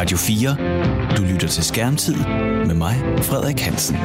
Radio 0.00 0.16
4. 0.16 0.56
Du 1.16 1.22
lytter 1.22 1.48
til 1.48 1.64
Skærmtid 1.64 2.16
med 2.66 2.74
mig, 2.74 2.94
Frederik 3.22 3.60
Hansen. 3.60 3.96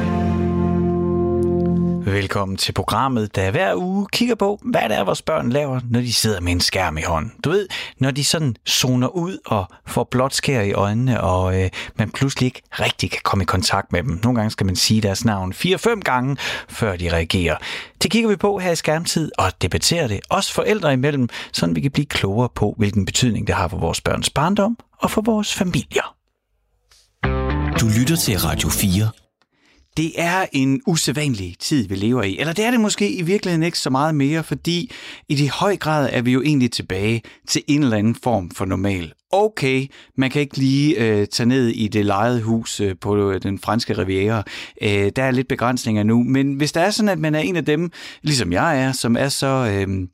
Velkommen 2.06 2.58
til 2.58 2.72
programmet, 2.72 3.36
der 3.36 3.52
hver 3.52 3.76
uge 3.76 4.08
kigger 4.12 4.36
på, 4.36 4.60
hvad 4.64 4.82
det 4.90 4.98
er, 4.98 5.04
vores 5.04 5.22
børn 5.22 5.50
laver, 5.50 5.80
når 5.90 6.00
de 6.00 6.14
sidder 6.14 6.42
med 6.42 6.52
en 6.52 6.60
skærm 6.60 6.98
i 6.98 7.02
hånden. 7.02 7.34
Du 7.44 7.50
ved, 7.50 7.68
når 8.00 8.12
de 8.12 8.24
sådan 8.24 8.56
zoner 8.70 9.08
ud 9.08 9.38
og 9.46 9.66
får 9.88 10.04
blot 10.04 10.34
skær 10.34 10.62
i 10.62 10.74
øjnene, 10.74 11.22
og 11.22 11.62
øh, 11.62 11.70
man 11.96 12.12
pludselig 12.12 12.46
ikke 12.46 12.62
rigtig 12.72 13.12
kan 13.12 13.22
komme 13.24 13.44
i 13.44 13.46
kontakt 13.46 13.92
med 13.92 14.04
dem. 14.04 14.20
Nogle 14.24 14.40
gange 14.40 14.52
skal 14.52 14.66
man 14.66 14.76
sige 14.76 15.02
deres 15.02 15.26
navn 15.26 15.54
4-5 15.54 16.00
gange, 16.00 16.38
før 16.70 16.96
de 16.96 17.14
reagerer. 17.14 17.56
Det 18.04 18.12
kigger 18.12 18.30
vi 18.30 18.36
på 18.36 18.58
her 18.58 18.72
i 18.72 18.76
skærmtid 18.76 19.32
og 19.38 19.62
debatterer 19.62 20.08
det, 20.08 20.20
også 20.30 20.54
forældre 20.54 20.94
imellem, 20.94 21.30
så 21.52 21.68
vi 21.68 21.82
kan 21.82 21.92
blive 21.92 22.06
klogere 22.06 22.50
på, 22.56 22.76
hvilken 22.78 23.06
betydning 23.06 23.48
det 23.48 23.56
har 23.56 23.68
for 23.68 23.78
vores 23.78 24.02
børns 24.02 24.30
barndom 24.30 24.78
og 25.06 25.12
for 25.12 25.22
vores 25.22 25.54
familier. 25.54 26.16
Du 27.80 27.86
lytter 28.00 28.16
til 28.16 28.40
Radio 28.40 28.70
4. 28.70 29.10
Det 29.98 30.12
er 30.16 30.46
en 30.54 30.82
usædvanlig 30.88 31.56
tid, 31.60 31.88
vi 31.88 31.96
lever 31.96 32.24
i. 32.24 32.38
Eller 32.40 32.54
det 32.54 32.66
er 32.66 32.72
det 32.72 32.80
måske 32.80 33.12
i 33.12 33.22
virkeligheden 33.22 33.64
ikke 33.64 33.80
så 33.80 33.90
meget 33.90 34.16
mere, 34.16 34.44
fordi 34.44 34.92
i 35.30 35.36
det 35.36 35.50
høj 35.50 35.78
grad 35.78 36.10
er 36.12 36.22
vi 36.22 36.32
jo 36.32 36.42
egentlig 36.42 36.72
tilbage 36.72 37.22
til 37.48 37.62
en 37.68 37.84
eller 37.84 37.98
anden 37.98 38.16
form 38.24 38.50
for 38.50 38.66
normal. 38.66 39.14
Okay, 39.32 39.88
man 40.18 40.30
kan 40.30 40.42
ikke 40.42 40.58
lige 40.58 40.98
øh, 40.98 41.28
tage 41.28 41.48
ned 41.48 41.68
i 41.68 41.88
det 41.88 42.06
lejede 42.06 42.42
hus 42.42 42.80
øh, 42.80 42.96
på 43.02 43.32
øh, 43.32 43.42
den 43.44 43.60
franske 43.60 43.98
riviera. 43.98 44.44
Øh, 44.82 45.12
der 45.16 45.24
er 45.24 45.32
lidt 45.32 45.48
begrænsninger 45.48 46.04
nu, 46.04 46.24
men 46.24 46.54
hvis 46.54 46.72
der 46.72 46.82
er 46.82 46.92
sådan, 46.92 47.10
at 47.10 47.20
man 47.20 47.36
er 47.36 47.40
en 47.40 47.56
af 47.56 47.66
dem, 47.66 47.92
ligesom 48.22 48.52
jeg 48.52 48.82
er, 48.82 48.92
som 48.92 49.18
er 49.18 49.30
så, 49.30 49.48
øh, 49.88 50.08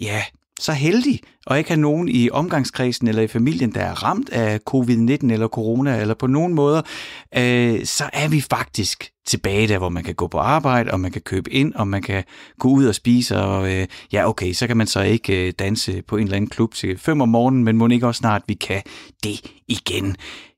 ja, 0.00 0.22
så 0.64 0.72
heldig 0.72 1.20
og 1.46 1.58
ikke 1.58 1.70
have 1.70 1.80
nogen 1.80 2.08
i 2.08 2.30
omgangskredsen 2.30 3.08
eller 3.08 3.22
i 3.22 3.26
familien, 3.26 3.74
der 3.74 3.80
er 3.80 4.04
ramt 4.04 4.30
af 4.30 4.60
covid-19 4.70 5.32
eller 5.32 5.48
corona, 5.48 6.00
eller 6.00 6.14
på 6.14 6.26
nogen 6.26 6.54
måder, 6.54 6.82
øh, 7.36 7.84
så 7.84 8.10
er 8.12 8.28
vi 8.28 8.40
faktisk 8.40 9.10
tilbage 9.26 9.68
der, 9.68 9.78
hvor 9.78 9.88
man 9.88 10.04
kan 10.04 10.14
gå 10.14 10.26
på 10.26 10.38
arbejde, 10.38 10.90
og 10.90 11.00
man 11.00 11.12
kan 11.12 11.22
købe 11.22 11.52
ind, 11.52 11.74
og 11.74 11.88
man 11.88 12.02
kan 12.02 12.24
gå 12.58 12.68
ud 12.68 12.86
og 12.86 12.94
spise, 12.94 13.36
og 13.36 13.72
øh, 13.72 13.86
ja, 14.12 14.28
okay, 14.28 14.52
så 14.52 14.66
kan 14.66 14.76
man 14.76 14.86
så 14.86 15.00
ikke 15.00 15.46
øh, 15.46 15.52
danse 15.58 16.02
på 16.02 16.16
en 16.16 16.22
eller 16.22 16.36
anden 16.36 16.50
klub 16.50 16.74
til 16.74 16.98
5 16.98 17.20
om 17.20 17.28
morgenen, 17.28 17.64
men 17.64 17.76
må 17.76 17.88
ikke 17.88 18.06
også 18.06 18.18
snart, 18.18 18.42
vi 18.46 18.54
kan 18.54 18.82
det 19.24 19.40
igen. 19.68 20.16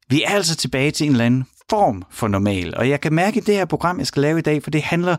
Vi 0.08 0.22
er 0.22 0.30
altså 0.30 0.56
tilbage 0.56 0.90
til 0.90 1.06
en 1.06 1.12
eller 1.12 1.24
anden 1.24 1.44
form 1.70 2.02
for 2.10 2.28
normal. 2.28 2.74
Og 2.76 2.88
jeg 2.88 3.00
kan 3.00 3.12
mærke 3.12 3.36
i 3.38 3.40
det 3.40 3.54
her 3.54 3.64
program, 3.64 3.98
jeg 3.98 4.06
skal 4.06 4.22
lave 4.22 4.38
i 4.38 4.42
dag, 4.42 4.62
for 4.62 4.70
det 4.70 4.82
handler, 4.82 5.16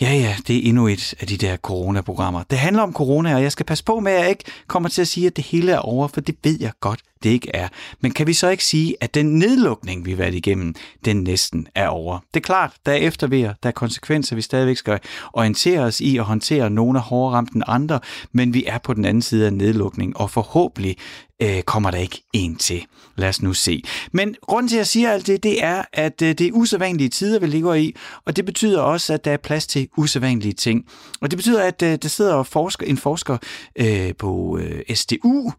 ja 0.00 0.12
ja, 0.12 0.36
det 0.46 0.56
er 0.56 0.68
endnu 0.68 0.88
et 0.88 1.14
af 1.20 1.26
de 1.26 1.36
der 1.36 1.56
coronaprogrammer. 1.56 2.42
Det 2.42 2.58
handler 2.58 2.82
om 2.82 2.92
corona, 2.92 3.34
og 3.34 3.42
jeg 3.42 3.52
skal 3.52 3.66
passe 3.66 3.84
på 3.84 4.00
med, 4.00 4.12
at 4.12 4.20
jeg 4.20 4.30
ikke 4.30 4.44
kommer 4.66 4.88
til 4.88 5.02
at 5.02 5.08
sige, 5.08 5.26
at 5.26 5.36
det 5.36 5.44
hele 5.44 5.72
er 5.72 5.78
over, 5.78 6.08
for 6.08 6.20
det 6.20 6.36
ved 6.44 6.56
jeg 6.60 6.72
godt, 6.80 7.00
det 7.22 7.30
ikke 7.30 7.50
er. 7.54 7.68
Men 8.00 8.12
kan 8.12 8.26
vi 8.26 8.32
så 8.32 8.48
ikke 8.48 8.64
sige, 8.64 8.96
at 9.00 9.14
den 9.14 9.38
nedlukning, 9.38 10.04
vi 10.04 10.10
har 10.10 10.16
været 10.16 10.34
igennem, 10.34 10.74
den 11.04 11.16
næsten 11.16 11.66
er 11.74 11.88
over? 11.88 12.18
Det 12.34 12.40
er 12.40 12.44
klart, 12.44 12.72
der 12.86 12.92
er 12.92 12.96
eftervejer, 12.96 13.54
der 13.62 13.68
er 13.68 13.72
konsekvenser, 13.72 14.36
vi 14.36 14.42
stadigvæk 14.42 14.76
skal 14.76 14.98
orientere 15.32 15.80
os 15.80 16.00
i 16.00 16.16
og 16.16 16.24
håndtere. 16.24 16.70
Nogle 16.70 16.98
er 16.98 17.02
hårdere 17.02 17.34
ramt 17.36 17.52
end 17.52 17.62
andre, 17.66 18.00
men 18.32 18.54
vi 18.54 18.64
er 18.66 18.78
på 18.78 18.94
den 18.94 19.04
anden 19.04 19.22
side 19.22 19.46
af 19.46 19.52
nedlukning, 19.52 20.16
og 20.16 20.30
forhåbentlig 20.30 20.96
øh, 21.42 21.62
kommer 21.62 21.90
der 21.90 21.98
ikke 21.98 22.22
en 22.32 22.56
til. 22.56 22.86
Lad 23.16 23.28
os 23.28 23.42
nu 23.42 23.52
se. 23.52 23.82
Men 24.12 24.36
grund 24.46 24.68
til, 24.68 24.76
at 24.76 24.78
jeg 24.78 24.86
siger 24.86 25.12
alt 25.12 25.26
det, 25.26 25.42
det 25.42 25.64
er, 25.64 25.82
at 25.92 26.22
øh, 26.22 26.28
det 26.28 26.40
er 26.40 26.52
usædvanlige 26.52 27.08
tider, 27.08 27.40
vi 27.40 27.46
ligger 27.46 27.74
i, 27.74 27.94
og 28.24 28.36
det 28.36 28.44
betyder 28.44 28.80
også, 28.80 29.14
at 29.14 29.24
der 29.24 29.32
er 29.32 29.36
plads 29.36 29.66
til 29.66 29.88
usædvanlige 29.96 30.52
ting. 30.52 30.84
Og 31.20 31.30
det 31.30 31.36
betyder, 31.36 31.62
at 31.62 31.82
øh, 31.82 31.98
der 32.02 32.08
sidder 32.08 32.42
forsker, 32.42 32.86
en 32.86 32.98
forsker 32.98 33.38
øh, 33.76 34.14
på 34.18 34.58
øh, 34.58 34.94
SDU, 34.94 35.52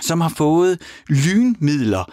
som 0.00 0.20
har 0.20 0.28
fået 0.28 0.80
lynmidler 1.08 2.04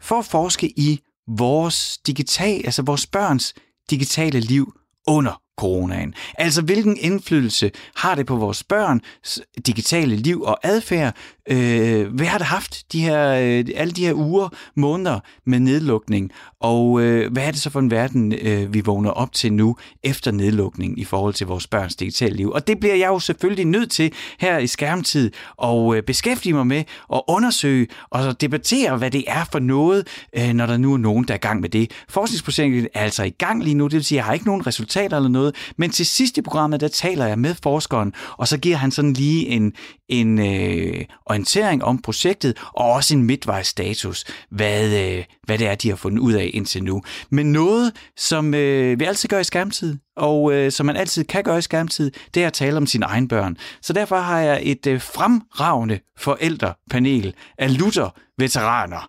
for 0.00 0.18
at 0.18 0.24
forske 0.24 0.68
i 0.78 1.00
vores 1.28 1.98
digital, 2.06 2.62
altså 2.64 2.82
vores 2.82 3.06
børns 3.06 3.54
digitale 3.90 4.40
liv 4.40 4.72
under 5.06 5.41
coronaen. 5.56 6.14
Altså, 6.38 6.62
hvilken 6.62 6.96
indflydelse 7.00 7.70
har 7.94 8.14
det 8.14 8.26
på 8.26 8.36
vores 8.36 8.64
børns 8.64 9.40
digitale 9.66 10.16
liv 10.16 10.42
og 10.42 10.58
adfærd? 10.62 11.16
Øh, 11.48 12.14
hvad 12.14 12.26
har 12.26 12.38
det 12.38 12.46
haft 12.46 12.92
de 12.92 13.02
her, 13.02 13.28
øh, 13.28 13.64
alle 13.74 13.92
de 13.92 14.06
her 14.06 14.14
uger, 14.14 14.48
måneder 14.76 15.20
med 15.46 15.60
nedlukning? 15.60 16.30
Og 16.60 17.02
øh, 17.02 17.32
hvad 17.32 17.42
er 17.42 17.50
det 17.50 17.60
så 17.60 17.70
for 17.70 17.80
en 17.80 17.90
verden, 17.90 18.32
øh, 18.32 18.74
vi 18.74 18.80
vågner 18.80 19.10
op 19.10 19.32
til 19.32 19.52
nu 19.52 19.76
efter 20.02 20.30
nedlukning 20.30 20.98
i 20.98 21.04
forhold 21.04 21.34
til 21.34 21.46
vores 21.46 21.66
børns 21.66 21.96
digitale 21.96 22.36
liv? 22.36 22.50
Og 22.50 22.66
det 22.66 22.80
bliver 22.80 22.94
jeg 22.94 23.08
jo 23.08 23.18
selvfølgelig 23.18 23.64
nødt 23.64 23.90
til 23.90 24.12
her 24.38 24.58
i 24.58 24.66
skærmtid 24.66 25.30
at 25.62 25.94
øh, 25.94 26.02
beskæftige 26.02 26.52
mig 26.52 26.66
med 26.66 26.84
og 27.08 27.30
undersøge 27.30 27.86
og 28.10 28.40
debattere, 28.40 28.96
hvad 28.96 29.10
det 29.10 29.24
er 29.26 29.44
for 29.52 29.58
noget, 29.58 30.06
øh, 30.38 30.52
når 30.52 30.66
der 30.66 30.76
nu 30.76 30.92
er 30.92 30.98
nogen, 30.98 31.24
der 31.24 31.34
er 31.34 31.38
i 31.38 31.46
gang 31.46 31.60
med 31.60 31.68
det. 31.68 31.90
Forskningsprojektet 32.08 32.88
er 32.94 33.00
altså 33.00 33.22
i 33.22 33.30
gang 33.30 33.64
lige 33.64 33.74
nu, 33.74 33.84
det 33.84 33.92
vil 33.92 34.04
sige, 34.04 34.16
at 34.16 34.20
jeg 34.20 34.24
har 34.24 34.32
ikke 34.32 34.46
nogen 34.46 34.66
resultater 34.66 35.16
eller 35.16 35.28
noget, 35.28 35.41
men 35.76 35.90
til 35.90 36.06
sidst 36.06 36.38
i 36.38 36.42
programmet, 36.42 36.80
der 36.80 36.88
taler 36.88 37.26
jeg 37.26 37.38
med 37.38 37.54
forskeren, 37.62 38.12
og 38.38 38.48
så 38.48 38.58
giver 38.58 38.76
han 38.76 38.90
sådan 38.90 39.12
lige 39.12 39.46
en, 39.46 39.72
en 40.08 40.38
øh, 40.38 41.04
orientering 41.26 41.84
om 41.84 42.02
projektet, 42.02 42.58
og 42.72 42.92
også 42.92 43.14
en 43.14 43.22
midtvejsstatus, 43.22 44.24
hvad, 44.50 45.16
øh, 45.16 45.24
hvad 45.46 45.58
det 45.58 45.66
er, 45.66 45.74
de 45.74 45.88
har 45.88 45.96
fundet 45.96 46.18
ud 46.18 46.32
af 46.32 46.50
indtil 46.54 46.84
nu. 46.84 47.02
Men 47.30 47.52
noget, 47.52 47.92
som 48.16 48.54
øh, 48.54 49.00
vi 49.00 49.04
altid 49.04 49.28
gør 49.28 49.38
i 49.38 49.44
skærmtid, 49.44 49.96
og 50.16 50.52
øh, 50.52 50.72
som 50.72 50.86
man 50.86 50.96
altid 50.96 51.24
kan 51.24 51.44
gøre 51.44 51.58
i 51.58 51.62
skærmtid, 51.62 52.10
det 52.34 52.42
er 52.42 52.46
at 52.46 52.52
tale 52.52 52.76
om 52.76 52.86
sine 52.86 53.06
egne 53.06 53.28
børn. 53.28 53.56
Så 53.82 53.92
derfor 53.92 54.16
har 54.16 54.40
jeg 54.40 54.60
et 54.62 54.86
øh, 54.86 55.00
fremragende 55.00 55.98
forældrepanel 56.18 57.34
af 57.58 57.78
Luther-veteraner. 57.78 59.08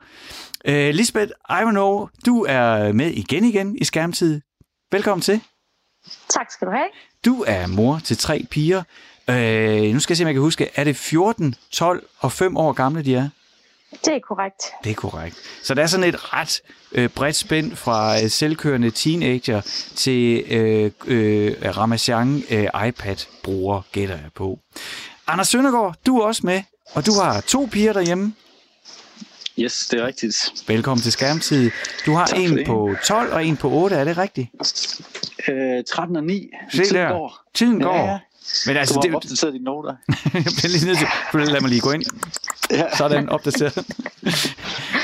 Øh, 0.66 0.94
Lisbeth 0.94 1.32
Ivanov, 1.62 2.10
du 2.26 2.46
er 2.50 2.92
med 2.94 3.12
igen 3.12 3.44
igen 3.44 3.78
i 3.82 3.84
skærmtid. 3.84 4.42
Velkommen 4.92 5.22
til. 5.22 5.42
Tak 6.30 6.52
skal 6.52 6.68
du 6.68 6.72
have. 6.72 6.88
Du 7.26 7.44
er 7.48 7.68
mor 7.68 8.00
til 8.04 8.18
tre 8.18 8.46
piger. 8.52 8.84
Øh, 9.30 9.94
nu 9.94 10.00
skal 10.00 10.14
jeg 10.14 10.18
se, 10.18 10.24
om 10.24 10.28
jeg 10.28 10.34
kan 10.36 10.42
huske. 10.42 10.70
Er 10.76 10.84
det 10.84 10.96
14, 10.98 11.56
12 11.72 12.08
og 12.20 12.32
5 12.32 12.58
år 12.58 12.72
gamle, 12.74 13.04
de 13.06 13.16
er? 13.16 13.30
Det 14.06 14.16
er 14.16 14.20
korrekt. 14.20 14.62
Det 14.84 14.90
er 14.90 14.96
korrekt. 14.96 15.36
Så 15.64 15.74
der 15.74 15.84
er 15.84 15.88
sådan 15.88 16.04
et 16.10 16.34
ret 16.34 16.62
øh, 16.92 17.10
bredt 17.10 17.36
spænd 17.36 17.76
fra 17.76 18.22
øh, 18.24 18.30
selvkørende 18.30 18.92
teenager 18.92 19.62
til 19.96 20.44
øh, 20.50 20.92
øh, 21.06 21.56
Ramazan 21.78 22.44
øh, 22.50 22.68
iPad-bruger, 22.88 23.82
gætter 23.92 24.16
jeg 24.16 24.30
på. 24.36 24.60
Anders 25.28 25.48
Søndergaard, 25.48 25.96
du 26.06 26.18
er 26.18 26.26
også 26.26 26.42
med, 26.46 26.62
og 26.94 27.06
du 27.06 27.12
har 27.14 27.42
to 27.42 27.70
piger 27.72 27.94
derhjemme. 27.94 28.34
Yes, 29.60 29.88
det 29.92 30.00
er 30.00 30.08
rigtigt. 30.08 30.54
Velkommen 30.68 31.02
til 31.02 31.12
Skærmtid. 31.12 31.72
Du 32.06 32.14
har 32.14 32.26
en 32.26 32.66
på 32.66 32.96
12 33.06 33.34
og 33.34 33.46
en 33.46 33.58
på 33.58 33.70
8, 33.70 33.96
er 33.96 34.04
det 34.04 34.18
rigtigt? 34.18 34.50
Øh, 35.48 35.84
13 35.90 36.16
og 36.16 36.24
9. 36.24 36.50
Se 36.72 36.78
Tiden 36.78 36.96
der. 36.96 37.10
går. 37.10 37.42
Tiden 37.54 37.82
går. 37.82 37.96
Ja, 37.96 38.12
ja. 38.12 38.20
Men 38.66 38.78
altså, 38.78 38.94
Du 38.96 39.00
det, 39.02 39.10
har 39.10 39.18
opdateret 39.18 39.54
dine 39.54 39.66
noter. 39.66 39.96
jeg 40.34 40.44
bliver 40.44 40.68
lige 40.68 40.86
nødt 40.86 40.98
til, 40.98 41.54
lad 41.54 41.62
mig 41.62 41.70
lige 41.70 41.82
gå 41.82 41.92
ind. 41.92 42.04
Ja. 42.72 42.96
Sådan, 42.98 43.30
opdateret. 43.30 43.78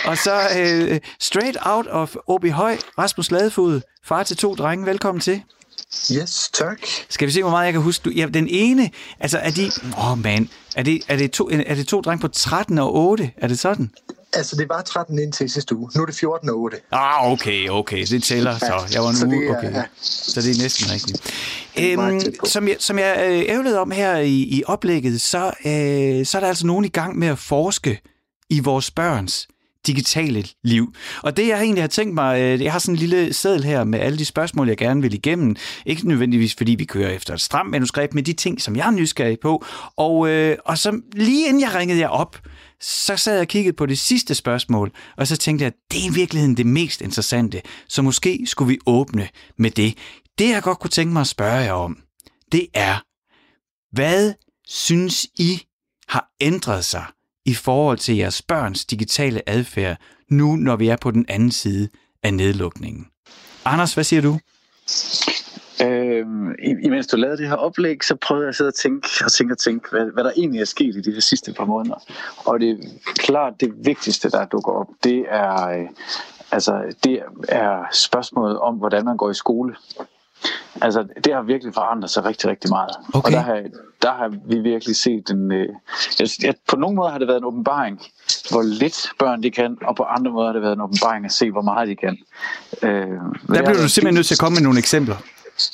og 0.05 0.17
så 0.17 0.35
uh, 0.91 0.97
straight 1.19 1.57
out 1.61 1.87
of 1.89 2.15
OB 2.27 2.45
Høj, 2.47 2.77
Rasmus 2.97 3.31
Ladefod, 3.31 3.81
far 4.03 4.23
til 4.23 4.37
to 4.37 4.55
drenge, 4.55 4.85
velkommen 4.85 5.21
til. 5.21 5.41
Yes, 6.11 6.49
tak. 6.53 6.79
Skal 7.09 7.27
vi 7.27 7.31
se, 7.31 7.41
hvor 7.41 7.51
meget 7.51 7.65
jeg 7.65 7.73
kan 7.73 7.81
huske? 7.81 8.03
Du, 8.03 8.09
ja, 8.09 8.25
den 8.25 8.47
ene, 8.49 8.91
altså 9.19 9.37
er 9.37 9.51
de, 9.51 9.71
åh 9.97 10.11
oh 10.11 10.23
man, 10.23 10.49
er 10.75 10.83
det, 10.83 11.01
er, 11.07 11.17
det 11.17 11.31
to, 11.31 11.49
er 11.49 11.75
det 11.75 11.87
to 11.87 12.01
drenge 12.01 12.21
på 12.21 12.27
13 12.27 12.77
og 12.77 12.95
8? 12.95 13.31
Er 13.37 13.47
det 13.47 13.59
sådan? 13.59 13.91
Altså, 14.33 14.55
det 14.55 14.69
var 14.69 14.81
13 14.81 15.19
indtil 15.19 15.49
sidste 15.49 15.75
uge. 15.75 15.89
Nu 15.95 16.01
er 16.01 16.05
det 16.05 16.15
14 16.15 16.49
og 16.49 16.59
8. 16.59 16.77
Ah, 16.91 17.31
okay, 17.31 17.69
okay, 17.69 18.05
det 18.05 18.23
tæller 18.23 18.57
så. 18.57 18.89
Jeg 18.93 19.01
var 19.01 19.09
en 19.09 19.15
Så 19.15 19.25
det 19.25 19.49
er- 19.49 19.57
okay. 19.57 19.73
ja. 19.73 19.83
Så 20.01 20.41
det 20.41 20.57
er 20.57 20.61
næsten 20.61 20.91
rigtigt. 20.91 21.33
Øhm, 21.79 22.19
som 22.45 22.67
jeg, 22.67 22.75
som 22.79 22.99
jeg 22.99 23.25
øh, 23.29 23.55
ævlede 23.55 23.79
om 23.79 23.91
her 23.91 24.17
i, 24.17 24.33
i 24.41 24.63
oplægget, 24.67 25.21
så, 25.21 25.45
øh, 25.65 26.25
så 26.25 26.37
er 26.37 26.39
der 26.39 26.47
altså 26.47 26.67
nogen 26.67 26.85
i 26.85 26.89
gang 26.89 27.19
med 27.19 27.27
at 27.27 27.39
forske 27.39 28.01
i 28.49 28.59
vores 28.59 28.91
børns 28.91 29.47
digitale 29.87 30.45
liv. 30.63 30.93
Og 31.23 31.37
det, 31.37 31.47
jeg 31.47 31.61
egentlig 31.61 31.83
har 31.83 31.87
tænkt 31.87 32.13
mig, 32.13 32.39
øh, 32.41 32.63
jeg 32.63 32.71
har 32.71 32.79
sådan 32.79 32.95
en 32.95 32.99
lille 32.99 33.33
seddel 33.33 33.63
her 33.63 33.83
med 33.83 33.99
alle 33.99 34.17
de 34.19 34.25
spørgsmål, 34.25 34.67
jeg 34.67 34.77
gerne 34.77 35.01
vil 35.01 35.13
igennem. 35.13 35.55
Ikke 35.85 36.07
nødvendigvis, 36.07 36.55
fordi 36.57 36.71
vi 36.75 36.85
kører 36.85 37.09
efter 37.09 37.33
et 37.33 37.41
stramt 37.41 37.69
manuskript, 37.69 38.13
men 38.13 38.25
de 38.25 38.33
ting, 38.33 38.61
som 38.61 38.75
jeg 38.75 38.87
er 38.87 38.91
nysgerrig 38.91 39.37
på. 39.39 39.65
Og, 39.97 40.29
øh, 40.29 40.57
og 40.65 40.77
så 40.77 41.01
lige 41.13 41.47
inden 41.47 41.61
jeg 41.61 41.75
ringede 41.75 41.99
jer 41.99 42.07
op, 42.07 42.37
så 42.81 43.17
sad 43.17 43.33
jeg 43.33 43.41
og 43.41 43.47
kiggede 43.47 43.75
på 43.75 43.85
det 43.85 43.99
sidste 43.99 44.35
spørgsmål, 44.35 44.91
og 45.17 45.27
så 45.27 45.37
tænkte 45.37 45.65
jeg, 45.65 45.73
det 45.91 45.99
er 46.05 46.11
i 46.11 46.13
virkeligheden 46.13 46.57
det 46.57 46.65
mest 46.65 47.01
interessante, 47.01 47.61
så 47.87 48.01
måske 48.01 48.45
skulle 48.45 48.69
vi 48.69 48.79
åbne 48.85 49.29
med 49.57 49.71
det. 49.71 49.97
Det, 50.37 50.49
jeg 50.49 50.63
godt 50.63 50.79
kunne 50.79 50.89
tænke 50.89 51.13
mig 51.13 51.21
at 51.21 51.27
spørge 51.27 51.55
jer 51.55 51.73
om, 51.73 51.97
det 52.51 52.67
er, 52.73 53.03
hvad 53.95 54.33
synes 54.67 55.27
I 55.39 55.61
har 56.07 56.29
ændret 56.41 56.85
sig 56.85 57.05
i 57.45 57.53
forhold 57.53 57.97
til 57.97 58.15
jeres 58.15 58.41
børns 58.41 58.85
digitale 58.85 59.49
adfærd, 59.49 59.97
nu 60.31 60.55
når 60.55 60.75
vi 60.75 60.87
er 60.87 60.97
på 60.97 61.11
den 61.11 61.25
anden 61.29 61.51
side 61.51 61.89
af 62.23 62.33
nedlukningen? 62.33 63.07
Anders, 63.65 63.93
hvad 63.93 64.03
siger 64.03 64.21
du? 64.21 64.39
I- 66.63 66.85
imens 66.85 67.07
du 67.07 67.17
lavede 67.17 67.37
det 67.37 67.47
her 67.47 67.55
oplæg, 67.55 68.03
så 68.03 68.15
prøvede 68.15 68.43
jeg 68.43 68.49
at 68.49 68.55
sidde 68.55 68.67
og 68.67 68.73
tænke 68.75 69.07
og 69.25 69.31
tænke 69.31 69.53
og 69.53 69.57
tænke, 69.57 69.89
hvad, 69.91 70.05
hvad 70.13 70.23
der 70.23 70.31
egentlig 70.37 70.61
er 70.61 70.65
sket 70.65 70.95
i 70.95 71.01
de 71.01 71.11
her 71.11 71.21
sidste 71.21 71.53
par 71.53 71.65
måneder. 71.65 71.95
Og 72.45 72.59
det 72.59 72.69
er 72.69 72.75
klart 73.15 73.53
det 73.59 73.73
vigtigste, 73.85 74.29
der 74.29 74.45
dukker 74.45 74.71
op, 74.71 74.87
det 75.03 75.25
er, 75.29 75.69
øh, 75.69 75.87
altså, 76.51 76.81
det 77.03 77.19
er 77.49 77.83
spørgsmålet 77.93 78.59
om, 78.59 78.75
hvordan 78.75 79.05
man 79.05 79.17
går 79.17 79.29
i 79.29 79.33
skole. 79.33 79.75
Altså, 80.81 81.07
det 81.23 81.33
har 81.33 81.41
virkelig 81.41 81.73
forandret 81.73 82.09
sig 82.11 82.25
rigtig, 82.25 82.49
rigtig 82.49 82.69
meget. 82.69 82.89
Okay. 83.13 83.25
Og 83.27 83.31
der 83.31 83.39
har, 83.39 83.63
der 84.01 84.11
har 84.13 84.33
vi 84.45 84.59
virkelig 84.59 84.95
set 84.95 85.29
en... 85.29 85.51
Øh, 85.51 85.67
jeg, 86.43 86.53
på 86.67 86.75
nogle 86.75 86.95
måder 86.95 87.09
har 87.11 87.17
det 87.17 87.27
været 87.27 87.37
en 87.37 87.43
åbenbaring, 87.45 88.01
hvor 88.51 88.61
lidt 88.61 89.09
børn 89.19 89.43
de 89.43 89.51
kan, 89.51 89.77
og 89.81 89.95
på 89.95 90.03
andre 90.03 90.31
måder 90.31 90.45
har 90.47 90.53
det 90.53 90.61
været 90.61 90.73
en 90.73 90.81
åbenbaring 90.81 91.25
at 91.25 91.31
se, 91.31 91.51
hvor 91.51 91.61
meget 91.61 91.87
de 91.87 91.95
kan. 91.95 92.17
Øh, 92.81 92.89
Der 92.89 93.17
bliver 93.47 93.63
du 93.73 93.89
simpelthen 93.89 94.13
nødt 94.13 94.27
til 94.27 94.33
at 94.35 94.39
komme 94.39 94.55
med 94.55 94.63
nogle 94.63 94.79
eksempler. 94.79 95.15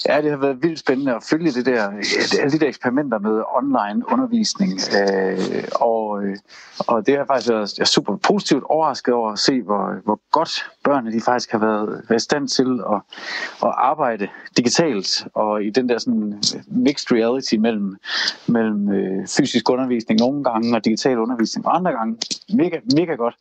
Ja, 0.09 0.21
det 0.21 0.29
har 0.31 0.37
været 0.37 0.63
vildt 0.63 0.79
spændende 0.79 1.15
at 1.15 1.23
følge 1.23 1.51
det 1.51 1.65
der, 1.65 1.87
alle 2.41 2.51
de 2.51 2.59
der 2.59 2.67
eksperimenter 2.67 3.19
med 3.19 3.43
online 3.55 4.03
undervisning. 4.11 4.71
Øh, 4.71 5.63
og, 5.75 6.23
øh, 6.23 6.37
og 6.79 7.07
det 7.07 7.17
har 7.17 7.25
faktisk 7.25 7.49
været 7.49 7.77
jeg 7.77 7.83
er 7.83 7.85
super 7.85 8.15
positivt 8.15 8.63
overrasket 8.63 9.13
over 9.13 9.31
at 9.31 9.39
se, 9.39 9.61
hvor, 9.61 9.95
hvor 10.03 10.19
godt 10.31 10.71
børnene 10.83 11.15
de 11.15 11.21
faktisk 11.21 11.51
har 11.51 11.59
været, 11.59 12.01
været 12.09 12.21
i 12.21 12.23
stand 12.23 12.47
til 12.47 12.79
at, 12.93 13.01
at 13.63 13.73
arbejde 13.77 14.27
digitalt 14.57 15.27
og 15.33 15.63
i 15.63 15.69
den 15.69 15.89
der 15.89 15.97
sådan 15.97 16.43
mixed 16.67 17.11
reality 17.11 17.55
mellem, 17.55 17.97
mellem 18.47 18.91
øh, 18.91 19.27
fysisk 19.27 19.69
undervisning 19.69 20.19
nogle 20.19 20.43
gange 20.43 20.75
og 20.75 20.85
digital 20.85 21.17
undervisning 21.19 21.65
andre 21.69 21.91
gange. 21.91 22.17
Mega, 22.53 22.79
mega 22.95 23.13
godt. 23.13 23.35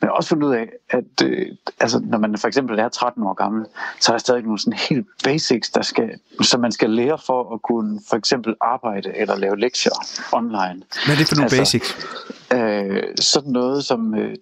Men 0.00 0.06
jeg 0.06 0.08
har 0.08 0.16
også 0.16 0.28
fundet 0.28 0.46
ud 0.46 0.54
af, 0.54 0.68
at 0.90 1.24
øh, 1.24 1.46
altså, 1.80 2.00
når 2.04 2.18
man 2.18 2.38
for 2.38 2.48
eksempel 2.48 2.78
er 2.78 2.88
13 2.88 3.22
år 3.22 3.34
gammel, 3.34 3.66
så 4.00 4.12
er 4.12 4.16
der 4.16 4.18
stadig 4.18 4.42
nogle 4.42 4.58
sådan 4.58 4.78
helt 4.88 5.06
basics, 5.24 5.70
der 5.70 5.79
skal, 5.82 6.10
som 6.42 6.60
man 6.60 6.72
skal 6.72 6.90
lære 6.90 7.18
for 7.26 7.54
at 7.54 7.62
kunne 7.62 8.00
for 8.08 8.16
eksempel 8.16 8.54
arbejde 8.60 9.12
eller 9.16 9.36
lave 9.36 9.58
lektier 9.58 9.92
online. 10.32 10.82
Hvad 11.06 11.14
er 11.14 11.18
det 11.18 11.28
for 11.28 11.34
nogle 11.34 11.44
Altså, 11.44 11.58
basics? 11.58 11.96
Øh, 12.52 13.02
sådan 13.20 13.52
noget 13.52 13.84
som 13.84 14.14
øh, 14.14 14.36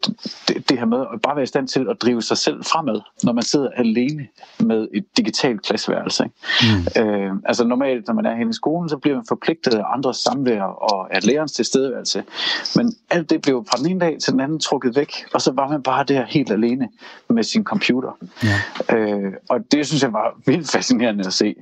det, 0.49 0.69
det 0.69 0.79
her 0.79 0.87
med 0.87 1.00
at 1.14 1.20
bare 1.23 1.37
være 1.37 1.43
i 1.43 1.46
stand 1.46 1.69
til 1.69 1.87
at 1.90 1.96
drive 2.02 2.23
sig 2.23 2.38
selv 2.38 2.64
fremad, 2.64 3.00
når 3.23 3.32
man 3.32 3.43
sidder 3.43 3.69
alene 3.76 4.26
med 4.61 4.88
et 4.94 5.05
digitalt 5.17 5.62
klasseværelse. 5.62 6.25
Ikke? 6.25 6.37
Mm. 6.96 7.02
Øh, 7.02 7.32
altså 7.44 7.64
normalt, 7.64 8.06
når 8.06 8.14
man 8.14 8.26
er 8.26 8.34
henne 8.37 8.50
i 8.50 8.52
skolen, 8.52 8.88
så 8.88 8.96
bliver 8.96 9.17
man 9.17 9.25
forpligtet 9.29 9.75
af 9.75 9.82
andres 9.94 10.17
samvær 10.17 10.62
og 10.62 11.14
af 11.14 11.26
lærerens 11.26 11.52
tilstedeværelse. 11.52 12.25
Men 12.76 12.94
alt 13.11 13.31
det 13.31 13.43
blev 13.43 13.64
fra 13.70 13.79
den 13.79 13.91
ene 13.91 14.00
dag 14.00 14.17
til 14.20 14.32
den 14.32 14.41
anden 14.41 14.61
trukket 14.61 14.96
væk, 14.96 15.12
og 15.34 15.41
så 15.43 15.52
var 15.52 15.69
man 15.69 15.82
bare 15.82 16.05
der 16.05 16.25
helt 16.25 16.50
alene 16.50 16.88
med 17.29 17.43
sin 17.43 17.64
computer. 17.64 18.19
Ja. 18.44 18.96
Øh, 18.96 19.32
og 19.49 19.73
det 19.73 19.87
synes 19.87 20.02
jeg 20.02 20.12
var 20.12 20.34
vildt 20.46 20.70
fascinerende 20.70 21.27
at 21.28 21.34
se. 21.34 21.54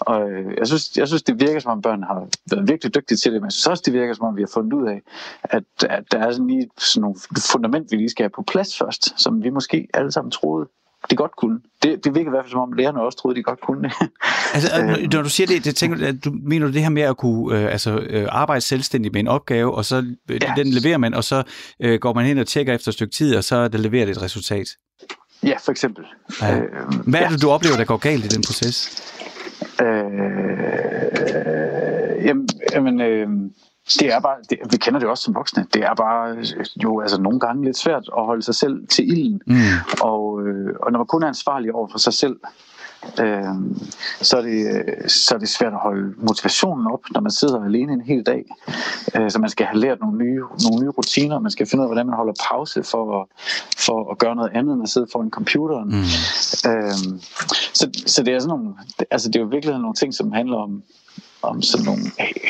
Og 0.00 0.30
øh, 0.30 0.54
jeg 0.58 0.66
synes, 0.66 0.96
jeg 0.96 1.08
synes, 1.08 1.22
det 1.22 1.40
virker 1.40 1.60
som 1.60 1.70
om 1.72 1.82
børn 1.82 2.02
har 2.02 2.26
været 2.50 2.68
virkelig 2.68 2.94
dygtige 2.94 3.18
til 3.18 3.32
det, 3.32 3.40
men 3.40 3.46
jeg 3.46 3.52
synes 3.52 3.66
også, 3.66 3.82
det 3.86 3.92
virker 3.94 4.14
som 4.14 4.26
om 4.26 4.36
vi 4.36 4.42
har 4.42 4.50
fundet 4.54 4.72
ud 4.72 4.88
af, 4.88 5.00
at, 5.42 5.62
at 5.88 6.04
der 6.12 6.18
er 6.18 6.32
sådan 6.32 6.46
lige 6.46 6.68
sådan 6.78 7.00
nogle 7.00 7.16
fundament, 7.52 7.86
vi 7.90 7.96
lige 7.96 8.10
skal 8.10 8.22
have 8.24 8.30
på 8.36 8.42
plads 8.42 8.78
først, 8.78 9.20
som 9.20 9.42
vi 9.44 9.50
måske 9.50 9.88
alle 9.94 10.12
sammen 10.12 10.30
troede, 10.30 10.68
de 11.10 11.16
godt 11.16 11.36
kunne. 11.36 11.60
Det, 11.82 12.04
det 12.04 12.14
virker 12.14 12.30
i 12.30 12.34
hvert 12.34 12.44
fald 12.44 12.50
som 12.50 12.60
om 12.60 12.72
lærerne 12.72 13.00
også 13.02 13.18
troede, 13.18 13.36
de 13.36 13.42
godt 13.42 13.60
kunne. 13.60 13.90
Altså, 14.54 14.80
Øh. 14.80 14.86
når- 14.86 15.12
når 15.12 15.22
du 15.22 15.28
siger 15.28 15.46
det, 15.46 15.64
det 15.64 15.76
tænker, 15.76 16.12
du, 16.12 16.32
mener 16.42 16.66
du 16.66 16.72
det 16.72 16.82
her 16.82 16.88
med 16.88 17.02
at 17.02 17.16
kunne 17.16 17.58
øh, 17.58 17.72
altså, 17.72 17.98
øh, 17.98 18.26
arbejde 18.30 18.60
selvstændigt 18.60 19.12
med 19.14 19.20
en 19.20 19.28
opgave, 19.28 19.74
og 19.74 19.84
så 19.84 19.96
øh, 20.30 20.38
Ja. 20.42 20.52
den 20.56 20.66
leverer 20.66 20.98
man, 20.98 21.14
og 21.14 21.24
så 21.24 21.42
øh, 21.80 22.00
går 22.00 22.14
man 22.14 22.26
hen 22.26 22.38
og 22.38 22.46
tjekker 22.46 22.74
efter 22.74 22.88
et 22.88 22.94
stykke 22.94 23.12
tid, 23.14 23.36
og 23.36 23.44
så 23.44 23.56
er 23.56 23.68
det 23.68 23.80
leverer 23.80 24.04
det 24.06 24.16
et 24.16 24.22
resultat. 24.22 24.68
ja, 25.42 25.54
for 25.64 25.70
eksempel. 25.70 26.04
Ja. 26.42 26.58
Øh, 26.58 26.64
Hvad 27.06 27.20
er 27.20 27.28
det, 27.28 27.42
du 27.42 27.50
oplever, 27.50 27.76
der 27.76 27.84
går 27.84 27.96
galt 27.96 28.24
i 28.24 28.28
den 28.28 28.42
proces? 28.46 29.02
Øh, 29.80 29.86
jamen, 32.26 32.48
jamen 32.72 33.00
øh, 33.00 33.28
det 33.98 34.12
er 34.14 34.20
bare, 34.20 34.36
det, 34.50 34.58
vi 34.70 34.76
kender 34.76 35.00
det 35.00 35.08
også 35.08 35.24
som 35.24 35.34
voksne, 35.34 35.66
det 35.74 35.82
er 35.82 35.94
bare 35.94 36.30
øh, 36.36 36.44
jo 36.84 37.00
altså 37.00 37.20
nogle 37.20 37.40
gange 37.40 37.64
lidt 37.64 37.76
svært 37.76 38.10
at 38.18 38.24
holde 38.24 38.42
sig 38.42 38.54
selv 38.54 38.86
til 38.86 39.08
ilden. 39.08 39.40
Mm. 39.46 39.54
Og, 40.00 40.46
øh, 40.46 40.74
og 40.82 40.92
når 40.92 40.98
man 40.98 41.06
kun 41.06 41.22
er 41.22 41.28
ansvarlig 41.28 41.74
over 41.74 41.88
for 41.90 41.98
sig 41.98 42.12
selv, 42.12 42.36
øh, 43.20 43.44
så, 44.20 44.36
er 44.36 44.42
det, 44.42 44.66
øh, 44.74 45.08
så 45.08 45.34
er 45.34 45.38
det 45.38 45.48
svært 45.48 45.72
at 45.72 45.78
holde 45.78 46.14
motivationen 46.18 46.86
op, 46.86 47.00
når 47.10 47.20
man 47.20 47.30
sidder 47.30 47.64
alene 47.64 47.92
en 47.92 48.00
hel 48.00 48.22
dag. 48.26 48.44
Øh, 49.16 49.30
så 49.30 49.38
man 49.38 49.50
skal 49.50 49.66
have 49.66 49.80
lært 49.80 50.00
nogle 50.00 50.18
nye, 50.18 50.42
nogle 50.70 50.82
nye 50.84 50.90
rutiner, 50.90 51.38
man 51.38 51.50
skal 51.50 51.66
finde 51.66 51.82
ud 51.82 51.84
af, 51.84 51.88
hvordan 51.88 52.06
man 52.06 52.16
holder 52.16 52.32
pause 52.50 52.82
for, 52.82 53.20
at- 53.22 53.26
for 53.78 54.10
at 54.10 54.18
gøre 54.18 54.34
noget 54.36 54.50
andet, 54.54 54.74
end 54.74 54.82
at 54.82 54.88
sidde 54.88 55.06
foran 55.12 55.30
computeren. 55.30 55.88
Mm. 55.88 56.70
Øhm, 56.70 57.20
så, 57.72 57.90
så 58.06 58.22
det 58.22 58.34
er 58.34 58.38
sådan 58.38 58.48
nogle, 58.58 58.74
altså 59.10 59.28
det 59.28 59.36
er 59.36 59.40
jo 59.40 59.46
i 59.46 59.50
virkeligheden 59.50 59.82
nogle 59.82 59.94
ting, 59.94 60.14
som 60.14 60.32
handler 60.32 60.56
om, 60.56 60.82
om 61.42 61.62
sådan 61.62 61.84
nogle 61.86 62.02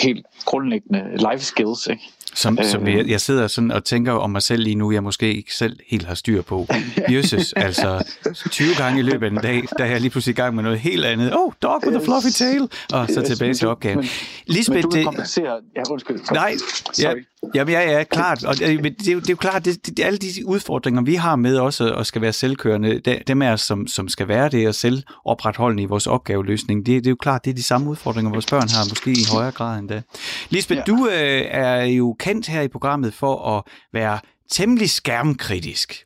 helt 0.03 0.27
grundlæggende 0.45 1.17
life 1.17 1.45
skills, 1.45 1.87
ikke? 1.87 2.11
Som, 2.35 2.59
øh. 2.61 2.67
som 2.67 2.89
Øh. 2.89 2.95
jeg, 2.97 3.09
jeg 3.09 3.21
sidder 3.21 3.47
sådan 3.47 3.71
og 3.71 3.85
tænker 3.85 4.13
om 4.13 4.31
mig 4.31 4.43
selv 4.43 4.63
lige 4.63 4.75
nu, 4.75 4.93
jeg 4.93 5.03
måske 5.03 5.35
ikke 5.35 5.55
selv 5.55 5.77
helt 5.89 6.07
har 6.07 6.15
styr 6.15 6.43
på. 6.43 6.67
Jesus, 7.11 7.53
altså 7.57 8.05
20 8.51 8.75
gange 8.79 8.99
i 8.99 9.03
løbet 9.03 9.27
af 9.27 9.31
en 9.31 9.37
dag, 9.37 9.65
der 9.79 9.85
er 9.85 9.89
jeg 9.89 10.01
lige 10.01 10.11
pludselig 10.11 10.33
i 10.33 10.37
gang 10.37 10.55
med 10.55 10.63
noget 10.63 10.79
helt 10.79 11.05
andet. 11.05 11.33
Oh, 11.37 11.53
dog 11.63 11.81
with 11.87 11.97
a 11.97 12.05
fluffy 12.05 12.29
tail! 12.39 12.69
Og 12.93 13.09
så 13.15 13.23
tilbage 13.23 13.55
til 13.55 13.69
opgaven. 13.69 13.97
men- 13.99 14.07
Lisbeth, 14.47 14.75
Men 14.77 14.83
du 14.83 14.97
det- 14.97 15.05
kompensere... 15.05 15.57
Ja, 15.77 15.83
undskyld. 15.91 16.21
Nej, 16.33 16.55
ja, 16.99 17.03
Sorry. 17.03 17.25
jamen, 17.55 17.73
ja, 17.75 17.91
ja, 17.99 18.05
klart. 18.05 18.45
Og 18.45 18.59
det, 18.59 18.83
men 18.83 18.95
det, 18.95 19.09
er 19.09 19.13
jo, 19.13 19.21
det 19.21 19.27
er 19.29 19.33
jo 19.33 19.37
klart, 19.37 19.65
det, 19.65 19.87
det, 19.87 20.01
alle 20.05 20.19
de 20.19 20.47
udfordringer, 20.47 21.03
vi 21.03 21.15
har 21.15 21.37
med 21.37 21.57
også 21.57 21.95
at 21.95 22.07
skal 22.07 22.23
være 22.23 22.33
selvkørende, 22.33 23.01
det, 23.05 23.19
dem 23.27 23.43
af 23.43 23.53
os, 23.53 23.61
som, 23.61 23.87
som 23.87 24.09
skal 24.09 24.29
være 24.29 24.49
det 24.49 24.69
og 24.69 24.75
selv 24.75 25.03
opretholdende 25.25 25.83
i 25.83 25.87
vores 25.87 26.07
opgaveløsning, 26.07 26.87
det, 26.87 27.05
det 27.05 27.07
er 27.07 27.11
jo 27.11 27.17
klart, 27.21 27.45
det 27.45 27.51
er 27.51 27.55
de 27.55 27.63
samme 27.63 27.91
udfordringer, 27.91 28.33
vores 28.33 28.47
børn 28.47 28.69
har, 28.69 28.85
måske 28.89 29.11
i 29.11 29.25
højere 29.33 29.51
grad 29.53 29.79
endda. 29.79 30.03
Lisbeth. 30.51 30.79
Ja. 30.79 30.83
du 30.93 31.07
øh, 31.09 31.43
er 31.51 31.85
jo 31.85 32.17
kendt 32.21 32.47
her 32.47 32.61
i 32.61 32.69
programmet 32.69 33.15
for 33.15 33.57
at 33.57 33.63
være 33.93 34.19
temmelig 34.51 34.91
skærmkritisk. 34.91 36.05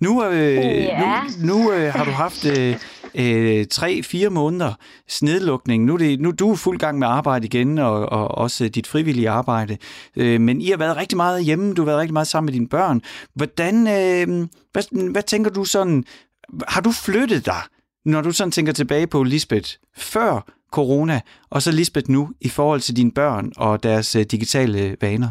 Nu, 0.00 0.24
øh, 0.24 0.56
Ja. 0.56 1.22
nu, 1.40 1.46
nu 1.46 1.72
øh, 1.72 1.92
har 1.92 2.04
du 2.04 2.10
haft 2.10 2.44
øh, 2.44 2.76
øh, 3.14 3.66
tre-fire 3.66 4.30
måneder 4.30 4.74
snedlukning. 5.08 5.84
Nu 5.84 5.94
er, 5.94 5.98
det, 5.98 6.20
nu 6.20 6.30
du 6.30 6.50
er 6.52 6.56
fuld 6.56 6.78
gang 6.78 6.98
med 6.98 7.06
arbejde 7.08 7.46
igen, 7.46 7.78
og, 7.78 8.06
og 8.12 8.28
også 8.28 8.68
dit 8.68 8.86
frivillige 8.86 9.30
arbejde. 9.30 9.76
Øh, 10.16 10.40
men 10.40 10.60
I 10.60 10.70
har 10.70 10.76
været 10.76 10.96
rigtig 10.96 11.16
meget 11.16 11.44
hjemme, 11.44 11.74
du 11.74 11.82
har 11.82 11.86
været 11.86 11.98
rigtig 11.98 12.12
meget 12.12 12.28
sammen 12.28 12.46
med 12.46 12.52
dine 12.52 12.68
børn. 12.68 13.02
Hvordan, 13.34 13.74
øh, 13.86 14.48
hvad, 14.72 15.10
hvad 15.10 15.22
tænker 15.22 15.50
du 15.50 15.64
sådan, 15.64 16.04
har 16.68 16.80
du 16.80 16.92
flyttet 16.92 17.46
dig, 17.46 17.60
når 18.04 18.20
du 18.20 18.32
sådan 18.32 18.52
tænker 18.52 18.72
tilbage 18.72 19.06
på 19.06 19.22
Lisbeth 19.22 19.70
før 19.96 20.52
corona, 20.72 21.20
og 21.50 21.62
så 21.62 21.70
Lisbeth 21.70 22.10
nu 22.10 22.30
i 22.40 22.48
forhold 22.48 22.80
til 22.80 22.96
dine 22.96 23.12
børn 23.12 23.52
og 23.56 23.82
deres 23.82 24.16
øh, 24.16 24.22
digitale 24.24 24.96
vaner? 25.00 25.28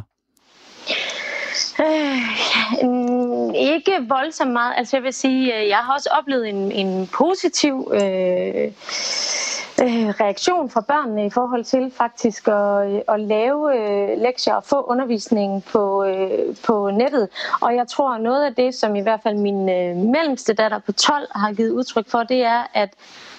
Øh, 1.81 2.89
mm, 2.89 3.53
ikke 3.53 3.91
voldsomt 4.07 4.51
meget. 4.51 4.73
Altså 4.77 4.97
jeg 4.97 5.03
vil 5.03 5.13
sige, 5.13 5.59
øh, 5.59 5.67
jeg 5.67 5.77
har 5.77 5.93
også 5.93 6.09
oplevet 6.19 6.49
en, 6.49 6.71
en 6.71 7.07
positiv 7.07 7.91
øh, 7.93 8.71
øh, 9.81 10.09
reaktion 10.09 10.69
fra 10.69 10.81
børnene 10.81 11.25
i 11.25 11.29
forhold 11.29 11.63
til 11.63 11.91
faktisk 11.97 12.47
at, 12.47 13.03
at 13.07 13.19
lave 13.19 13.77
øh, 13.77 14.21
lektier 14.21 14.53
og 14.53 14.63
få 14.63 14.81
undervisning 14.81 15.63
på, 15.63 16.03
øh, 16.03 16.55
på 16.63 16.89
nettet. 16.93 17.29
Og 17.61 17.75
jeg 17.75 17.87
tror, 17.87 18.17
noget 18.17 18.45
af 18.45 18.55
det, 18.55 18.75
som 18.75 18.95
i 18.95 19.01
hvert 19.01 19.19
fald 19.23 19.37
min 19.37 19.69
øh, 19.69 19.95
mellemste 19.95 20.53
datter 20.53 20.79
på 20.79 20.91
12 20.91 21.27
har 21.35 21.53
givet 21.53 21.71
udtryk 21.71 22.09
for, 22.09 22.23
det 22.23 22.43
er, 22.43 22.63
at 22.73 22.89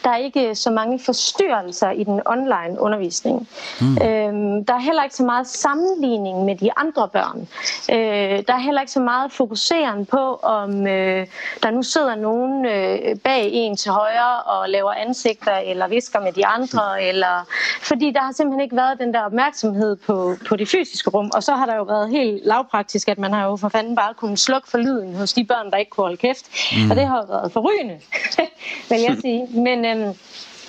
der 0.05 0.11
er 0.11 0.17
ikke 0.17 0.55
så 0.55 0.71
mange 0.71 0.99
forstyrrelser 0.99 1.91
i 1.91 2.05
den 2.05 2.21
online 2.27 2.81
undervisning. 2.81 3.49
Mm. 3.81 3.87
Øhm, 3.87 4.65
der 4.65 4.75
er 4.75 4.79
heller 4.79 5.03
ikke 5.03 5.15
så 5.15 5.25
meget 5.25 5.47
sammenligning 5.47 6.45
med 6.45 6.57
de 6.57 6.71
andre 6.77 7.09
børn. 7.09 7.49
Øh, 7.91 8.43
der 8.47 8.55
er 8.55 8.59
heller 8.59 8.81
ikke 8.81 8.93
så 8.93 9.01
meget 9.01 9.33
fokuseren 9.33 10.07
på, 10.07 10.35
om 10.43 10.87
øh, 10.87 11.27
der 11.63 11.71
nu 11.71 11.83
sidder 11.83 12.15
nogen 12.15 12.67
øh, 12.67 13.17
bag 13.25 13.51
en 13.53 13.77
til 13.77 13.91
højre 13.91 14.43
og 14.43 14.69
laver 14.69 14.93
ansigter 14.93 15.57
eller 15.57 15.89
visker 15.89 16.21
med 16.21 16.32
de 16.37 16.47
andre. 16.47 17.03
Eller, 17.03 17.45
fordi 17.83 18.11
der 18.11 18.21
har 18.21 18.33
simpelthen 18.33 18.61
ikke 18.61 18.77
været 18.77 18.99
den 18.99 19.15
der 19.15 19.21
opmærksomhed 19.21 19.97
på, 19.97 20.35
på 20.49 20.57
det 20.57 20.69
fysiske 20.69 21.11
rum. 21.11 21.31
Og 21.35 21.43
så 21.43 21.55
har 21.55 21.67
der 21.67 21.77
jo 21.77 21.83
været 21.83 22.11
helt 22.11 22.47
lavpraktisk, 22.47 23.09
at 23.09 23.19
man 23.19 23.33
har 23.33 23.47
jo 23.47 23.57
for 23.57 23.69
fanden 23.69 23.97
bare 23.97 24.15
kunnet 24.15 24.39
slukke 24.39 24.71
for 24.71 24.79
lyden 24.79 25.15
hos 25.15 25.33
de 25.33 25.45
børn, 25.45 25.71
der 25.71 25.77
ikke 25.77 25.91
kunne 25.91 26.05
holde 26.05 26.17
kæft. 26.17 26.47
Mm. 26.77 26.91
Og 26.91 26.97
det 26.97 27.07
har 27.07 27.17
jo 27.17 27.25
været 27.29 27.53
forrygende, 27.53 28.01
vil 28.91 29.01
jeg 29.01 29.17
sige. 29.25 29.47
Men, 29.47 29.85
øhm, 29.85 30.15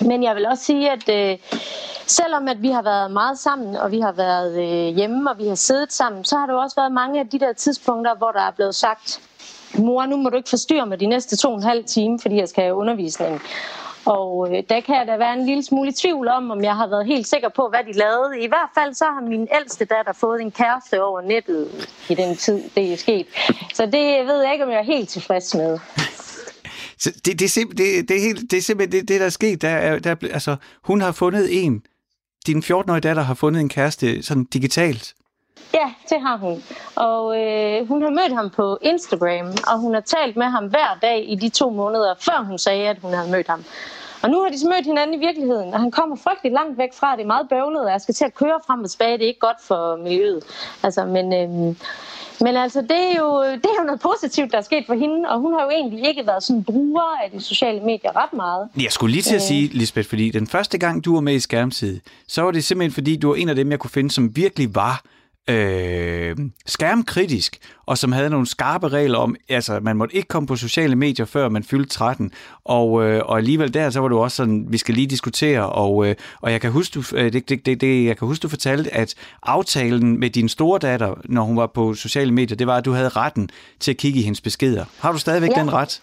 men 0.00 0.22
jeg 0.22 0.34
vil 0.36 0.46
også 0.46 0.64
sige, 0.64 0.90
at 0.90 1.08
øh, 1.08 1.38
selvom 2.06 2.48
at 2.48 2.62
vi 2.62 2.70
har 2.70 2.82
været 2.82 3.10
meget 3.10 3.38
sammen, 3.38 3.76
og 3.76 3.90
vi 3.90 4.00
har 4.00 4.12
været 4.12 4.62
øh, 4.62 4.96
hjemme, 4.96 5.30
og 5.30 5.38
vi 5.38 5.48
har 5.48 5.54
siddet 5.54 5.92
sammen, 5.92 6.24
så 6.24 6.36
har 6.36 6.46
der 6.46 6.52
jo 6.52 6.60
også 6.60 6.76
været 6.76 6.92
mange 6.92 7.20
af 7.20 7.28
de 7.28 7.38
der 7.38 7.52
tidspunkter, 7.52 8.14
hvor 8.14 8.30
der 8.30 8.40
er 8.40 8.50
blevet 8.50 8.74
sagt, 8.74 9.20
mor, 9.78 10.06
nu 10.06 10.16
må 10.16 10.30
du 10.30 10.36
ikke 10.36 10.48
forstyrre 10.48 10.86
mig 10.86 11.00
de 11.00 11.06
næste 11.06 11.36
to 11.36 11.48
og 11.50 11.56
en 11.56 11.62
halv 11.62 11.84
time, 11.84 12.18
fordi 12.20 12.36
jeg 12.36 12.48
skal 12.48 12.62
have 12.64 12.74
undervisning. 12.74 13.42
Og 14.06 14.48
øh, 14.50 14.62
der 14.68 14.80
kan 14.80 14.94
jeg 14.94 15.06
da 15.06 15.16
være 15.16 15.34
en 15.38 15.46
lille 15.46 15.62
smule 15.62 15.88
i 15.88 15.92
tvivl 15.92 16.28
om, 16.28 16.50
om 16.50 16.62
jeg 16.62 16.76
har 16.76 16.86
været 16.86 17.06
helt 17.06 17.26
sikker 17.26 17.48
på, 17.48 17.68
hvad 17.68 17.84
de 17.84 17.98
lavede. 17.98 18.40
I 18.40 18.48
hvert 18.48 18.70
fald 18.78 18.94
så 18.94 19.04
har 19.04 19.20
min 19.20 19.48
ældste 19.60 19.84
datter 19.84 20.12
fået 20.12 20.40
en 20.40 20.50
kæreste 20.50 21.02
over 21.02 21.20
nettet 21.20 21.88
i 22.08 22.14
den 22.14 22.36
tid, 22.36 22.62
det 22.74 22.92
er 22.92 22.96
sket. 22.96 23.26
Så 23.74 23.86
det 23.86 24.26
ved 24.26 24.42
jeg 24.42 24.52
ikke, 24.52 24.64
om 24.64 24.70
jeg 24.70 24.78
er 24.78 24.82
helt 24.82 25.08
tilfreds 25.08 25.54
med. 25.54 25.78
Så 26.98 27.10
det, 27.24 27.38
det, 27.38 27.42
er 27.42 27.60
simp- 27.60 27.74
det, 27.74 28.08
det, 28.08 28.16
er 28.16 28.20
helt, 28.20 28.50
det 28.50 28.56
er 28.56 28.62
simpelthen 28.62 29.00
det, 29.00 29.08
det 29.08 29.20
der 29.20 29.26
er 29.26 29.30
sket. 29.30 29.62
Der, 29.62 29.68
er, 29.68 29.98
der, 29.98 30.16
altså, 30.32 30.56
hun 30.82 31.00
har 31.00 31.12
fundet 31.12 31.64
en, 31.64 31.82
din 32.46 32.58
14-årige 32.58 33.00
datter 33.00 33.22
har 33.22 33.34
fundet 33.34 33.60
en 33.60 33.68
kæreste 33.68 34.22
sådan 34.22 34.44
digitalt. 34.44 35.14
Ja, 35.74 35.92
det 36.10 36.20
har 36.20 36.36
hun. 36.36 36.62
Og 36.94 37.40
øh, 37.40 37.88
hun 37.88 38.02
har 38.02 38.10
mødt 38.10 38.34
ham 38.34 38.50
på 38.50 38.78
Instagram, 38.82 39.46
og 39.66 39.78
hun 39.78 39.94
har 39.94 40.00
talt 40.00 40.36
med 40.36 40.46
ham 40.46 40.66
hver 40.66 40.98
dag 41.02 41.30
i 41.32 41.34
de 41.34 41.48
to 41.48 41.70
måneder, 41.70 42.14
før 42.20 42.44
hun 42.44 42.58
sagde, 42.58 42.88
at 42.88 42.98
hun 43.02 43.12
havde 43.12 43.30
mødt 43.30 43.48
ham. 43.48 43.64
Og 44.22 44.30
nu 44.30 44.42
har 44.42 44.50
de 44.50 44.58
så 44.58 44.68
mødt 44.68 44.86
hinanden 44.86 45.22
i 45.22 45.26
virkeligheden, 45.26 45.74
og 45.74 45.80
han 45.80 45.90
kommer 45.90 46.16
frygtelig 46.16 46.52
langt 46.52 46.78
væk 46.78 46.94
fra. 46.94 47.16
Det 47.16 47.22
er 47.22 47.26
meget 47.26 47.48
bøvlet, 47.48 47.84
og 47.84 47.90
jeg 47.90 48.00
skal 48.00 48.14
til 48.14 48.24
at 48.24 48.34
køre 48.34 48.58
frem 48.66 48.80
og 48.84 48.90
tilbage. 48.90 49.12
Det 49.18 49.24
er 49.24 49.28
ikke 49.28 49.40
godt 49.40 49.60
for 49.62 49.96
miljøet. 49.96 50.42
Altså, 50.82 51.04
men, 51.04 51.26
øh, 51.34 51.48
men 52.40 52.56
altså, 52.56 52.80
det 52.80 52.98
er, 53.10 53.14
jo, 53.18 53.42
det 53.42 53.64
er 53.64 53.78
jo 53.80 53.84
noget 53.84 54.00
positivt, 54.00 54.52
der 54.52 54.58
er 54.58 54.62
sket 54.62 54.84
for 54.86 54.94
hende, 54.94 55.28
og 55.28 55.40
hun 55.40 55.52
har 55.54 55.62
jo 55.62 55.70
egentlig 55.70 56.08
ikke 56.08 56.26
været 56.26 56.42
sådan 56.42 56.64
bruger 56.64 57.02
af 57.24 57.30
de 57.30 57.40
sociale 57.40 57.80
medier 57.80 58.16
ret 58.16 58.32
meget. 58.32 58.68
Jeg 58.82 58.92
skulle 58.92 59.12
lige 59.12 59.22
til 59.22 59.34
at 59.34 59.42
sige, 59.42 59.68
Lisbeth, 59.68 60.08
fordi 60.08 60.30
den 60.30 60.46
første 60.46 60.78
gang, 60.78 61.04
du 61.04 61.14
var 61.14 61.20
med 61.20 61.34
i 61.34 61.40
Skærmtid, 61.40 62.00
så 62.28 62.42
var 62.42 62.50
det 62.50 62.64
simpelthen, 62.64 62.92
fordi 62.92 63.16
du 63.16 63.28
var 63.28 63.34
en 63.34 63.48
af 63.48 63.56
dem, 63.56 63.70
jeg 63.70 63.78
kunne 63.78 63.90
finde, 63.90 64.10
som 64.10 64.36
virkelig 64.36 64.74
var 64.74 65.02
øh, 65.50 66.36
skærmkritisk, 66.66 67.56
og 67.86 67.98
som 67.98 68.12
havde 68.12 68.30
nogle 68.30 68.46
skarpe 68.46 68.88
regler 68.88 69.18
om, 69.18 69.36
altså 69.48 69.80
man 69.82 69.96
måtte 69.96 70.16
ikke 70.16 70.28
komme 70.28 70.46
på 70.46 70.56
sociale 70.56 70.96
medier, 70.96 71.26
før 71.26 71.48
man 71.48 71.64
fyldte 71.64 71.90
13, 71.90 72.32
og, 72.64 73.04
øh, 73.04 73.22
og 73.24 73.38
alligevel 73.38 73.74
der, 73.74 73.90
så 73.90 74.00
var 74.00 74.08
du 74.08 74.18
også 74.18 74.36
sådan, 74.36 74.64
vi 74.68 74.78
skal 74.78 74.94
lige 74.94 75.06
diskutere, 75.06 75.68
og, 75.68 76.06
øh, 76.06 76.14
og 76.40 76.52
jeg 76.52 76.60
kan 76.60 76.70
huske, 76.72 76.94
du, 76.94 77.04
øh, 77.16 77.32
det, 77.32 77.48
det, 77.48 77.66
det, 77.66 77.80
det, 77.80 78.06
jeg 78.06 78.16
kan 78.16 78.28
huske, 78.28 78.42
du 78.42 78.48
fortalte, 78.48 78.94
at 78.94 79.14
aftalen 79.42 80.20
med 80.20 80.30
din 80.30 80.48
store 80.48 80.78
datter, 80.78 81.14
når 81.24 81.42
hun 81.42 81.56
var 81.56 81.66
på 81.66 81.94
sociale 81.94 82.32
medier, 82.32 82.56
det 82.56 82.66
var, 82.66 82.76
at 82.76 82.84
du 82.84 82.92
havde 82.92 83.08
retten 83.08 83.50
til 83.80 83.90
at 83.90 83.96
kigge 83.96 84.20
i 84.20 84.22
hendes 84.22 84.40
beskeder. 84.40 84.84
Har 85.00 85.12
du 85.12 85.18
stadigvæk 85.18 85.50
Ja. 85.56 85.60
den 85.60 85.72
ret? 85.72 86.00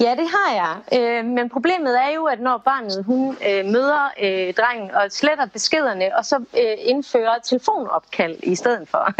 Ja, 0.00 0.10
det 0.10 0.28
har 0.36 0.54
jeg. 0.54 1.00
Øh, 1.00 1.24
men 1.24 1.48
problemet 1.50 1.96
er 2.04 2.14
jo, 2.14 2.24
at 2.24 2.40
når 2.40 2.62
barnet 2.64 3.04
hun 3.06 3.36
øh, 3.48 3.64
møder 3.64 4.10
øh, 4.22 4.54
drengen 4.54 4.90
og 4.90 5.02
sletter 5.10 5.46
beskederne, 5.46 6.16
og 6.18 6.24
så 6.24 6.36
øh, 6.36 6.76
indfører 6.78 7.38
telefonopkald 7.44 8.36
i 8.42 8.54
stedet 8.54 8.88
for, 8.88 9.12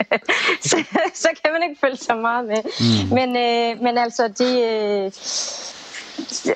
så, 0.68 0.76
så 1.14 1.28
kan 1.42 1.52
man 1.52 1.62
ikke 1.62 1.80
følge 1.80 1.96
så 1.96 2.14
meget 2.14 2.44
med. 2.46 2.62
Mm. 2.64 3.14
Men, 3.14 3.28
øh, 3.36 3.82
men 3.82 3.98
altså, 3.98 4.28
det... 4.28 4.52
Øh, 4.70 5.12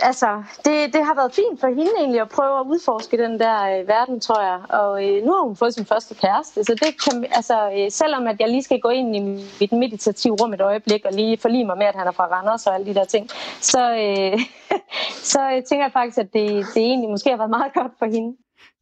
Altså, 0.02 0.42
det, 0.64 0.92
det 0.94 1.04
har 1.04 1.14
været 1.14 1.34
fint 1.34 1.60
for 1.60 1.68
hende 1.68 1.92
egentlig 1.98 2.20
at 2.20 2.28
prøve 2.28 2.60
at 2.60 2.66
udforske 2.66 3.18
den 3.18 3.40
der 3.40 3.56
øh, 3.72 3.88
verden, 3.88 4.20
tror 4.20 4.42
jeg. 4.42 4.60
Og 4.68 5.06
øh, 5.06 5.24
nu 5.24 5.32
har 5.32 5.42
hun 5.42 5.56
fået 5.56 5.74
sin 5.74 5.86
første 5.86 6.14
kæreste, 6.14 6.64
så 6.64 6.74
det 6.74 6.92
kan, 7.04 7.26
altså, 7.30 7.70
øh, 7.76 7.90
selvom 7.90 8.26
at 8.26 8.40
jeg 8.40 8.48
lige 8.48 8.62
skal 8.62 8.80
gå 8.80 8.88
ind 8.88 9.16
i 9.16 9.20
mit 9.60 9.72
meditative 9.72 10.36
rum 10.40 10.52
et 10.52 10.60
øjeblik 10.60 11.04
og 11.04 11.12
lige 11.12 11.38
forlige 11.38 11.64
mig 11.64 11.78
med, 11.78 11.86
at 11.86 11.94
han 11.94 12.06
er 12.06 12.12
fra 12.12 12.26
Randers 12.26 12.66
og 12.66 12.74
alle 12.74 12.86
de 12.86 12.94
der 12.94 13.04
ting, 13.04 13.28
så, 13.60 13.82
øh, 14.04 14.40
så 15.32 15.40
øh, 15.52 15.62
tænker 15.62 15.84
jeg 15.84 15.92
faktisk, 15.92 16.18
at 16.18 16.32
det, 16.32 16.66
det 16.74 16.82
egentlig 16.82 17.10
måske 17.10 17.30
har 17.30 17.36
været 17.36 17.50
meget 17.50 17.72
godt 17.74 17.92
for 17.98 18.06
hende. 18.06 18.36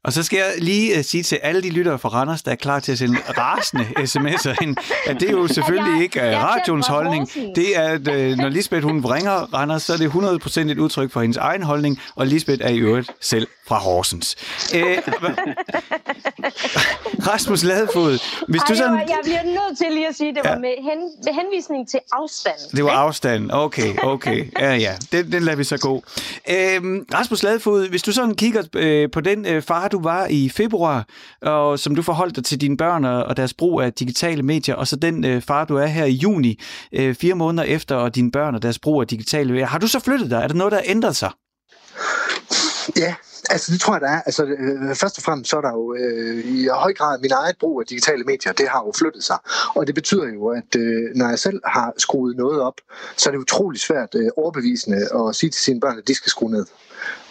Og 0.07 0.13
så 0.13 0.23
skal 0.23 0.37
jeg 0.37 0.47
lige 0.59 0.99
uh, 0.99 1.05
sige 1.05 1.23
til 1.23 1.37
alle 1.43 1.63
de 1.63 1.71
lyttere 1.71 1.99
fra 1.99 2.09
Randers, 2.09 2.43
der 2.43 2.51
er 2.51 2.55
klar 2.57 2.81
til 2.81 2.93
at 2.93 2.99
sende 2.99 3.19
rasende 3.39 3.85
sms'er 4.13 4.63
ind, 4.63 4.77
at 5.07 5.21
det 5.21 5.29
er 5.29 5.33
jo 5.33 5.47
selvfølgelig 5.49 5.93
Jeg- 5.95 6.03
ikke 6.03 6.21
uh, 6.21 6.27
radioens 6.27 6.87
holdning. 6.87 7.31
Det 7.57 7.77
er, 7.77 7.83
at 7.83 8.09
uh, 8.09 8.37
når 8.39 8.49
Lisbeth 8.49 8.85
hun 8.85 9.03
vringer 9.03 9.33
Randers, 9.33 9.83
så 9.83 9.93
er 9.93 9.97
det 9.97 10.09
100% 10.11 10.61
et 10.71 10.79
udtryk 10.79 11.13
for 11.13 11.21
hendes 11.21 11.37
egen 11.37 11.63
holdning, 11.63 12.01
og 12.15 12.27
Lisbeth 12.27 12.65
er 12.65 12.69
i 12.69 12.79
øvrigt 12.79 13.11
selv 13.21 13.47
fra 13.69 13.77
Horsens. 13.79 14.37
Uh, 14.75 14.81
Rasmus 17.29 17.63
Ladefod, 17.65 18.19
hvis 18.49 18.61
Ej, 18.61 18.67
du 18.69 18.75
sådan... 18.75 18.95
jeg 19.09 19.19
bliver 19.25 19.43
nødt 19.43 19.79
til 19.79 19.87
lige 19.91 20.09
at 20.09 20.15
sige, 20.17 20.29
at 20.29 20.35
det 20.37 20.43
Ja. 20.45 20.51
var 20.51 20.59
med, 20.59 20.69
hen, 20.69 20.99
med 21.25 21.33
henvisning 21.43 21.89
til 21.89 22.01
afstand. 22.13 22.55
Det 22.77 22.85
var 22.85 22.91
ikke? 22.91 22.99
afstand. 22.99 23.51
Okay, 23.53 23.95
okay. 24.03 24.45
Ja, 24.61 24.75
ja. 24.75 24.93
Den, 25.13 25.33
den 25.33 25.43
lader 25.43 25.57
vi 25.57 25.65
så 25.65 25.79
gå. 25.79 26.03
Øhm, 26.51 27.07
Rasmus 27.15 27.43
Ladefod, 27.43 27.89
hvis 27.89 28.03
du 28.03 28.13
sådan 28.13 28.35
kigger 28.35 28.63
øh, 28.75 29.11
på 29.11 29.21
den 29.21 29.47
øh, 29.47 29.63
far, 29.63 29.89
du 29.97 30.03
var 30.03 30.27
i 30.27 30.49
februar, 30.49 31.09
og 31.43 31.79
som 31.79 31.95
du 31.95 32.03
forholdt 32.03 32.37
dig 32.37 32.45
til 32.45 32.61
dine 32.61 32.77
børn 32.77 33.05
og, 33.05 33.37
deres 33.37 33.55
brug 33.55 33.81
af 33.81 33.93
digitale 33.93 34.43
medier, 34.43 34.75
og 34.75 34.87
så 34.87 34.97
den 34.97 35.25
øh, 35.25 35.43
far, 35.43 35.65
du 35.65 35.77
er 35.77 35.87
her 35.87 36.05
i 36.05 36.13
juni, 36.13 36.61
øh, 36.93 37.15
fire 37.15 37.35
måneder 37.35 37.65
efter, 37.65 37.97
og 37.97 38.15
dine 38.15 38.31
børn 38.31 38.55
og 38.55 38.63
deres 38.63 38.79
brug 38.79 39.01
af 39.01 39.07
digitale 39.07 39.53
medier. 39.53 39.67
Har 39.67 39.79
du 39.79 39.87
så 39.87 40.01
flyttet 40.01 40.31
dig? 40.31 40.37
Er 40.43 40.49
der 40.49 40.55
noget, 40.55 40.73
der 40.73 40.79
har 40.79 40.85
ændret 40.87 41.17
sig? 41.17 41.31
Ja, 42.97 43.15
altså 43.51 43.73
det 43.73 43.81
tror 43.81 43.95
jeg, 43.95 44.01
der 44.01 44.09
er. 44.09 44.23
Altså, 44.27 44.45
øh, 44.45 44.95
først 44.95 45.19
og 45.19 45.23
fremmest 45.25 45.51
så 45.51 45.57
er 45.57 45.61
der 45.61 45.73
jo 45.73 45.95
øh, 45.95 46.45
i 46.45 46.69
høj 46.73 46.93
grad 46.95 47.19
min 47.21 47.31
eget 47.33 47.57
brug 47.61 47.81
af 47.81 47.87
digitale 47.87 48.25
medier, 48.25 48.53
det 48.53 48.69
har 48.69 48.83
jo 48.87 48.93
flyttet 48.99 49.25
sig. 49.25 49.39
Og 49.75 49.87
det 49.87 49.95
betyder 49.95 50.29
jo, 50.35 50.47
at 50.49 50.77
øh, 50.77 51.03
når 51.15 51.29
jeg 51.29 51.39
selv 51.39 51.61
har 51.65 51.93
skruet 51.99 52.37
noget 52.37 52.61
op, 52.61 52.75
så 53.17 53.29
er 53.29 53.33
det 53.33 53.39
utrolig 53.39 53.81
svært 53.81 54.09
øh, 54.15 54.29
overbevisende 54.37 55.09
at 55.19 55.37
sige 55.37 55.51
til 55.51 55.63
sine 55.63 55.81
børn, 55.81 55.99
at 55.99 56.09
de 56.09 56.15
skal 56.15 56.31
skrue 56.31 56.51
ned. 56.51 56.67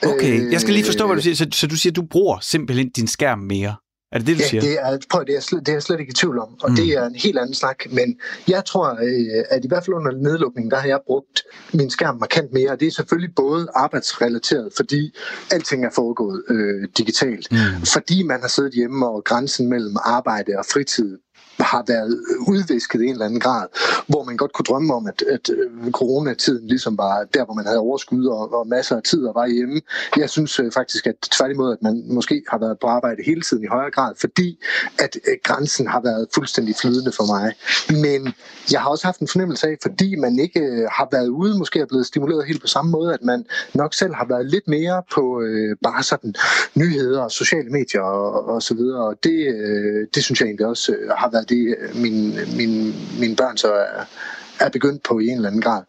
Okay, 0.05 0.51
jeg 0.51 0.61
skal 0.61 0.73
lige 0.73 0.85
forstå, 0.85 1.05
hvad 1.05 1.15
du 1.15 1.19
Øh, 1.19 1.23
siger. 1.23 1.35
Så, 1.35 1.47
så 1.51 1.67
du 1.67 1.75
siger, 1.75 1.91
at 1.91 1.95
du 1.95 2.01
bruger 2.01 2.37
simpelthen 2.41 2.89
din 2.89 3.07
skærm 3.07 3.39
mere? 3.39 3.75
Er 4.11 4.17
det 4.19 4.27
det, 4.27 4.37
du 4.37 4.41
Ja, 4.41 4.47
siger? 4.49 4.61
det 4.61 4.79
er, 4.79 4.97
prøv, 5.11 5.25
det, 5.25 5.35
er 5.35 5.39
slet, 5.39 5.59
det 5.59 5.67
er 5.69 5.73
jeg 5.75 5.83
slet 5.83 5.99
ikke 5.99 6.09
i 6.11 6.13
tvivl 6.13 6.39
om, 6.39 6.47
og 6.61 6.69
Mm. 6.69 6.71
mm. 6.71 6.75
det 6.75 6.87
er 6.93 7.05
en 7.05 7.15
helt 7.15 7.37
anden 7.37 7.53
snak. 7.53 7.83
Men 7.91 8.19
jeg 8.47 8.65
tror, 8.65 8.89
øh, 8.91 9.43
at 9.49 9.65
i 9.65 9.67
hvert 9.67 9.85
fald 9.85 9.93
under 9.95 10.11
nedlukningen, 10.11 10.71
der 10.71 10.77
har 10.77 10.87
jeg 10.87 10.99
brugt 11.07 11.43
min 11.73 11.89
skærm 11.89 12.17
markant 12.19 12.53
mere. 12.53 12.71
Og 12.71 12.79
det 12.79 12.87
er 12.87 12.91
selvfølgelig 12.91 13.35
både 13.35 13.67
arbejdsrelateret, 13.75 14.69
fordi 14.75 15.15
alting 15.51 15.85
er 15.85 15.89
foregået 15.95 16.43
øh, 16.49 16.87
digitalt. 16.97 17.51
Mm. 17.51 17.57
Fordi 17.93 18.23
man 18.23 18.41
har 18.41 18.47
siddet 18.47 18.73
hjemme, 18.73 19.07
og 19.07 19.23
grænsen 19.23 19.69
mellem 19.69 19.95
arbejde 20.03 20.51
og 20.57 20.65
fritid 20.73 21.17
har 21.59 21.83
været 21.87 22.19
udvisket 22.47 23.01
i 23.01 23.05
en 23.05 23.11
eller 23.11 23.25
anden 23.25 23.39
grad, 23.39 23.67
hvor 24.07 24.23
man 24.23 24.37
godt 24.37 24.53
kunne 24.53 24.63
drømme 24.63 24.93
om, 24.93 25.07
at, 25.07 25.21
at 25.21 25.49
øh, 25.49 25.91
coronatiden 25.91 26.67
ligesom 26.67 26.97
var 26.97 27.25
der, 27.33 27.45
hvor 27.45 27.53
man 27.53 27.65
havde 27.65 27.79
overskud 27.79 28.25
og, 28.25 28.53
og 28.53 28.67
masser 28.67 28.95
af 28.95 29.03
tid 29.03 29.25
og 29.25 29.35
var 29.35 29.47
hjemme. 29.47 29.81
Jeg 30.17 30.29
synes 30.29 30.59
øh, 30.59 30.71
faktisk, 30.71 31.07
at 31.07 31.15
tværtimod, 31.21 31.71
at 31.71 31.81
man 31.81 32.03
måske 32.09 32.43
har 32.47 32.57
været 32.57 32.77
på 32.81 32.87
arbejde 32.87 33.23
hele 33.25 33.41
tiden 33.41 33.63
i 33.63 33.67
højere 33.67 33.91
grad, 33.91 34.13
fordi 34.19 34.59
at 34.99 35.17
øh, 35.27 35.33
grænsen 35.43 35.87
har 35.87 36.01
været 36.01 36.27
fuldstændig 36.35 36.75
flydende 36.81 37.11
for 37.11 37.25
mig. 37.25 37.53
Men 38.01 38.33
jeg 38.71 38.81
har 38.81 38.89
også 38.89 39.07
haft 39.07 39.19
en 39.19 39.27
fornemmelse 39.27 39.67
af, 39.67 39.77
fordi 39.81 40.15
man 40.15 40.39
ikke 40.39 40.59
øh, 40.59 40.87
har 40.91 41.07
været 41.11 41.27
ude, 41.27 41.57
måske 41.57 41.79
er 41.79 41.85
blevet 41.85 42.05
stimuleret 42.05 42.45
helt 42.45 42.61
på 42.61 42.67
samme 42.67 42.91
måde, 42.91 43.13
at 43.13 43.23
man 43.23 43.45
nok 43.73 43.93
selv 43.93 44.13
har 44.13 44.25
været 44.25 44.45
lidt 44.45 44.67
mere 44.67 45.03
på 45.13 45.41
øh, 45.41 45.75
bare 45.83 46.03
sådan 46.03 46.35
nyheder 46.75 47.21
og 47.21 47.31
sociale 47.31 47.69
medier 47.69 48.01
og, 48.01 48.47
og 48.47 48.61
så 48.61 48.73
videre. 48.73 49.05
Og 49.07 49.15
det, 49.23 49.39
øh, 49.55 50.07
det 50.15 50.23
synes 50.23 50.39
jeg 50.39 50.47
egentlig 50.47 50.65
også 50.65 50.91
øh, 50.91 51.09
har 51.17 51.29
været 51.29 51.44
det, 51.49 51.75
øh, 51.79 51.95
min, 51.95 52.37
min, 52.57 52.95
mine 53.19 53.35
børn 53.35 53.57
så 53.57 53.73
er, 53.73 54.05
er 54.59 54.69
begyndt 54.69 55.03
på 55.03 55.19
i 55.19 55.27
en 55.27 55.35
eller 55.35 55.49
anden 55.49 55.61
grad. 55.61 55.83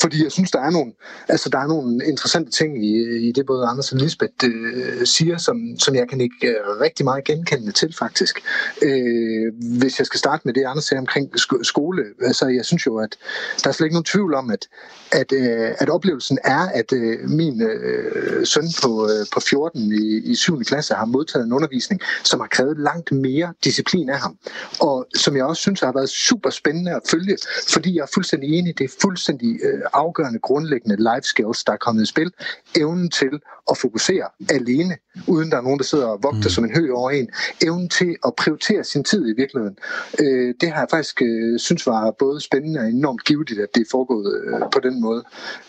Fordi 0.00 0.24
jeg 0.24 0.32
synes, 0.32 0.50
der 0.50 0.60
er 0.60 0.70
nogle, 0.70 0.92
altså, 1.28 1.48
der 1.48 1.58
er 1.58 1.66
nogle 1.66 2.06
interessante 2.06 2.50
ting 2.50 2.84
i, 2.84 3.18
i 3.28 3.32
det, 3.32 3.46
både 3.46 3.66
Anders 3.66 3.92
og 3.92 3.98
Lisbeth 3.98 4.32
øh, 4.44 5.06
siger, 5.06 5.38
som, 5.38 5.56
som 5.78 5.94
jeg 5.94 6.08
kan 6.08 6.20
ikke 6.20 6.48
øh, 6.48 6.80
rigtig 6.80 7.04
meget 7.04 7.24
genkende 7.24 7.72
til, 7.72 7.94
faktisk. 7.98 8.40
Øh, 8.82 9.52
hvis 9.78 9.98
jeg 9.98 10.06
skal 10.06 10.18
starte 10.18 10.42
med 10.44 10.54
det, 10.54 10.64
Anders 10.64 10.84
sagde 10.84 10.98
omkring 10.98 11.38
sko- 11.38 11.62
skole, 11.62 12.04
altså 12.20 12.48
jeg 12.48 12.64
synes 12.64 12.86
jo, 12.86 12.98
at 12.98 13.16
der 13.64 13.68
er 13.68 13.72
slet 13.72 13.86
ikke 13.86 13.94
nogen 13.94 14.04
tvivl 14.04 14.34
om, 14.34 14.50
at, 14.50 14.68
at, 15.12 15.32
øh, 15.32 15.70
at 15.78 15.88
oplevelsen 15.90 16.38
er, 16.44 16.60
at 16.74 16.92
øh, 16.92 17.30
min 17.30 17.62
øh, 17.62 18.46
søn 18.46 18.68
på, 18.82 19.08
øh, 19.10 19.26
på 19.32 19.40
14 19.40 19.92
i, 19.92 20.30
i 20.30 20.34
7. 20.34 20.64
klasse 20.64 20.94
har 20.94 21.04
modtaget 21.04 21.46
en 21.46 21.52
undervisning, 21.52 22.00
som 22.24 22.40
har 22.40 22.46
krævet 22.46 22.78
langt 22.78 23.12
mere 23.12 23.54
disciplin 23.64 24.08
af 24.08 24.18
ham. 24.18 24.38
Og 24.80 25.06
som 25.14 25.36
jeg 25.36 25.44
også 25.44 25.60
synes 25.60 25.80
har 25.80 25.92
været 25.92 26.08
super 26.08 26.50
spændende 26.50 26.92
at 26.92 27.02
følge, 27.10 27.36
fordi 27.68 27.96
jeg 27.96 28.02
er 28.02 28.10
fuldstændig 28.14 28.58
enig, 28.58 28.78
det 28.78 28.84
er 28.84 28.94
fuldstændig 29.00 29.60
øh, 29.64 29.80
afgørende 29.92 30.38
grundlæggende 30.38 30.96
life 30.96 31.22
skills, 31.22 31.64
der 31.64 31.72
er 31.72 31.76
kommet 31.76 32.02
i 32.02 32.06
spil. 32.06 32.32
Evnen 32.76 33.10
til 33.10 33.40
at 33.70 33.78
fokusere 33.78 34.26
alene, 34.50 34.96
uden 35.26 35.50
der 35.50 35.56
er 35.56 35.62
nogen, 35.62 35.78
der 35.78 35.84
sidder 35.84 36.06
og 36.06 36.18
vogter 36.22 36.48
mm. 36.48 36.56
som 36.56 36.64
en 36.64 36.74
hø 36.74 36.92
over 36.92 37.10
en. 37.10 37.28
Evnen 37.62 37.88
til 37.88 38.16
at 38.26 38.32
prioritere 38.34 38.84
sin 38.84 39.04
tid 39.04 39.28
i 39.28 39.34
virkeligheden. 39.36 39.76
Øh, 40.20 40.54
det 40.60 40.68
har 40.70 40.80
jeg 40.80 40.90
faktisk 40.90 41.22
øh, 41.22 41.58
synes 41.58 41.86
var 41.86 42.10
både 42.18 42.40
spændende 42.40 42.80
og 42.80 42.88
enormt 42.88 43.24
givetigt, 43.24 43.60
at 43.60 43.68
det 43.74 43.80
er 43.80 43.90
foregået 43.90 44.42
øh, 44.44 44.60
på 44.72 44.80
den 44.80 45.01
måde. 45.02 45.22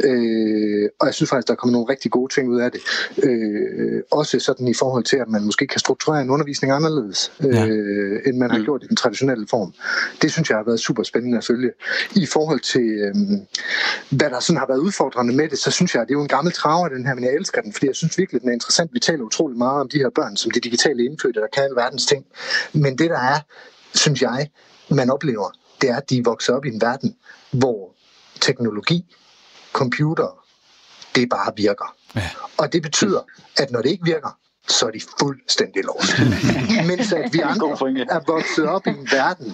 Øh, 0.03 0.89
og 0.99 1.05
jeg 1.07 1.13
synes 1.13 1.29
faktisk, 1.29 1.47
der 1.47 1.53
er 1.53 1.55
kommet 1.57 1.73
nogle 1.73 1.89
rigtig 1.89 2.11
gode 2.11 2.33
ting 2.33 2.49
ud 2.49 2.59
af 2.59 2.71
det. 2.71 2.81
Øh, 3.23 4.01
også 4.11 4.39
sådan 4.39 4.67
i 4.67 4.73
forhold 4.73 5.03
til, 5.03 5.17
at 5.17 5.29
man 5.29 5.43
måske 5.43 5.67
kan 5.67 5.79
strukturere 5.79 6.21
en 6.21 6.29
undervisning 6.29 6.73
anderledes, 6.73 7.31
øh, 7.39 7.55
Ja. 7.55 7.63
end 8.27 8.37
man 8.37 8.51
har 8.51 8.57
Mm. 8.57 8.63
gjort 8.63 8.83
i 8.83 8.87
den 8.87 8.95
traditionelle 8.95 9.47
form. 9.49 9.73
Det 10.21 10.31
synes 10.31 10.49
jeg 10.49 10.57
har 10.57 10.63
været 10.65 10.79
super 10.79 11.03
spændende 11.03 11.37
at 11.37 11.45
følge. 11.45 11.71
I 12.15 12.25
forhold 12.25 12.59
til, 12.59 12.81
øh, 13.05 13.15
hvad 14.09 14.29
der 14.29 14.39
sådan 14.39 14.57
har 14.59 14.67
været 14.67 14.79
udfordrende 14.79 15.33
med 15.35 15.49
det, 15.49 15.59
så 15.59 15.71
synes 15.71 15.93
jeg, 15.93 16.01
at 16.01 16.07
det 16.07 16.13
er 16.13 16.17
jo 16.17 16.21
en 16.21 16.27
gammel 16.27 16.53
traver, 16.53 16.87
den 16.87 17.05
her, 17.07 17.15
men 17.15 17.23
jeg 17.23 17.33
elsker 17.33 17.61
den, 17.61 17.73
fordi 17.73 17.87
jeg 17.87 17.95
synes 17.95 18.17
virkelig, 18.17 18.41
den 18.41 18.49
er 18.49 18.53
interessant. 18.53 18.93
Vi 18.93 18.99
taler 18.99 19.23
utrolig 19.23 19.57
meget 19.57 19.81
om 19.81 19.89
de 19.89 19.97
her 19.97 20.09
børn, 20.15 20.37
som 20.37 20.51
de 20.51 20.59
digitale 20.59 21.05
indfødte, 21.05 21.39
der 21.39 21.47
kan 21.53 21.63
alverdens 21.63 22.05
ting. 22.05 22.25
Men 22.73 22.97
det, 22.97 23.09
der 23.09 23.19
er, 23.19 23.39
synes 23.93 24.21
jeg, 24.21 24.49
man 24.89 25.09
oplever, 25.09 25.49
det 25.81 25.89
er, 25.89 25.95
at 25.97 26.09
de 26.09 26.23
vokser 26.25 26.53
op 26.53 26.65
i 26.65 26.69
en 26.69 26.81
verden, 26.81 27.15
hvor 27.51 27.95
teknologi, 28.41 29.15
computer, 29.73 30.43
det 31.15 31.29
bare 31.29 31.51
virker. 31.57 31.95
Ja. 32.15 32.29
Og 32.57 32.73
det 32.73 32.81
betyder, 32.81 33.21
at 33.57 33.71
når 33.71 33.81
det 33.81 33.89
ikke 33.89 34.05
virker, 34.05 34.37
så 34.67 34.85
er 34.85 34.91
de 34.91 35.01
fuldstændig 35.19 35.83
lovlige. 35.83 36.87
Mens 36.91 37.13
at 37.13 37.33
vi 37.33 37.39
andre 37.39 37.67
er 38.09 38.19
vokset 38.27 38.65
op 38.65 38.87
i 38.87 38.89
en 38.89 39.07
verden, 39.11 39.45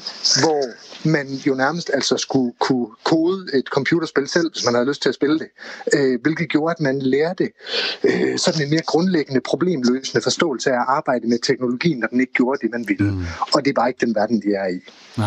hvor 0.44 0.64
man 1.10 1.28
jo 1.28 1.54
nærmest 1.56 1.92
altså 1.94 2.18
skulle 2.18 2.54
kunne 2.60 2.88
kode 3.04 3.46
et 3.54 3.68
computerspil 3.68 4.28
selv, 4.28 4.52
hvis 4.52 4.66
man 4.66 4.74
havde 4.74 4.88
lyst 4.88 5.02
til 5.02 5.10
at 5.10 5.16
spille 5.16 5.40
det. 5.40 5.48
Øh, 5.94 6.22
hvilket 6.22 6.50
gjorde, 6.50 6.72
at 6.72 6.80
man 6.80 7.02
lærte 7.02 7.50
øh, 8.04 8.38
sådan 8.38 8.62
en 8.62 8.70
mere 8.70 8.82
grundlæggende 8.82 9.42
problemløsende 9.42 10.22
forståelse 10.24 10.70
af 10.72 10.76
at 10.76 10.86
arbejde 10.88 11.28
med 11.28 11.40
teknologien, 11.40 12.00
når 12.00 12.08
den 12.08 12.20
ikke 12.20 12.34
gjorde 12.34 12.60
det, 12.62 12.72
man 12.72 12.86
ville. 12.88 13.12
Mm. 13.12 13.26
Og 13.54 13.66
det 13.66 13.70
er 13.70 13.74
bare 13.74 13.90
ikke 13.90 14.06
den 14.06 14.16
verden, 14.16 14.42
de 14.42 14.54
er 14.54 14.68
i. 14.68 14.80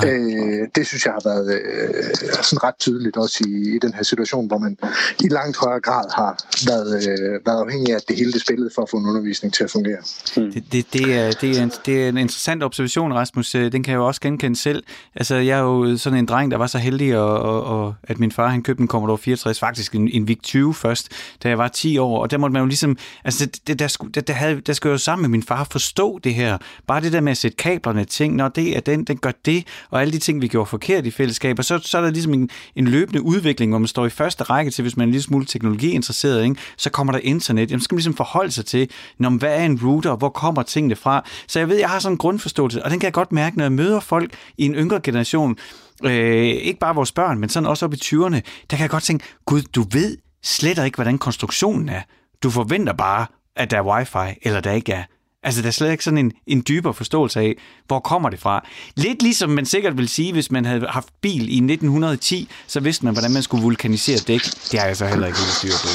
Øh, 0.06 0.68
det 0.74 0.86
synes 0.86 1.04
jeg 1.06 1.12
har 1.12 1.22
været 1.24 1.54
øh, 1.54 2.14
sådan 2.42 2.62
ret 2.62 2.74
tydeligt 2.78 3.16
også 3.16 3.44
i, 3.46 3.76
i 3.76 3.78
den 3.78 3.94
her 3.94 4.02
situation, 4.02 4.46
hvor 4.46 4.58
man 4.58 4.78
i 5.20 5.28
langt 5.28 5.56
højere 5.56 5.80
grad 5.80 6.04
har 6.14 6.32
været, 6.66 7.08
øh, 7.08 7.46
været 7.46 7.60
afhængig 7.60 7.92
af, 7.92 7.96
at 7.96 8.04
det 8.08 8.16
hele 8.16 8.32
det 8.32 8.40
spillede 8.40 8.70
for 8.74 8.82
at 8.82 8.90
få 8.90 8.96
en 8.96 9.06
undervisning 9.06 9.54
til 9.54 9.64
at 9.64 9.70
fungere. 9.70 9.98
Mm. 10.36 10.52
Det, 10.52 10.64
det, 10.72 10.92
det, 10.92 11.14
er, 11.14 11.30
det, 11.30 11.58
er 11.58 11.62
en, 11.62 11.72
det 11.86 12.04
er 12.04 12.08
en 12.08 12.16
interessant 12.16 12.62
observation, 12.62 13.12
Rasmus. 13.12 13.54
Øh, 13.54 13.72
den 13.72 13.82
kan 13.82 13.92
jeg 13.92 13.98
jo 13.98 14.06
også 14.06 14.20
genkende 14.20 14.56
selv. 14.56 14.82
Altså, 15.14 15.34
jeg 15.34 15.58
er 15.58 15.62
jo 15.62 15.96
sådan 15.96 16.18
en 16.18 16.26
dreng, 16.26 16.50
der 16.50 16.56
var 16.56 16.66
så 16.66 16.78
heldig, 16.78 17.18
og, 17.18 17.40
og, 17.40 17.64
og 17.64 17.94
at 18.02 18.18
min 18.18 18.32
far 18.32 18.48
han 18.48 18.62
købte 18.62 18.80
en 18.80 18.88
Commodore 18.88 19.18
64, 19.18 19.60
faktisk 19.60 19.94
en, 19.94 20.08
en 20.08 20.28
VIC 20.28 20.38
20 20.42 20.74
først, 20.74 21.08
da 21.42 21.48
jeg 21.48 21.58
var 21.58 21.68
10 21.68 21.98
år, 21.98 22.22
og 22.22 22.30
der 22.30 22.38
måtte 22.38 22.52
man 22.52 22.62
jo 22.62 22.66
ligesom, 22.66 22.96
altså 23.24 23.46
det, 23.46 23.66
det, 23.66 23.78
der, 23.78 23.88
skulle, 23.88 24.12
der, 24.12 24.20
der, 24.20 24.32
havde, 24.32 24.60
der 24.60 24.72
skulle 24.72 24.90
jeg 24.90 24.94
jo 24.94 24.98
sammen 24.98 25.22
med 25.22 25.28
min 25.28 25.42
far 25.42 25.64
forstå 25.70 26.18
det 26.24 26.34
her. 26.34 26.58
Bare 26.86 27.00
det 27.00 27.12
der 27.12 27.20
med 27.20 27.30
at 27.30 27.36
sætte 27.36 27.56
kablerne 27.56 28.04
ting, 28.04 28.36
når 28.36 28.48
det 28.48 28.76
er 28.76 28.80
den, 28.80 29.04
den 29.04 29.16
gør 29.16 29.32
det, 29.44 29.66
og 29.90 30.00
alle 30.00 30.12
de 30.12 30.18
ting, 30.18 30.42
vi 30.42 30.48
gjorde 30.48 30.66
forkert 30.66 31.06
i 31.06 31.10
fællesskab, 31.10 31.58
og 31.58 31.64
så, 31.64 31.78
så 31.78 31.98
er 31.98 32.02
der 32.02 32.10
ligesom 32.10 32.34
en, 32.34 32.50
en 32.76 32.88
løbende 32.88 33.22
udvikling, 33.22 33.72
hvor 33.72 33.78
man 33.78 33.88
står 33.88 34.06
i 34.06 34.10
første 34.10 34.44
række 34.44 34.70
til, 34.70 34.82
hvis 34.82 34.96
man 34.96 35.02
er 35.02 35.06
en 35.06 35.10
lille 35.10 35.22
smule 35.22 35.46
teknologiinteresseret, 35.46 36.44
ikke? 36.44 36.56
så 36.76 36.90
kommer 36.90 37.12
der 37.12 37.20
internet, 37.20 37.70
jamen, 37.70 37.80
så 37.80 37.84
skal 37.84 37.94
man 37.94 37.98
ligesom 37.98 38.16
forholde 38.16 38.50
sig 38.50 38.66
til, 38.66 38.90
når, 39.18 39.30
hvad 39.30 39.56
er 39.56 39.64
en 39.64 39.80
router, 39.84 40.16
hvor 40.16 40.28
kommer 40.28 40.62
tingene 40.62 40.96
fra. 40.96 41.24
Så 41.48 41.58
jeg 41.58 41.68
ved, 41.68 41.76
jeg 41.76 41.88
har 41.88 41.98
sådan 41.98 42.14
en 42.14 42.18
grundforståelse, 42.18 42.84
og 42.84 42.90
den 42.90 43.00
kan 43.00 43.04
jeg 43.04 43.12
godt 43.12 43.32
mærke, 43.32 43.56
når 43.56 43.64
jeg 43.64 43.72
møder 43.72 44.00
folk 44.00 44.32
i 44.58 44.64
en 44.64 44.74
yngre 44.74 45.00
generation, 45.00 45.56
øh, 46.04 46.46
ikke 46.46 46.78
bare 46.78 46.94
vores 46.94 47.12
børn, 47.12 47.38
men 47.38 47.48
sådan 47.48 47.66
også 47.66 47.84
op 47.84 47.94
i 47.94 47.96
20'erne, 47.96 48.40
der 48.70 48.76
kan 48.76 48.80
jeg 48.80 48.90
godt 48.90 49.02
tænke, 49.02 49.24
gud, 49.46 49.62
du 49.62 49.84
ved 49.92 50.16
slet 50.42 50.84
ikke, 50.84 50.96
hvordan 50.96 51.18
konstruktionen 51.18 51.88
er. 51.88 52.00
Du 52.42 52.50
forventer 52.50 52.92
bare, 52.92 53.26
at 53.56 53.70
der 53.70 53.76
er 53.76 53.82
wifi, 53.82 54.38
eller 54.42 54.60
der 54.60 54.72
ikke 54.72 54.92
er. 54.92 55.04
Altså, 55.44 55.62
der 55.62 55.68
er 55.68 55.72
slet 55.72 55.90
ikke 55.90 56.04
sådan 56.04 56.18
en, 56.18 56.32
en 56.46 56.62
dybere 56.68 56.94
forståelse 56.94 57.40
af, 57.40 57.56
hvor 57.86 58.00
kommer 58.00 58.30
det 58.30 58.40
fra. 58.40 58.66
Lidt 58.96 59.22
ligesom 59.22 59.50
man 59.50 59.66
sikkert 59.66 59.98
vil 59.98 60.08
sige, 60.08 60.32
hvis 60.32 60.50
man 60.50 60.64
havde 60.64 60.86
haft 60.88 61.08
bil 61.20 61.40
i 61.40 61.56
1910, 61.56 62.48
så 62.66 62.80
vidste 62.80 63.04
man, 63.04 63.14
hvordan 63.14 63.32
man 63.32 63.42
skulle 63.42 63.62
vulkanisere 63.62 64.18
dæk. 64.18 64.40
Det 64.72 64.80
har 64.80 64.86
jeg 64.86 64.96
så 64.96 65.06
heller 65.06 65.26
ikke 65.26 65.38
helt 65.38 65.50
styr 65.50 65.70
på. 65.82 65.88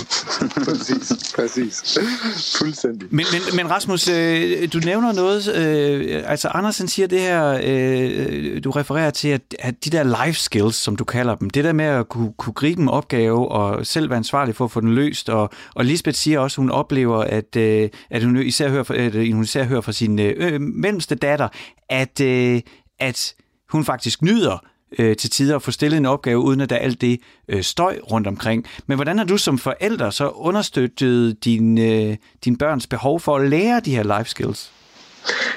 præcis, 0.66 1.34
præcis. 1.36 1.98
Fuldstændig. 2.58 3.08
Men, 3.12 3.26
men, 3.32 3.56
men 3.56 3.72
Rasmus, 3.72 4.08
øh, 4.08 4.74
du 4.74 4.80
nævner 4.80 5.12
noget, 5.12 5.56
øh, 5.56 6.24
altså 6.26 6.48
Andersen 6.48 6.88
siger 6.88 7.08
det 7.08 7.20
her, 7.20 7.60
øh, 7.64 8.64
du 8.64 8.72
refererer 8.72 9.10
til, 9.10 9.28
at, 9.28 9.42
at 9.60 9.86
de 9.86 9.90
der 9.90 10.26
life 10.26 10.40
skills, 10.40 10.76
som 10.76 10.96
du 10.96 11.04
kalder 11.04 11.36
dem, 11.36 11.50
det 11.50 11.64
der 11.64 11.74
med 11.74 11.86
at 11.86 12.10
kunne, 12.10 12.34
kunne 12.38 12.54
gribe 12.54 12.82
en 12.82 12.90
opgave 12.90 13.48
og 13.48 13.86
selv 13.86 14.10
være 14.10 14.18
ansvarlig 14.18 14.56
for 14.56 14.66
at 14.66 14.72
få 14.72 14.82
den 14.82 14.96
løst, 14.96 15.30
og, 15.30 15.50
og 15.76 15.86
Lisbeth 15.86 16.18
siger 16.18 16.40
også, 16.40 16.62
at 16.62 16.64
hun 16.64 16.72
oplever, 16.72 17.18
at, 17.18 17.56
øh, 17.56 17.90
at 18.10 18.24
hun 18.24 18.38
især 18.38 18.70
hører, 18.70 18.92
at 18.92 19.16
hun 19.38 19.44
især 19.44 19.64
hører 19.64 19.82
fra 19.82 19.92
sin 19.92 20.20
øh, 20.20 20.34
øh 20.38 20.62
mellemste 20.62 21.16
datter, 21.16 21.48
at, 21.90 22.22
øh, 22.22 22.62
at 23.00 23.36
hun 23.70 23.86
faktisk 23.86 24.22
nyder 24.22 24.58
øh, 25.00 25.16
til 25.16 25.30
tider 25.30 25.56
at 25.56 25.62
få 25.62 25.72
stillet 25.72 25.98
en 25.98 26.06
opgave, 26.06 26.40
uden 26.40 26.62
at 26.62 26.70
der 26.70 26.76
er 26.76 26.80
alt 26.80 27.02
det 27.02 27.20
øh, 27.48 27.64
støj 27.64 28.00
rundt 28.12 28.28
omkring. 28.28 28.66
Men 28.88 28.98
hvordan 28.98 29.18
har 29.18 29.26
du 29.26 29.38
som 29.38 29.58
forælder 29.58 30.10
så 30.10 30.30
understøttet 30.30 31.46
din, 31.46 31.78
øh, 31.78 32.18
din 32.46 32.58
børns 32.58 32.88
behov 32.88 33.20
for 33.20 33.38
at 33.38 33.50
lære 33.50 33.80
de 33.80 33.96
her 33.96 34.18
life 34.18 34.30
skills? 34.30 34.72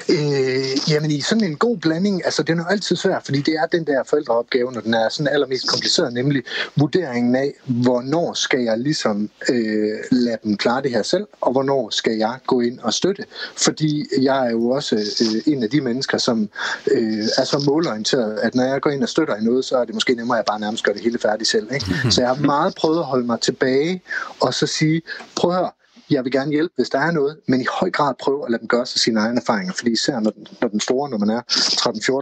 Øh, 0.09 0.91
jamen 0.91 1.11
i 1.11 1.21
sådan 1.21 1.43
en 1.43 1.55
god 1.55 1.77
blanding, 1.77 2.25
altså 2.25 2.43
det 2.43 2.53
er 2.53 2.57
jo 2.57 2.65
altid 2.69 2.95
svært, 2.95 3.21
fordi 3.25 3.41
det 3.41 3.53
er 3.53 3.65
den 3.65 3.85
der 3.87 4.03
forældreopgave, 4.03 4.71
når 4.71 4.81
den 4.81 4.93
er 4.93 5.09
sådan 5.09 5.33
allermest 5.33 5.67
kompliceret, 5.67 6.13
nemlig 6.13 6.43
vurderingen 6.75 7.35
af, 7.35 7.53
hvornår 7.65 8.33
skal 8.33 8.59
jeg 8.59 8.77
ligesom 8.77 9.29
øh, 9.49 9.97
lade 10.11 10.37
dem 10.43 10.57
klare 10.57 10.81
det 10.81 10.91
her 10.91 11.03
selv, 11.03 11.27
og 11.41 11.51
hvornår 11.51 11.89
skal 11.89 12.13
jeg 12.13 12.37
gå 12.47 12.61
ind 12.61 12.79
og 12.79 12.93
støtte. 12.93 13.25
Fordi 13.55 14.05
jeg 14.21 14.47
er 14.47 14.51
jo 14.51 14.69
også 14.69 14.95
øh, 14.95 15.53
en 15.53 15.63
af 15.63 15.69
de 15.69 15.81
mennesker, 15.81 16.17
som 16.17 16.49
øh, 16.91 17.23
er 17.37 17.43
så 17.43 17.63
målorienteret, 17.65 18.39
at 18.39 18.55
når 18.55 18.63
jeg 18.63 18.81
går 18.81 18.89
ind 18.89 19.03
og 19.03 19.09
støtter 19.09 19.35
i 19.35 19.43
noget, 19.43 19.65
så 19.65 19.77
er 19.77 19.85
det 19.85 19.93
måske 19.93 20.15
nemmere, 20.15 20.37
at 20.37 20.39
jeg 20.39 20.45
bare 20.45 20.59
nærmest 20.59 20.83
gør 20.83 20.93
det 20.93 21.01
hele 21.01 21.19
færdigt 21.19 21.49
selv. 21.49 21.67
Ikke? 21.73 21.85
Så 22.09 22.21
jeg 22.21 22.29
har 22.29 22.35
meget 22.35 22.75
prøvet 22.75 22.99
at 22.99 23.05
holde 23.05 23.25
mig 23.25 23.39
tilbage, 23.41 24.01
og 24.39 24.53
så 24.53 24.67
sige, 24.67 25.01
prøv 25.35 25.51
at 25.51 25.57
høre, 25.57 25.71
jeg 26.11 26.23
vil 26.23 26.31
gerne 26.31 26.51
hjælpe, 26.51 26.73
hvis 26.75 26.89
der 26.89 26.99
er 26.99 27.11
noget, 27.11 27.37
men 27.47 27.61
i 27.61 27.65
høj 27.79 27.91
grad 27.91 28.13
prøve 28.19 28.45
at 28.45 28.51
lade 28.51 28.59
dem 28.59 28.67
gøre 28.67 28.85
sig 28.85 28.99
sine 28.99 29.19
egne 29.19 29.41
erfaringer, 29.41 29.73
fordi 29.73 29.91
især 29.91 30.19
når 30.19 30.31
den, 30.31 30.47
når 30.61 30.67
den 30.67 30.79
store, 30.79 31.09
når 31.09 31.17
man 31.17 31.29
er 31.29 31.41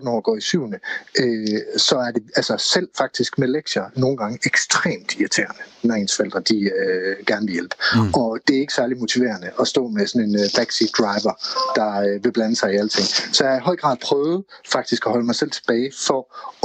13-14 0.05 0.09
år 0.09 0.21
går 0.21 0.37
i 0.37 0.41
syvende, 0.41 0.79
øh, 1.19 1.59
så 1.77 1.97
er 1.97 2.11
det 2.11 2.23
altså 2.35 2.57
selv 2.57 2.89
faktisk 2.97 3.39
med 3.39 3.47
lektier 3.47 3.85
nogle 3.95 4.17
gange 4.17 4.39
ekstremt 4.45 5.15
irriterende, 5.19 5.61
når 5.83 5.95
ens 5.95 6.15
forældre 6.15 6.39
de 6.39 6.59
øh, 6.59 7.25
gerne 7.27 7.45
vil 7.45 7.53
hjælpe. 7.53 7.75
Mm. 7.95 8.13
Og 8.13 8.39
det 8.47 8.55
er 8.55 8.59
ikke 8.59 8.73
særlig 8.73 8.97
motiverende 8.97 9.51
at 9.59 9.67
stå 9.67 9.87
med 9.87 10.07
sådan 10.07 10.29
en 10.29 10.35
øh, 10.35 10.45
backseat 10.55 10.91
driver, 10.97 11.33
der 11.75 12.01
øh, 12.01 12.23
vil 12.23 12.31
blande 12.31 12.55
sig 12.55 12.73
i 12.73 12.77
alting. 12.77 13.07
Så 13.35 13.43
jeg 13.43 13.53
har 13.53 13.59
i 13.59 13.63
høj 13.63 13.75
grad 13.75 13.97
prøvet 14.01 14.43
faktisk 14.71 15.05
at 15.05 15.11
holde 15.11 15.25
mig 15.25 15.35
selv 15.35 15.51
tilbage 15.51 15.91
for 16.07 16.21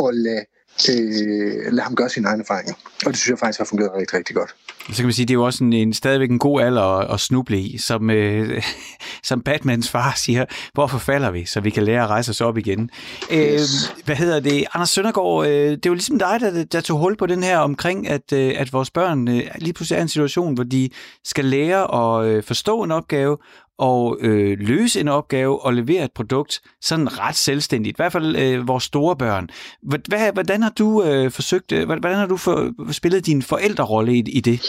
at 0.08 0.14
lade 0.14 0.44
øh, 0.90 1.72
lade 1.72 1.82
ham 1.82 1.94
gøre 1.94 2.08
sine 2.08 2.28
egne 2.28 2.42
erfaringer. 2.42 2.74
Og 3.06 3.12
det 3.12 3.16
synes 3.16 3.30
jeg 3.30 3.38
faktisk 3.38 3.58
har 3.58 3.64
fungeret 3.64 3.90
rigtig, 3.94 4.18
rigtig 4.18 4.36
godt. 4.36 4.54
Så 4.88 4.96
kan 4.96 5.04
man 5.04 5.12
sige, 5.12 5.26
det 5.26 5.30
er 5.30 5.38
jo 5.38 5.44
også 5.44 5.64
en, 5.64 5.72
en 5.72 5.92
stadigvæk 5.92 6.30
en 6.30 6.38
god 6.38 6.60
alder 6.60 6.82
at, 6.82 7.14
at 7.14 7.20
snuble 7.20 7.58
i, 7.58 7.78
som, 7.78 8.10
øh, 8.10 8.62
som 9.22 9.40
Batmans 9.40 9.90
far 9.90 10.12
siger, 10.16 10.44
hvorfor 10.74 10.98
falder 10.98 11.30
vi, 11.30 11.44
så 11.44 11.60
vi 11.60 11.70
kan 11.70 11.82
lære 11.82 12.02
at 12.02 12.08
rejse 12.08 12.30
os 12.30 12.40
op 12.40 12.58
igen. 12.58 12.90
Øh, 13.30 13.38
yes. 13.38 13.90
Øh, 13.98 14.04
hvad 14.04 14.16
hedder 14.16 14.40
det? 14.40 14.64
Anders 14.74 14.90
Søndergaard, 14.90 15.46
øh, 15.46 15.52
det 15.52 15.86
er 15.86 15.90
jo 15.90 15.94
ligesom 15.94 16.18
dig, 16.18 16.40
der, 16.40 16.64
der 16.64 16.80
tog 16.80 16.98
hul 16.98 17.16
på 17.16 17.26
den 17.26 17.42
her 17.42 17.58
omkring, 17.58 18.08
at, 18.08 18.32
øh, 18.32 18.54
at 18.56 18.72
vores 18.72 18.90
børn 18.90 19.28
øh, 19.28 19.42
lige 19.58 19.72
pludselig 19.72 19.96
er 19.96 20.00
i 20.00 20.02
en 20.02 20.08
situation, 20.08 20.54
hvor 20.54 20.64
de 20.64 20.90
skal 21.24 21.44
lære 21.44 21.94
at 21.94 22.26
øh, 22.26 22.42
forstå 22.42 22.82
en 22.82 22.90
opgave, 22.90 23.36
og 23.78 24.18
øh, 24.20 24.58
løse 24.58 25.00
en 25.00 25.08
opgave 25.08 25.64
og 25.64 25.74
levere 25.74 26.04
et 26.04 26.12
produkt 26.12 26.60
sådan 26.80 27.18
ret 27.18 27.36
selvstændigt. 27.36 27.96
I 27.96 27.98
hvert 27.98 28.12
fald 28.12 28.36
øh, 28.36 28.68
vores 28.68 28.84
store 28.84 29.16
børn. 29.16 29.48
Hvad, 29.82 30.32
hvordan 30.32 30.62
har 30.62 30.70
du 30.70 31.04
øh, 31.04 31.30
forsøgt, 31.30 31.72
øh, 31.72 31.84
hvordan 31.84 32.16
har 32.16 32.26
du 32.26 32.36
for, 32.36 32.72
spillet 32.92 33.26
din 33.26 33.42
forældrerolle 33.42 34.14
i, 34.14 34.18
i 34.18 34.40
det? 34.40 34.60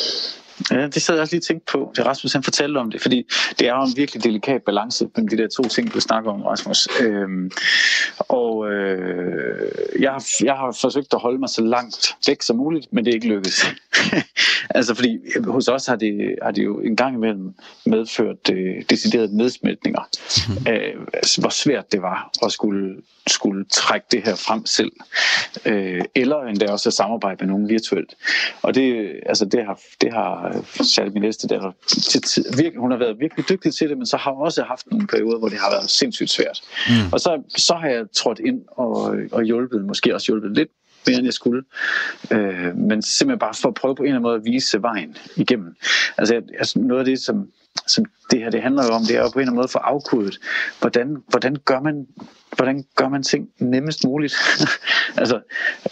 Ja, 0.71 0.87
det 0.87 1.01
sad 1.01 1.15
jeg 1.15 1.21
også 1.21 1.35
lige 1.35 1.41
tænkt 1.41 1.65
på, 1.65 1.91
det 1.95 2.05
Rasmus 2.05 2.33
han 2.33 2.43
fortalte 2.43 2.77
om 2.77 2.91
det, 2.91 3.01
fordi 3.01 3.27
det 3.59 3.67
er 3.67 3.75
jo 3.75 3.81
en 3.81 3.93
virkelig 3.95 4.23
delikat 4.23 4.63
balance 4.63 5.07
mellem 5.15 5.27
de 5.27 5.37
der 5.37 5.47
to 5.47 5.63
ting, 5.63 5.93
du 5.93 5.99
snakker 5.99 6.31
om, 6.31 6.41
Rasmus. 6.41 6.87
Øhm, 7.01 7.51
og 8.19 8.71
øh, 8.71 9.71
jeg, 9.99 10.11
har, 10.11 10.25
jeg 10.43 10.53
har 10.53 10.77
forsøgt 10.81 11.13
at 11.13 11.19
holde 11.19 11.39
mig 11.39 11.49
så 11.49 11.61
langt 11.61 12.15
væk 12.27 12.41
som 12.41 12.55
muligt, 12.57 12.93
men 12.93 13.05
det 13.05 13.11
er 13.11 13.15
ikke 13.15 13.27
lykkedes. 13.27 13.65
altså 14.77 14.95
fordi 14.95 15.19
hos 15.47 15.67
os 15.67 15.85
har 15.85 15.95
det, 15.95 16.35
har 16.41 16.51
det 16.51 16.63
jo 16.63 16.79
en 16.79 16.95
gang 16.95 17.15
imellem 17.15 17.53
medført 17.85 18.49
øh, 18.51 18.83
deciderede 18.89 19.37
nedsmeltninger, 19.37 20.01
mm. 20.47 20.71
øh, 20.71 21.07
altså, 21.13 21.41
hvor 21.41 21.49
svært 21.49 21.91
det 21.91 22.01
var 22.01 22.29
at 22.45 22.51
skulle, 22.51 22.95
skulle 23.27 23.65
trække 23.65 24.07
det 24.11 24.23
her 24.23 24.35
frem 24.35 24.65
selv, 24.65 24.91
øh, 25.65 26.01
eller 26.15 26.41
endda 26.41 26.71
også 26.71 26.89
at 26.89 26.93
samarbejde 26.93 27.37
med 27.39 27.47
nogen 27.47 27.69
virtuelt. 27.69 28.15
Og 28.61 28.75
det, 28.75 29.13
altså 29.25 29.45
det 29.45 29.65
har, 29.65 29.79
det 30.01 30.13
har 30.13 30.61
særligt 30.83 31.13
min 31.13 31.23
næste 31.23 31.47
datter, 31.47 31.71
til, 31.87 32.21
til, 32.21 32.45
virkelig, 32.57 32.79
hun 32.79 32.91
har 32.91 32.97
været 32.97 33.19
virkelig 33.19 33.49
dygtig 33.49 33.73
til 33.73 33.89
det, 33.89 33.97
men 33.97 34.05
så 34.05 34.17
har 34.17 34.31
hun 34.31 34.45
også 34.45 34.63
haft 34.63 34.91
nogle 34.91 35.07
perioder, 35.07 35.37
hvor 35.37 35.49
det 35.49 35.57
har 35.57 35.71
været 35.71 35.89
sindssygt 35.89 36.29
svært. 36.29 36.61
Mm. 36.89 37.13
Og 37.13 37.19
så, 37.19 37.41
så 37.57 37.73
har 37.73 37.87
jeg 37.87 38.05
trådt 38.13 38.39
ind 38.39 38.61
og, 38.67 39.15
og 39.31 39.43
hjulpet, 39.43 39.85
måske 39.85 40.15
også 40.15 40.31
hjulpet 40.31 40.51
lidt 40.51 40.69
mere 41.07 41.17
end 41.17 41.25
jeg 41.25 41.33
skulle. 41.33 41.63
Øh, 42.31 42.77
men 42.77 43.01
simpelthen 43.01 43.39
bare 43.39 43.53
for 43.53 43.67
at 43.67 43.73
prøve 43.73 43.95
på 43.95 44.03
en 44.03 44.07
eller 44.07 44.15
anden 44.15 44.29
måde 44.29 44.35
at 44.35 44.45
vise 44.45 44.81
vejen 44.81 45.17
igennem. 45.35 45.75
Altså, 46.17 46.41
altså 46.59 46.79
noget 46.79 46.99
af 46.99 47.05
det, 47.05 47.19
som, 47.19 47.47
som 47.87 48.05
det 48.31 48.39
her 48.39 48.49
det 48.49 48.61
handler 48.61 48.83
jo 48.85 48.93
om, 48.93 49.01
det 49.01 49.15
er 49.15 49.21
jo 49.21 49.29
på 49.29 49.39
en 49.39 49.41
eller 49.41 49.51
anden 49.51 49.55
måde 49.55 49.67
for 49.67 49.79
afkodet. 49.79 50.39
Hvordan, 50.79 51.17
hvordan 51.27 51.55
gør 51.65 51.79
man 51.79 52.07
hvordan 52.55 52.85
gør 52.95 53.09
man 53.09 53.23
ting 53.23 53.49
nemmest 53.59 54.03
muligt? 54.03 54.35
altså, 55.21 55.39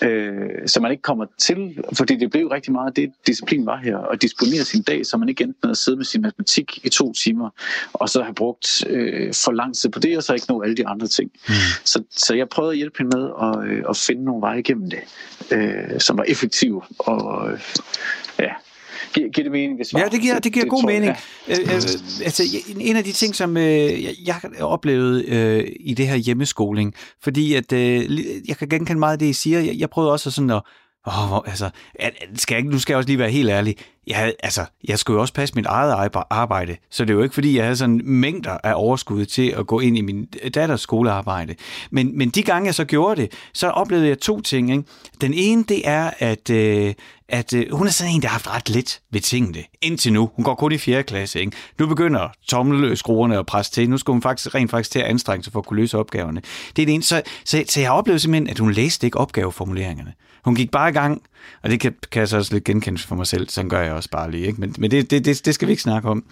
øh, 0.01 0.67
så 0.67 0.79
man 0.81 0.91
ikke 0.91 1.01
kommer 1.01 1.25
til, 1.37 1.83
fordi 1.93 2.15
det 2.15 2.31
blev 2.31 2.47
rigtig 2.47 2.71
meget 2.71 2.95
det, 2.95 3.11
disciplin 3.27 3.65
var 3.65 3.77
her, 3.77 3.97
at 3.97 4.21
disponere 4.21 4.63
sin 4.63 4.81
dag, 4.81 5.05
så 5.05 5.17
man 5.17 5.29
ikke 5.29 5.43
endte 5.43 5.59
med 5.63 5.71
at 5.71 5.77
sidde 5.77 5.97
med 5.97 6.05
sin 6.05 6.21
matematik 6.21 6.85
i 6.85 6.89
to 6.89 7.13
timer, 7.13 7.49
og 7.93 8.09
så 8.09 8.23
have 8.23 8.35
brugt 8.35 8.85
øh, 8.87 9.33
for 9.33 9.51
lang 9.51 9.75
tid 9.75 9.89
på 9.89 9.99
det, 9.99 10.17
og 10.17 10.23
så 10.23 10.33
ikke 10.33 10.45
nå 10.49 10.61
alle 10.61 10.75
de 10.75 10.87
andre 10.87 11.07
ting. 11.07 11.31
Mm. 11.47 11.53
Så, 11.83 12.03
så 12.09 12.33
jeg 12.33 12.49
prøvede 12.49 12.71
at 12.71 12.77
hjælpe 12.77 12.97
hende 12.97 13.17
med 13.17 13.29
at, 13.41 13.69
øh, 13.69 13.83
at 13.89 13.97
finde 13.97 14.23
nogle 14.23 14.41
veje 14.41 14.59
igennem 14.59 14.89
det, 14.89 14.99
øh, 15.51 15.99
som 15.99 16.17
var 16.17 16.23
effektive 16.23 16.81
og 16.99 17.51
øh, 17.51 17.59
Giver, 19.13 19.29
giver 19.29 19.43
det 19.43 19.51
mening, 19.51 19.79
det 19.79 19.87
svar? 19.87 19.99
Ja, 19.99 20.07
det 20.07 20.21
giver, 20.21 20.39
det 20.39 20.53
giver 20.53 20.63
det, 20.63 20.69
god 20.69 20.79
det, 20.79 20.85
mening. 20.85 21.15
Ja. 21.47 21.53
Øh, 21.53 21.59
øh, 21.59 21.75
altså, 22.25 22.43
en 22.79 22.95
af 22.95 23.03
de 23.03 23.11
ting, 23.11 23.35
som 23.35 23.57
øh, 23.57 24.03
jeg 24.27 24.35
oplevede 24.59 25.25
øh, 25.27 25.75
i 25.79 25.93
det 25.93 26.07
her 26.07 26.15
hjemmeskoling, 26.15 26.93
fordi 27.23 27.53
at, 27.53 27.73
øh, 27.73 28.19
jeg 28.47 28.57
kan 28.57 28.69
genkende 28.69 28.99
meget 28.99 29.13
af 29.13 29.19
det, 29.19 29.25
I 29.25 29.33
siger. 29.33 29.59
Jeg, 29.59 29.75
jeg 29.77 29.89
prøvede 29.89 30.11
også 30.11 30.31
sådan 30.31 30.49
at, 30.49 30.61
åh, 31.07 31.37
altså, 31.45 31.69
skal 32.35 32.55
jeg, 32.55 32.63
nu 32.63 32.79
skal 32.79 32.93
jeg 32.93 32.97
også 32.97 33.07
lige 33.07 33.19
være 33.19 33.31
helt 33.31 33.49
ærlig, 33.49 33.75
jeg, 34.07 34.17
havde, 34.17 34.33
altså, 34.43 34.65
jeg 34.87 34.99
skulle 34.99 35.15
jo 35.15 35.21
også 35.21 35.33
passe 35.33 35.55
mit 35.55 35.65
eget 35.65 36.09
arbejde, 36.29 36.77
så 36.89 37.05
det 37.05 37.09
er 37.09 37.13
jo 37.13 37.23
ikke, 37.23 37.33
fordi 37.33 37.57
jeg 37.57 37.63
havde 37.63 37.75
sådan 37.75 38.01
mængder 38.03 38.57
af 38.63 38.73
overskud 38.75 39.25
til 39.25 39.49
at 39.49 39.67
gå 39.67 39.79
ind 39.79 39.97
i 39.97 40.01
min 40.01 40.25
datters 40.25 40.81
skolearbejde. 40.81 41.55
Men, 41.91 42.17
men 42.17 42.29
de 42.29 42.43
gange, 42.43 42.65
jeg 42.65 42.75
så 42.75 42.85
gjorde 42.85 43.21
det, 43.21 43.31
så 43.53 43.67
oplevede 43.67 44.07
jeg 44.07 44.19
to 44.19 44.41
ting. 44.41 44.71
Ikke? 44.71 44.83
Den 45.21 45.33
ene, 45.33 45.63
det 45.63 45.87
er, 45.87 46.11
at, 46.19 46.49
øh, 46.49 46.93
at 47.29 47.53
øh, 47.53 47.65
hun 47.71 47.87
er 47.87 47.91
sådan 47.91 48.13
en, 48.13 48.21
der 48.21 48.27
har 48.27 48.33
haft 48.33 48.49
ret 48.49 48.69
lidt 48.69 49.01
ved 49.11 49.21
tingene 49.21 49.63
indtil 49.81 50.13
nu. 50.13 50.29
Hun 50.35 50.45
går 50.45 50.55
kun 50.55 50.71
i 50.71 50.77
4. 50.77 51.03
klasse. 51.03 51.39
Ikke? 51.39 51.51
Nu 51.79 51.87
begynder 51.87 52.29
tommelskruerne 52.47 53.37
at 53.37 53.45
presse 53.45 53.71
til. 53.71 53.89
Nu 53.89 53.97
skal 53.97 54.11
hun 54.11 54.21
faktisk 54.21 54.55
rent 54.55 54.71
faktisk 54.71 54.91
til 54.91 54.99
at 54.99 55.05
anstrenge 55.05 55.43
sig 55.43 55.53
for 55.53 55.59
at 55.59 55.65
kunne 55.65 55.79
løse 55.79 55.97
opgaverne. 55.97 56.41
Det 56.75 56.81
er 56.81 56.85
det 56.85 56.93
ene. 56.93 57.03
Så, 57.03 57.21
så, 57.45 57.63
så 57.69 57.81
jeg 57.81 57.91
oplevede 57.91 58.19
simpelthen, 58.19 58.49
at 58.49 58.59
hun 58.59 58.71
læste 58.71 59.07
ikke 59.07 59.17
opgaveformuleringerne. 59.17 60.13
Hun 60.45 60.55
gik 60.55 60.71
bare 60.71 60.89
i 60.89 60.93
gang, 60.93 61.21
og 61.63 61.69
det 61.69 61.79
kan, 61.79 61.95
kan 62.11 62.19
jeg 62.19 62.27
så 62.27 62.37
også 62.37 62.53
lidt 62.53 62.63
genkende 62.63 62.99
for 63.01 63.15
mig 63.15 63.27
selv, 63.27 63.49
sådan 63.49 63.69
gør 63.69 63.81
jeg 63.81 63.93
også 63.93 64.09
bare 64.09 64.31
lige. 64.31 64.47
Ikke? 64.47 64.61
Men, 64.61 64.75
men 64.77 64.91
det, 64.91 65.11
det, 65.11 65.25
det, 65.25 65.45
det 65.45 65.55
skal 65.55 65.67
vi 65.67 65.71
ikke 65.71 65.83
snakke 65.83 66.09
om. 66.09 66.23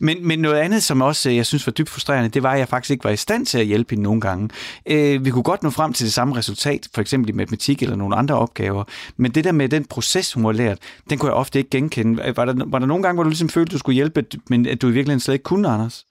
Men, 0.00 0.26
men 0.26 0.38
noget 0.38 0.56
andet, 0.56 0.82
som 0.82 1.02
også 1.02 1.30
øh, 1.30 1.36
jeg 1.36 1.46
synes 1.46 1.66
var 1.66 1.72
dybt 1.72 1.88
frustrerende, 1.88 2.28
det 2.28 2.42
var, 2.42 2.52
at 2.52 2.58
jeg 2.58 2.68
faktisk 2.68 2.90
ikke 2.90 3.04
var 3.04 3.10
i 3.10 3.16
stand 3.16 3.46
til 3.46 3.58
at 3.58 3.66
hjælpe 3.66 3.90
hende 3.90 4.02
nogle 4.02 4.20
gange. 4.20 4.48
Øh, 4.86 5.24
vi 5.24 5.30
kunne 5.30 5.42
godt 5.42 5.62
nå 5.62 5.70
frem 5.70 5.92
til 5.92 6.06
det 6.06 6.12
samme 6.12 6.36
resultat, 6.36 6.88
for 6.94 7.00
eksempel 7.00 7.28
i 7.30 7.32
matematik 7.32 7.82
eller 7.82 7.96
nogle 7.96 8.16
andre 8.16 8.34
opgaver, 8.34 8.84
men 9.16 9.30
det 9.30 9.44
der 9.44 9.52
med 9.52 9.68
den 9.68 9.84
proces, 9.84 10.32
hun 10.32 10.44
har 10.44 10.52
lært, 10.52 10.78
den 11.10 11.18
kunne 11.18 11.28
jeg 11.28 11.36
ofte 11.36 11.58
ikke 11.58 11.70
genkende. 11.70 12.32
Var 12.36 12.44
der, 12.44 12.64
var 12.66 12.78
der 12.78 12.86
nogle 12.86 13.02
gange, 13.02 13.14
hvor 13.14 13.22
du 13.22 13.28
ligesom 13.28 13.48
følte, 13.48 13.68
at 13.68 13.72
du 13.72 13.78
skulle 13.78 13.94
hjælpe, 13.94 14.24
men 14.50 14.66
at 14.66 14.82
du 14.82 14.88
i 14.88 14.92
virkeligheden 14.92 15.20
slet 15.20 15.34
ikke 15.34 15.42
kunne, 15.42 15.68
Anders? 15.68 16.04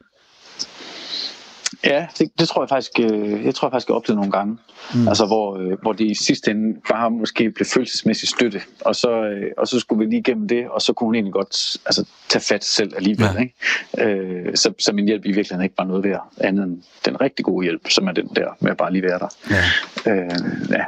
Ja, 1.85 2.07
det, 2.19 2.31
det 2.39 2.47
tror 2.47 2.61
jeg 2.63 2.69
faktisk, 2.69 2.91
øh, 2.99 3.45
jeg 3.45 3.55
tror 3.55 3.67
jeg 3.67 3.71
faktisk, 3.71 3.87
jeg 3.87 3.95
oplevede 3.95 4.19
nogle 4.19 4.31
gange. 4.31 4.57
Mm. 4.95 5.07
Altså 5.07 5.25
hvor, 5.25 5.57
øh, 5.57 5.81
hvor 5.81 5.93
de 5.93 6.05
i 6.05 6.13
sidste 6.13 6.51
ende 6.51 6.79
bare 6.89 7.11
måske 7.11 7.51
blev 7.51 7.65
følelsesmæssigt 7.65 8.29
støtte, 8.29 8.61
og 8.81 8.95
så, 8.95 9.23
øh, 9.23 9.51
og 9.57 9.67
så 9.67 9.79
skulle 9.79 10.05
vi 10.05 10.11
lige 10.11 10.19
igennem 10.19 10.47
det, 10.47 10.69
og 10.69 10.81
så 10.81 10.93
kunne 10.93 11.07
hun 11.07 11.15
egentlig 11.15 11.33
godt 11.33 11.77
altså, 11.85 12.05
tage 12.29 12.43
fat 12.43 12.63
selv 12.63 12.93
alligevel. 12.95 13.27
Ja. 13.35 13.41
Ikke? 13.41 14.11
Øh, 14.11 14.55
så, 14.55 14.73
så 14.79 14.93
min 14.93 15.05
hjælp 15.05 15.25
i 15.25 15.31
virkeligheden 15.31 15.63
ikke 15.63 15.75
bare 15.75 15.87
noget 15.87 16.03
værd, 16.03 16.31
andet 16.37 16.63
end 16.63 16.81
den 17.05 17.21
rigtig 17.21 17.45
gode 17.45 17.63
hjælp, 17.63 17.89
som 17.89 18.07
er 18.07 18.11
den 18.11 18.27
der 18.35 18.47
med 18.59 18.71
at 18.71 18.77
bare 18.77 18.91
lige 18.91 19.03
være 19.03 19.19
der. 19.19 19.27
Ja. 19.49 20.11
Øh, 20.11 20.29
ja. 20.69 20.83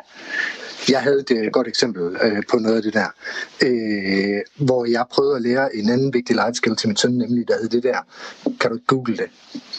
Jeg 0.89 1.01
havde 1.01 1.23
et 1.31 1.53
godt 1.53 1.67
eksempel 1.67 2.17
øh, 2.23 2.43
på 2.51 2.57
noget 2.57 2.75
af 2.75 2.81
det 2.81 2.93
der, 2.93 3.07
øh, 3.63 4.65
hvor 4.65 4.85
jeg 4.85 5.05
prøvede 5.11 5.35
at 5.35 5.41
lære 5.41 5.75
en 5.75 5.89
anden 5.89 6.13
vigtig 6.13 6.35
life 6.35 6.53
skill 6.53 6.75
til 6.75 6.87
min 6.89 6.97
søn, 6.97 7.11
nemlig 7.11 7.47
der 7.47 7.53
hed 7.61 7.69
det 7.69 7.83
der, 7.83 7.97
kan 8.59 8.71
du 8.71 8.79
google 8.87 9.17
det? 9.17 9.29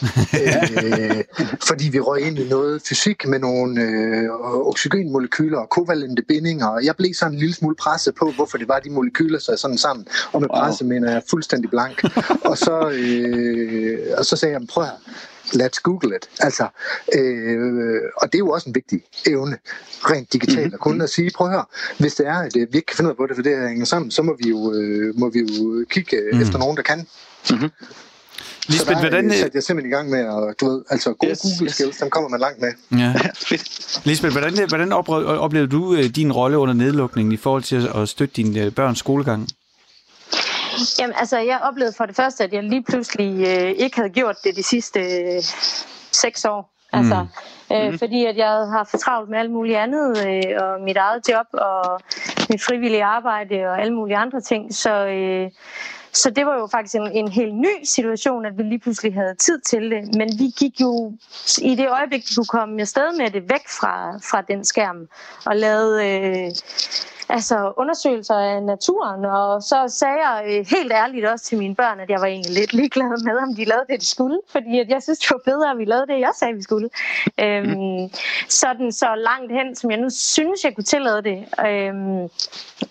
øh, 0.41 1.23
fordi 1.67 1.89
vi 1.89 1.99
røg 1.99 2.21
ind 2.21 2.39
i 2.39 2.49
noget 2.49 2.81
fysik 2.89 3.27
med 3.27 3.39
nogle 3.39 3.81
øh, 3.81 4.29
oxygenmolekyler 4.67 5.57
og 5.57 5.69
kovalente 5.69 6.21
bindinger, 6.21 6.67
og 6.67 6.85
jeg 6.85 6.95
blev 6.95 7.13
sådan 7.13 7.33
en 7.33 7.39
lille 7.39 7.55
smule 7.55 7.75
presset 7.75 8.15
på, 8.15 8.31
hvorfor 8.31 8.57
det 8.57 8.67
var, 8.67 8.79
de 8.79 8.89
molekyler 8.89 9.39
sig 9.39 9.59
sådan 9.59 9.77
sammen. 9.77 10.07
Og 10.31 10.41
med 10.41 10.49
presse 10.49 10.83
wow. 10.83 10.89
mener 10.89 11.11
jeg 11.11 11.21
fuldstændig 11.29 11.69
blank. 11.69 12.03
og, 12.49 12.57
så, 12.57 12.89
øh, 12.89 13.99
og 14.17 14.25
så 14.25 14.35
sagde 14.35 14.53
jeg, 14.53 14.61
prøv 14.67 14.83
her, 14.83 14.91
let's 15.53 15.79
google 15.83 16.15
it. 16.15 16.29
Altså, 16.39 16.67
øh, 17.13 18.01
og 18.17 18.27
det 18.31 18.35
er 18.35 18.39
jo 18.39 18.49
også 18.49 18.69
en 18.69 18.75
vigtig 18.75 19.01
evne, 19.27 19.57
rent 20.03 20.33
digitalt, 20.33 20.57
mm-hmm. 20.57 20.73
at 20.73 20.79
kunne 20.79 21.03
at 21.03 21.09
sige, 21.09 21.31
prøv 21.35 21.47
at 21.47 21.53
høre, 21.53 21.65
hvis 21.97 22.15
det 22.15 22.27
er, 22.27 22.37
at 22.37 22.51
vi 22.55 22.61
ikke 22.61 22.85
kan 22.85 22.95
finde 22.95 23.07
ud 23.07 23.13
af 23.13 23.17
på 23.17 23.27
det, 23.27 23.35
for 23.35 23.43
det 23.43 23.69
hænger 23.69 23.85
sammen, 23.85 24.11
så 24.11 24.21
må 24.21 24.35
vi 24.43 24.49
jo, 24.49 24.73
øh, 24.73 25.19
må 25.19 25.29
vi 25.29 25.39
jo 25.39 25.85
kigge 25.89 26.17
mm. 26.33 26.41
efter 26.41 26.57
nogen, 26.59 26.77
der 26.77 26.83
kan. 26.83 27.07
Mm-hmm. 27.49 27.69
Lisbeth, 28.67 28.99
så 28.99 29.03
der 29.03 29.09
hvordan... 29.09 29.31
satte 29.31 29.55
jeg 29.55 29.63
simpelthen 29.63 29.91
i 29.91 29.95
gang 29.95 30.09
med 30.09 30.19
at, 30.19 30.55
du 30.61 30.69
ved, 30.69 30.83
altså 30.89 31.13
gode 31.13 31.31
yes, 31.31 31.39
Google 31.41 31.71
skills, 31.71 31.95
yes. 31.95 31.97
dem 31.97 32.09
kommer 32.09 32.29
man 32.29 32.39
langt 32.39 32.61
med. 32.61 32.71
Ja. 32.99 33.13
Lisbeth, 34.09 34.31
hvordan, 34.31 34.67
hvordan 34.67 34.91
oplevede 34.91 35.71
du 35.71 35.93
øh, 35.93 36.03
din 36.03 36.31
rolle 36.31 36.57
under 36.57 36.73
nedlukningen 36.73 37.31
i 37.31 37.37
forhold 37.37 37.63
til 37.63 37.89
at 37.95 38.09
støtte 38.09 38.33
dine 38.35 38.61
øh, 38.61 38.71
børns 38.71 38.99
skolegang? 38.99 39.47
Jamen, 40.99 41.15
altså, 41.15 41.37
jeg 41.37 41.59
oplevede 41.63 41.93
for 41.97 42.05
det 42.05 42.15
første, 42.15 42.43
at 42.43 42.53
jeg 42.53 42.63
lige 42.63 42.83
pludselig 42.83 43.47
øh, 43.47 43.71
ikke 43.71 43.95
havde 43.95 44.09
gjort 44.09 44.35
det 44.43 44.55
de 44.55 44.63
sidste 44.63 44.99
øh, 44.99 45.43
seks 46.11 46.45
år. 46.45 46.69
Altså, 46.93 47.27
mm. 47.69 47.75
øh, 47.75 47.91
mm. 47.91 47.99
Fordi 47.99 48.25
at 48.25 48.37
jeg 48.37 48.49
har 48.49 48.87
for 48.91 48.97
travlt 48.97 49.29
med 49.29 49.39
alt 49.39 49.51
muligt 49.51 49.77
andet, 49.77 50.27
øh, 50.27 50.63
og 50.63 50.81
mit 50.81 50.97
eget 50.97 51.29
job, 51.29 51.45
og 51.53 52.01
mit 52.49 52.63
frivillige 52.63 53.03
arbejde, 53.03 53.55
og 53.65 53.81
alle 53.81 53.93
mulige 53.93 54.17
andre 54.17 54.41
ting. 54.41 54.75
Så, 54.75 55.07
øh, 55.07 55.51
så 56.13 56.29
det 56.29 56.45
var 56.45 56.55
jo 56.57 56.67
faktisk 56.71 56.95
en, 56.95 57.11
en 57.11 57.27
helt 57.27 57.55
ny 57.55 57.83
situation, 57.83 58.45
at 58.45 58.57
vi 58.57 58.63
lige 58.63 58.79
pludselig 58.79 59.13
havde 59.13 59.35
tid 59.35 59.59
til 59.59 59.91
det. 59.91 60.15
Men 60.15 60.29
vi 60.39 60.53
gik 60.59 60.81
jo 60.81 61.13
i 61.61 61.75
det 61.75 61.89
øjeblik, 61.89 62.21
vi 62.29 62.35
kunne 62.35 62.45
komme 62.45 62.81
afsted 62.81 63.17
med 63.17 63.29
det 63.29 63.43
væk 63.49 63.67
fra, 63.79 64.17
fra 64.31 64.41
den 64.41 64.65
skærm, 64.65 65.07
og 65.45 65.55
lavede... 65.55 66.07
Øh, 66.07 66.51
altså 67.29 67.73
undersøgelser 67.77 68.35
af 68.35 68.63
naturen, 68.63 69.25
og 69.25 69.63
så 69.63 69.83
sagde 69.87 70.17
jeg 70.27 70.43
øh, 70.47 70.65
helt 70.69 70.91
ærligt 70.91 71.25
også 71.25 71.45
til 71.45 71.57
mine 71.57 71.75
børn, 71.75 71.99
at 71.99 72.09
jeg 72.09 72.19
var 72.21 72.25
egentlig 72.27 72.53
lidt 72.53 72.73
ligeglad 72.73 73.23
med, 73.23 73.37
om 73.37 73.55
de 73.55 73.65
lavede 73.65 73.85
det, 73.89 74.01
de 74.01 74.07
skulle, 74.07 74.39
fordi 74.49 74.79
at 74.79 74.89
jeg 74.89 75.03
synes, 75.03 75.19
det 75.19 75.29
var 75.31 75.41
bedre, 75.45 75.71
at 75.71 75.77
vi 75.77 75.85
lavede 75.85 76.07
det, 76.07 76.19
jeg 76.19 76.31
sagde, 76.35 76.53
vi 76.53 76.61
skulle. 76.61 76.89
Øhm, 77.39 78.09
sådan 78.49 78.91
så 78.91 79.07
langt 79.15 79.51
hen, 79.51 79.75
som 79.75 79.91
jeg 79.91 79.99
nu 79.99 80.09
synes, 80.09 80.63
jeg 80.63 80.75
kunne 80.75 80.83
tillade 80.83 81.21
det. 81.21 81.45
Øhm, 81.67 82.23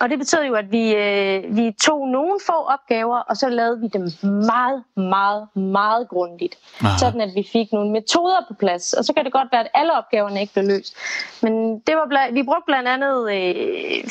og 0.00 0.08
det 0.10 0.18
betød 0.18 0.42
jo, 0.44 0.54
at 0.54 0.72
vi, 0.72 0.94
øh, 0.94 1.56
vi 1.56 1.72
tog 1.82 2.08
nogle 2.08 2.40
få 2.46 2.52
opgaver, 2.52 3.18
og 3.18 3.36
så 3.36 3.48
lavede 3.48 3.80
vi 3.80 3.88
dem 3.88 4.02
meget, 4.22 4.82
meget, 4.96 5.48
meget 5.54 6.08
grundigt. 6.08 6.58
Aha. 6.80 6.98
Sådan 6.98 7.20
at 7.20 7.30
vi 7.34 7.48
fik 7.52 7.72
nogle 7.72 7.90
metoder 7.90 8.44
på 8.48 8.54
plads, 8.54 8.92
og 8.92 9.04
så 9.04 9.12
kan 9.12 9.24
det 9.24 9.32
godt 9.32 9.48
være, 9.52 9.60
at 9.60 9.70
alle 9.74 9.92
opgaverne 9.92 10.40
ikke 10.40 10.52
blev 10.52 10.64
løst. 10.64 10.96
Men 11.42 11.78
det 11.78 11.94
var 11.96 12.06
bla- 12.12 12.32
vi 12.32 12.42
brugte 12.42 12.66
blandt 12.66 12.88
andet 12.88 13.32
øh, 13.32 14.04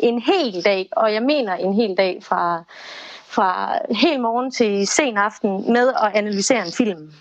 en 0.00 0.22
hel 0.22 0.64
dag, 0.64 0.88
og 0.92 1.12
jeg 1.12 1.22
mener 1.22 1.54
en 1.54 1.74
hel 1.74 1.96
dag 1.96 2.18
fra, 2.22 2.64
fra 3.26 3.78
helt 3.90 4.20
morgen 4.20 4.50
til 4.50 4.86
sen 4.86 5.16
aften 5.16 5.72
med 5.72 5.88
at 5.88 6.10
analysere 6.14 6.66
en 6.66 6.72
film. 6.72 7.12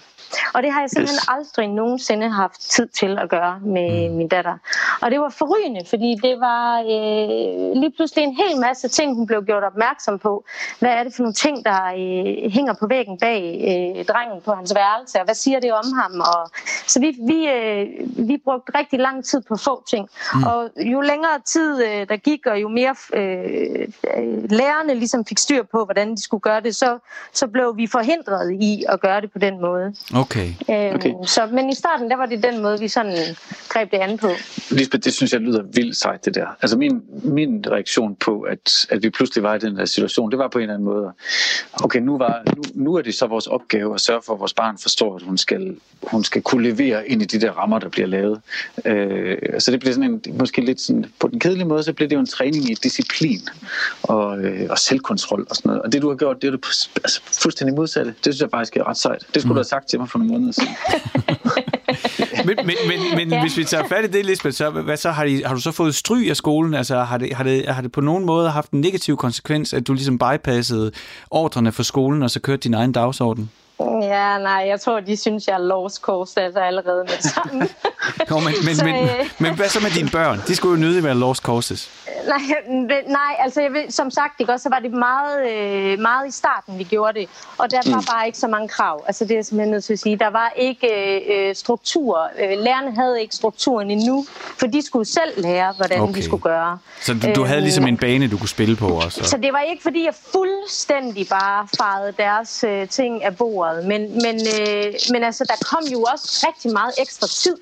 Og 0.53 0.63
det 0.63 0.71
har 0.71 0.79
jeg 0.79 0.89
simpelthen 0.89 1.15
yes. 1.15 1.27
aldrig 1.27 1.67
nogensinde 1.67 2.29
haft 2.29 2.61
tid 2.61 2.87
til 2.87 3.17
at 3.19 3.29
gøre 3.29 3.59
med 3.59 4.09
mm. 4.09 4.15
min 4.15 4.27
datter. 4.27 4.57
Og 5.01 5.11
det 5.11 5.19
var 5.19 5.29
forrygende, 5.29 5.81
fordi 5.89 6.15
det 6.23 6.39
var 6.39 6.79
øh, 6.79 7.81
lige 7.81 7.93
pludselig 7.95 8.23
en 8.23 8.35
hel 8.35 8.59
masse 8.59 8.87
ting, 8.87 9.15
hun 9.15 9.25
blev 9.27 9.43
gjort 9.45 9.63
opmærksom 9.63 10.19
på. 10.19 10.45
Hvad 10.79 10.89
er 10.89 11.03
det 11.03 11.13
for 11.15 11.23
nogle 11.23 11.33
ting, 11.33 11.65
der 11.65 11.81
øh, 11.85 12.51
hænger 12.51 12.73
på 12.73 12.87
væggen 12.87 13.17
bag 13.17 13.41
øh, 13.69 14.05
drengen 14.05 14.41
på 14.41 14.53
hans 14.53 14.75
værelse, 14.75 15.19
og 15.19 15.25
hvad 15.25 15.35
siger 15.35 15.59
det 15.59 15.73
om 15.73 15.85
ham? 15.93 16.19
Og, 16.19 16.51
så 16.87 16.99
vi, 16.99 17.17
vi, 17.27 17.49
øh, 17.49 17.87
vi 18.27 18.37
brugte 18.43 18.71
rigtig 18.79 18.99
lang 18.99 19.25
tid 19.25 19.41
på 19.41 19.55
få 19.55 19.83
ting. 19.89 20.09
Mm. 20.35 20.43
Og 20.43 20.69
jo 20.77 21.01
længere 21.01 21.39
tid 21.45 21.83
øh, 21.83 22.09
der 22.09 22.17
gik, 22.17 22.45
og 22.45 22.61
jo 22.61 22.69
mere 22.69 22.95
øh, 23.13 23.87
lærerne 24.49 24.93
ligesom 24.93 25.25
fik 25.25 25.37
styr 25.39 25.63
på, 25.63 25.85
hvordan 25.85 26.15
de 26.15 26.21
skulle 26.21 26.41
gøre 26.41 26.61
det, 26.61 26.75
så, 26.75 26.97
så 27.33 27.47
blev 27.47 27.77
vi 27.77 27.87
forhindret 27.87 28.51
i 28.61 28.83
at 28.89 29.01
gøre 29.01 29.21
det 29.21 29.31
på 29.31 29.39
den 29.39 29.61
måde. 29.61 29.95
Okay. 30.15 30.20
Øhm, 30.69 30.95
okay. 30.95 31.13
Så, 31.27 31.47
men 31.51 31.69
i 31.69 31.75
starten, 31.75 32.09
der 32.09 32.17
var 32.17 32.25
det 32.25 32.43
den 32.43 32.61
måde, 32.61 32.79
vi 32.79 32.87
sådan 32.87 33.35
greb 33.69 33.91
det 33.91 33.97
an 33.97 34.17
på. 34.17 34.27
Lisbeth, 34.69 35.03
det 35.03 35.13
synes 35.13 35.33
jeg 35.33 35.41
lyder 35.41 35.63
vildt 35.73 35.97
sejt, 35.97 36.25
det 36.25 36.35
der. 36.35 36.45
Altså 36.61 36.77
min, 36.77 37.01
min 37.23 37.65
reaktion 37.71 38.15
på, 38.15 38.41
at, 38.41 38.85
at 38.89 39.03
vi 39.03 39.09
pludselig 39.09 39.43
var 39.43 39.55
i 39.55 39.59
den 39.59 39.77
her 39.77 39.85
situation, 39.85 40.31
det 40.31 40.39
var 40.39 40.47
på 40.47 40.57
en 40.57 40.61
eller 40.61 40.73
anden 40.73 40.85
måde, 40.85 41.11
okay, 41.83 41.99
nu, 41.99 42.17
var, 42.17 42.41
nu, 42.55 42.61
nu 42.73 42.95
er 42.95 43.01
det 43.01 43.15
så 43.15 43.27
vores 43.27 43.47
opgave 43.47 43.93
at 43.93 44.01
sørge 44.01 44.21
for, 44.25 44.33
at 44.33 44.39
vores 44.39 44.53
barn 44.53 44.77
forstår, 44.77 45.15
at 45.15 45.21
hun 45.21 45.37
skal, 45.37 45.75
hun 46.03 46.23
skal 46.23 46.41
kunne 46.41 46.63
levere 46.69 47.07
ind 47.07 47.21
i 47.21 47.25
de 47.25 47.41
der 47.41 47.51
rammer, 47.51 47.79
der 47.79 47.89
bliver 47.89 48.07
lavet. 48.07 48.41
Øh, 48.85 49.37
så 49.59 49.71
det 49.71 49.79
bliver 49.79 49.93
sådan 49.93 50.09
en, 50.09 50.37
måske 50.39 50.61
lidt 50.61 50.81
sådan, 50.81 51.05
på 51.19 51.27
den 51.27 51.39
kedelige 51.39 51.65
måde, 51.65 51.83
så 51.83 51.93
bliver 51.93 52.09
det 52.09 52.15
jo 52.15 52.19
en 52.19 52.25
træning 52.25 52.71
i 52.71 52.73
disciplin 52.73 53.39
og, 54.03 54.39
øh, 54.39 54.67
og 54.69 54.77
selvkontrol 54.77 55.47
og 55.49 55.55
sådan 55.55 55.69
noget. 55.69 55.81
Og 55.81 55.91
det, 55.91 56.01
du 56.01 56.09
har 56.09 56.15
gjort, 56.15 56.41
det 56.41 56.47
er 56.47 56.51
du 56.51 56.57
altså, 57.03 57.21
fuldstændig 57.41 57.75
modsatte. 57.75 58.11
Det 58.11 58.33
synes 58.33 58.41
jeg 58.41 58.49
faktisk 58.51 58.77
er 58.77 58.87
ret 58.87 58.97
sejt. 58.97 59.25
Det 59.33 59.41
skulle 59.41 59.51
mm. 59.51 59.55
du 59.55 59.59
have 59.59 59.63
sagt 59.63 59.89
til 59.89 59.99
mig 59.99 60.09
for 60.11 60.19
nogle 60.19 60.33
måneder 60.33 60.51
siden. 60.51 60.75
men 62.47 62.55
men, 62.65 62.75
men, 62.87 62.99
men 63.15 63.29
ja. 63.29 63.41
hvis 63.41 63.57
vi 63.57 63.63
tager 63.63 63.87
fat 63.87 64.05
i 64.05 64.07
det, 64.07 64.25
Lisbeth, 64.25 64.55
så, 64.55 64.69
hvad 64.69 64.97
så, 64.97 65.11
har, 65.11 65.25
de, 65.25 65.45
har 65.45 65.55
du 65.55 65.61
så 65.61 65.71
fået 65.71 65.95
stry 65.95 66.29
af 66.29 66.35
skolen? 66.35 66.73
Altså, 66.73 66.99
har 66.99 67.17
det, 67.17 67.33
har, 67.33 67.43
det, 67.43 67.67
har 67.67 67.81
det 67.81 67.91
på 67.91 68.01
nogen 68.01 68.25
måde 68.25 68.49
haft 68.49 68.71
en 68.71 68.81
negativ 68.81 69.17
konsekvens, 69.17 69.73
at 69.73 69.87
du 69.87 69.93
ligesom 69.93 70.19
bypassede 70.19 70.91
ordrene 71.29 71.71
for 71.71 71.83
skolen, 71.83 72.23
og 72.23 72.31
så 72.31 72.39
kørte 72.39 72.63
din 72.63 72.73
egen 72.73 72.91
dagsorden? 72.91 73.49
Ja, 74.01 74.37
nej, 74.37 74.65
jeg 74.67 74.81
tror, 74.81 74.99
de 74.99 75.17
synes, 75.17 75.47
jeg 75.47 75.53
er 75.53 75.59
lost 75.59 76.01
coast 76.01 76.37
altså 76.37 76.59
allerede 76.59 77.03
med 77.03 77.21
sammen. 77.21 77.69
Nå, 78.29 78.39
men, 78.39 78.53
men, 78.65 78.75
så, 78.75 78.85
men, 78.85 78.95
øh... 78.95 79.29
men 79.37 79.55
hvad 79.55 79.69
så 79.69 79.79
med 79.79 79.91
dine 79.91 80.09
børn? 80.09 80.41
De 80.47 80.55
skulle 80.55 80.81
jo 80.81 80.87
nyde 80.87 81.03
være 81.03 81.15
lost 81.15 81.43
coasts. 81.43 81.89
Nej, 82.27 83.03
nej 83.07 83.35
altså 83.39 83.61
jeg 83.61 83.73
vil, 83.73 83.85
som 83.89 84.11
sagt, 84.11 84.39
ikke, 84.39 84.53
også, 84.53 84.63
så 84.63 84.69
var 84.69 84.79
det 84.79 84.91
meget, 84.91 85.51
øh, 85.51 85.99
meget 85.99 86.27
i 86.27 86.31
starten, 86.31 86.79
vi 86.79 86.83
gjorde 86.83 87.19
det. 87.19 87.29
Og 87.57 87.71
der 87.71 87.91
var 87.91 87.99
mm. 87.99 88.05
bare 88.05 88.25
ikke 88.25 88.37
så 88.37 88.47
mange 88.47 88.67
krav. 88.67 89.03
Altså 89.07 89.25
det 89.25 89.37
er 89.37 89.41
simpelthen 89.41 89.71
nødt 89.71 89.83
til 89.83 89.93
at 89.93 89.99
sige. 89.99 90.17
Der 90.17 90.29
var 90.29 90.53
ikke 90.55 90.87
øh, 91.33 91.55
struktur. 91.55 92.29
Øh, 92.39 92.59
lærerne 92.59 92.95
havde 92.95 93.21
ikke 93.21 93.35
strukturen 93.35 93.91
endnu, 93.91 94.25
for 94.59 94.67
de 94.67 94.85
skulle 94.85 95.05
selv 95.05 95.31
lære, 95.37 95.73
hvordan 95.77 96.01
okay. 96.01 96.13
de 96.13 96.23
skulle 96.23 96.43
gøre. 96.43 96.77
Så 97.01 97.13
du, 97.13 97.27
du 97.35 97.43
havde 97.43 97.61
ligesom 97.61 97.87
en 97.87 97.97
bane, 97.97 98.27
du 98.27 98.37
kunne 98.37 98.49
spille 98.49 98.75
på 98.75 98.87
også? 98.87 99.23
Så 99.23 99.37
det 99.37 99.53
var 99.53 99.59
ikke, 99.59 99.83
fordi 99.83 100.05
jeg 100.05 100.13
fuldstændig 100.31 101.27
bare 101.29 101.67
farede 101.77 102.13
deres 102.17 102.63
øh, 102.67 102.87
ting 102.87 103.23
af 103.23 103.37
bordet, 103.37 103.70
Men, 103.75 104.01
men, 104.25 104.35
øh, 104.35 104.93
men 105.11 105.23
altså, 105.23 105.43
der 105.47 105.65
kom 105.71 105.83
jo 105.93 106.01
også 106.13 106.45
rigtig 106.47 106.71
meget 106.73 106.93
ekstra 106.97 107.27
tid. 107.27 107.55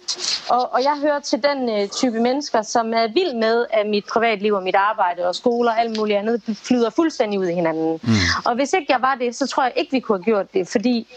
Og, 0.49 0.73
og 0.73 0.83
jeg 0.83 0.97
hører 1.01 1.19
til 1.19 1.43
den 1.43 1.69
øh, 1.69 1.87
type 1.87 2.19
mennesker, 2.19 2.61
som 2.61 2.93
er 2.93 3.07
vild 3.07 3.33
med, 3.33 3.65
at 3.69 3.87
mit 3.87 4.05
privatliv 4.13 4.53
og 4.53 4.63
mit 4.63 4.75
arbejde 4.75 5.27
og 5.27 5.35
skoler 5.35 5.71
og 5.71 5.79
alt 5.79 5.97
muligt 5.97 6.19
andet 6.19 6.41
flyder 6.63 6.89
fuldstændig 6.89 7.39
ud 7.39 7.47
i 7.47 7.53
hinanden. 7.53 7.99
Mm. 8.03 8.13
Og 8.45 8.55
hvis 8.55 8.73
ikke 8.73 8.85
jeg 8.89 9.01
var 9.01 9.15
det, 9.15 9.35
så 9.35 9.47
tror 9.47 9.63
jeg 9.63 9.73
ikke, 9.75 9.91
vi 9.91 9.99
kunne 9.99 10.17
have 10.17 10.23
gjort 10.23 10.53
det, 10.53 10.67
fordi 10.67 11.07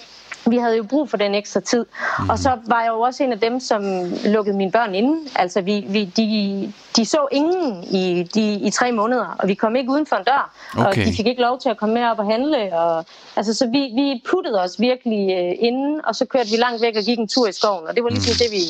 vi 0.47 0.57
havde 0.57 0.77
jo 0.77 0.83
brug 0.83 1.11
for 1.11 1.17
den 1.17 1.35
ekstra 1.35 1.61
tid. 1.61 1.87
Mm. 2.19 2.31
Og 2.31 2.39
så 2.39 2.59
var 2.67 2.83
jeg 2.83 2.89
jo 2.89 3.01
også 3.01 3.25
en 3.25 3.33
af 3.33 3.41
dem, 3.41 3.61
som 3.61 3.83
lukkede 4.25 4.57
mine 4.57 4.73
børn 4.73 4.95
inde. 4.95 5.31
Altså, 5.37 5.61
vi, 5.61 5.85
vi, 5.89 6.05
de, 6.05 6.73
de 6.97 7.05
så 7.07 7.27
ingen 7.33 7.85
i, 7.85 8.23
de, 8.35 8.55
i 8.55 8.71
tre 8.71 8.93
måneder, 8.93 9.37
og 9.39 9.49
vi 9.49 9.55
kom 9.55 9.77
ikke 9.77 9.91
uden 9.91 10.07
for 10.07 10.17
en 10.17 10.25
dør. 10.25 10.55
Okay. 10.77 10.87
Og 10.89 10.95
de 10.97 11.17
fik 11.17 11.27
ikke 11.27 11.43
lov 11.43 11.61
til 11.61 11.69
at 11.69 11.77
komme 11.77 11.95
med 11.95 12.05
op 12.05 12.19
og 12.19 12.27
handle. 12.27 12.79
Og, 12.79 13.05
altså, 13.37 13.55
så 13.55 13.67
vi, 13.67 13.79
vi 13.95 14.23
puttede 14.31 14.63
os 14.63 14.81
virkelig 14.81 15.31
øh, 15.31 15.55
inden, 15.59 16.01
og 16.05 16.15
så 16.15 16.25
kørte 16.25 16.51
vi 16.51 16.57
langt 16.57 16.83
væk 16.83 16.97
og 16.97 17.03
gik 17.03 17.19
en 17.19 17.29
tur 17.29 17.49
i 17.49 17.53
skoven. 17.53 17.87
Og 17.87 17.97
det 17.97 18.05
var 18.05 18.11
ligesom 18.11 18.33
mm. 18.33 18.39
det, 18.39 18.49
vi 18.53 18.63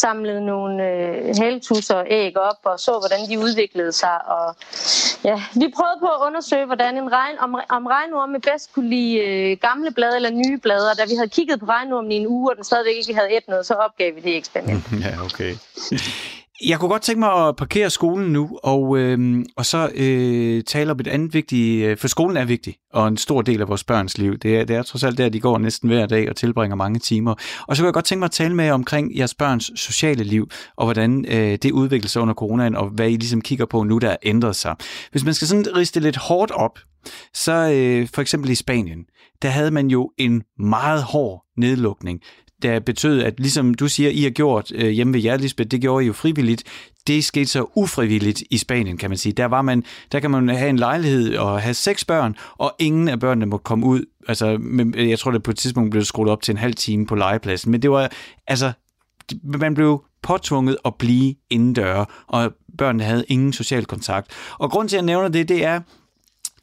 samlede 0.00 0.46
nogle 0.46 0.88
øh, 0.90 1.34
haletusser 1.38 1.94
og 1.94 2.06
æg 2.10 2.36
op 2.36 2.60
og 2.64 2.80
så, 2.80 2.92
hvordan 2.98 3.20
de 3.30 3.38
udviklede 3.38 3.92
sig. 3.92 4.16
Og 4.26 4.56
ja, 5.24 5.36
vi 5.54 5.66
prøvede 5.76 5.98
på 6.00 6.06
at 6.06 6.26
undersøge, 6.26 6.66
hvordan 6.66 6.96
en 6.96 7.12
regn, 7.12 7.36
om, 7.38 7.54
om 7.68 7.86
regnorme 7.86 8.40
bedst 8.40 8.72
kunne 8.74 8.88
lide 8.88 9.14
øh, 9.18 9.56
gamle 9.60 9.90
blade 9.90 10.16
eller 10.16 10.30
nye 10.30 10.58
blade. 10.58 10.90
Og 10.90 10.98
da 10.98 11.04
vi 11.10 11.14
havde 11.14 11.28
kigget 11.28 11.60
på 11.60 11.66
regnormen 11.66 12.12
i 12.12 12.16
en 12.16 12.26
uge, 12.26 12.50
og 12.50 12.56
den 12.56 12.64
stadigvæk 12.64 12.96
ikke 12.96 13.14
havde 13.14 13.36
et 13.36 13.48
noget, 13.48 13.66
så 13.66 13.74
opgav 13.74 14.14
vi 14.14 14.20
det 14.20 14.36
eksperiment. 14.36 14.84
Ja, 15.04 15.24
okay. 15.24 15.54
Jeg 16.66 16.78
kunne 16.78 16.88
godt 16.88 17.02
tænke 17.02 17.20
mig 17.20 17.48
at 17.48 17.56
parkere 17.56 17.90
skolen 17.90 18.32
nu, 18.32 18.58
og, 18.62 18.98
øh, 18.98 19.44
og 19.56 19.66
så 19.66 19.90
øh, 19.94 20.64
tale 20.64 20.90
om 20.90 21.00
et 21.00 21.06
andet 21.06 21.34
vigtigt, 21.34 21.84
øh, 21.86 21.96
for 21.96 22.08
skolen 22.08 22.36
er 22.36 22.44
vigtig, 22.44 22.76
og 22.92 23.08
en 23.08 23.16
stor 23.16 23.42
del 23.42 23.60
af 23.60 23.68
vores 23.68 23.84
børns 23.84 24.18
liv. 24.18 24.38
Det 24.38 24.58
er, 24.58 24.64
det 24.64 24.76
er 24.76 24.82
trods 24.82 25.04
alt 25.04 25.18
der, 25.18 25.28
de 25.28 25.40
går 25.40 25.58
næsten 25.58 25.88
hver 25.88 26.06
dag 26.06 26.28
og 26.28 26.36
tilbringer 26.36 26.76
mange 26.76 26.98
timer. 26.98 27.34
Og 27.68 27.76
så 27.76 27.82
kunne 27.82 27.86
jeg 27.86 27.94
godt 27.94 28.04
tænke 28.04 28.18
mig 28.18 28.26
at 28.26 28.30
tale 28.30 28.54
med 28.54 28.70
omkring 28.70 29.18
jeres 29.18 29.34
børns 29.34 29.70
sociale 29.76 30.24
liv, 30.24 30.50
og 30.76 30.86
hvordan 30.86 31.24
øh, 31.28 31.58
det 31.62 31.70
udvikler 31.70 32.08
sig 32.08 32.22
under 32.22 32.34
coronaen, 32.34 32.76
og 32.76 32.88
hvad 32.88 33.10
I 33.10 33.16
ligesom 33.16 33.40
kigger 33.40 33.66
på 33.66 33.82
nu, 33.82 33.98
der 33.98 34.16
ændret 34.22 34.56
sig. 34.56 34.74
Hvis 35.10 35.24
man 35.24 35.34
skal 35.34 35.48
sådan 35.48 35.76
riste 35.76 36.00
lidt 36.00 36.16
hårdt 36.16 36.50
op, 36.50 36.78
så 37.34 37.52
øh, 37.52 38.08
for 38.14 38.22
eksempel 38.22 38.50
i 38.50 38.54
Spanien, 38.54 39.04
der 39.42 39.48
havde 39.48 39.70
man 39.70 39.88
jo 39.88 40.10
en 40.18 40.42
meget 40.58 41.02
hård 41.02 41.44
nedlukning 41.56 42.20
der 42.62 42.80
betød, 42.80 43.22
at 43.22 43.40
ligesom 43.40 43.74
du 43.74 43.88
siger, 43.88 44.10
I 44.10 44.22
har 44.22 44.30
gjort 44.30 44.72
øh, 44.74 44.88
hjemme 44.88 45.12
ved 45.12 45.20
jer, 45.20 45.36
Lisbeth, 45.36 45.68
det 45.68 45.80
gjorde 45.80 46.04
I 46.04 46.06
jo 46.06 46.12
frivilligt. 46.12 46.64
Det 47.06 47.24
skete 47.24 47.46
så 47.46 47.66
ufrivilligt 47.74 48.42
i 48.50 48.58
Spanien, 48.58 48.96
kan 48.96 49.10
man 49.10 49.18
sige. 49.18 49.32
Der, 49.32 49.44
var 49.44 49.62
man, 49.62 49.84
der 50.12 50.20
kan 50.20 50.30
man 50.30 50.48
have 50.48 50.70
en 50.70 50.76
lejlighed 50.76 51.36
og 51.36 51.60
have 51.60 51.74
seks 51.74 52.04
børn, 52.04 52.36
og 52.58 52.74
ingen 52.78 53.08
af 53.08 53.20
børnene 53.20 53.46
må 53.46 53.56
komme 53.56 53.86
ud. 53.86 54.04
Altså, 54.28 54.58
øh, 54.96 55.10
jeg 55.10 55.18
tror, 55.18 55.30
det 55.30 55.42
på 55.42 55.50
et 55.50 55.56
tidspunkt 55.56 55.90
blev 55.90 56.04
skruet 56.04 56.30
op 56.30 56.42
til 56.42 56.52
en 56.52 56.58
halv 56.58 56.74
time 56.74 57.06
på 57.06 57.14
legepladsen. 57.14 57.70
Men 57.70 57.82
det 57.82 57.90
var, 57.90 58.10
altså, 58.46 58.72
man 59.42 59.74
blev 59.74 60.04
påtvunget 60.22 60.76
at 60.84 60.94
blive 60.94 61.34
indendør, 61.50 62.24
og 62.26 62.52
børnene 62.78 63.04
havde 63.04 63.24
ingen 63.28 63.52
social 63.52 63.84
kontakt. 63.84 64.30
Og 64.58 64.70
grund 64.70 64.88
til, 64.88 64.96
at 64.96 64.98
jeg 64.98 65.06
nævner 65.06 65.28
det, 65.28 65.48
det 65.48 65.64
er, 65.64 65.80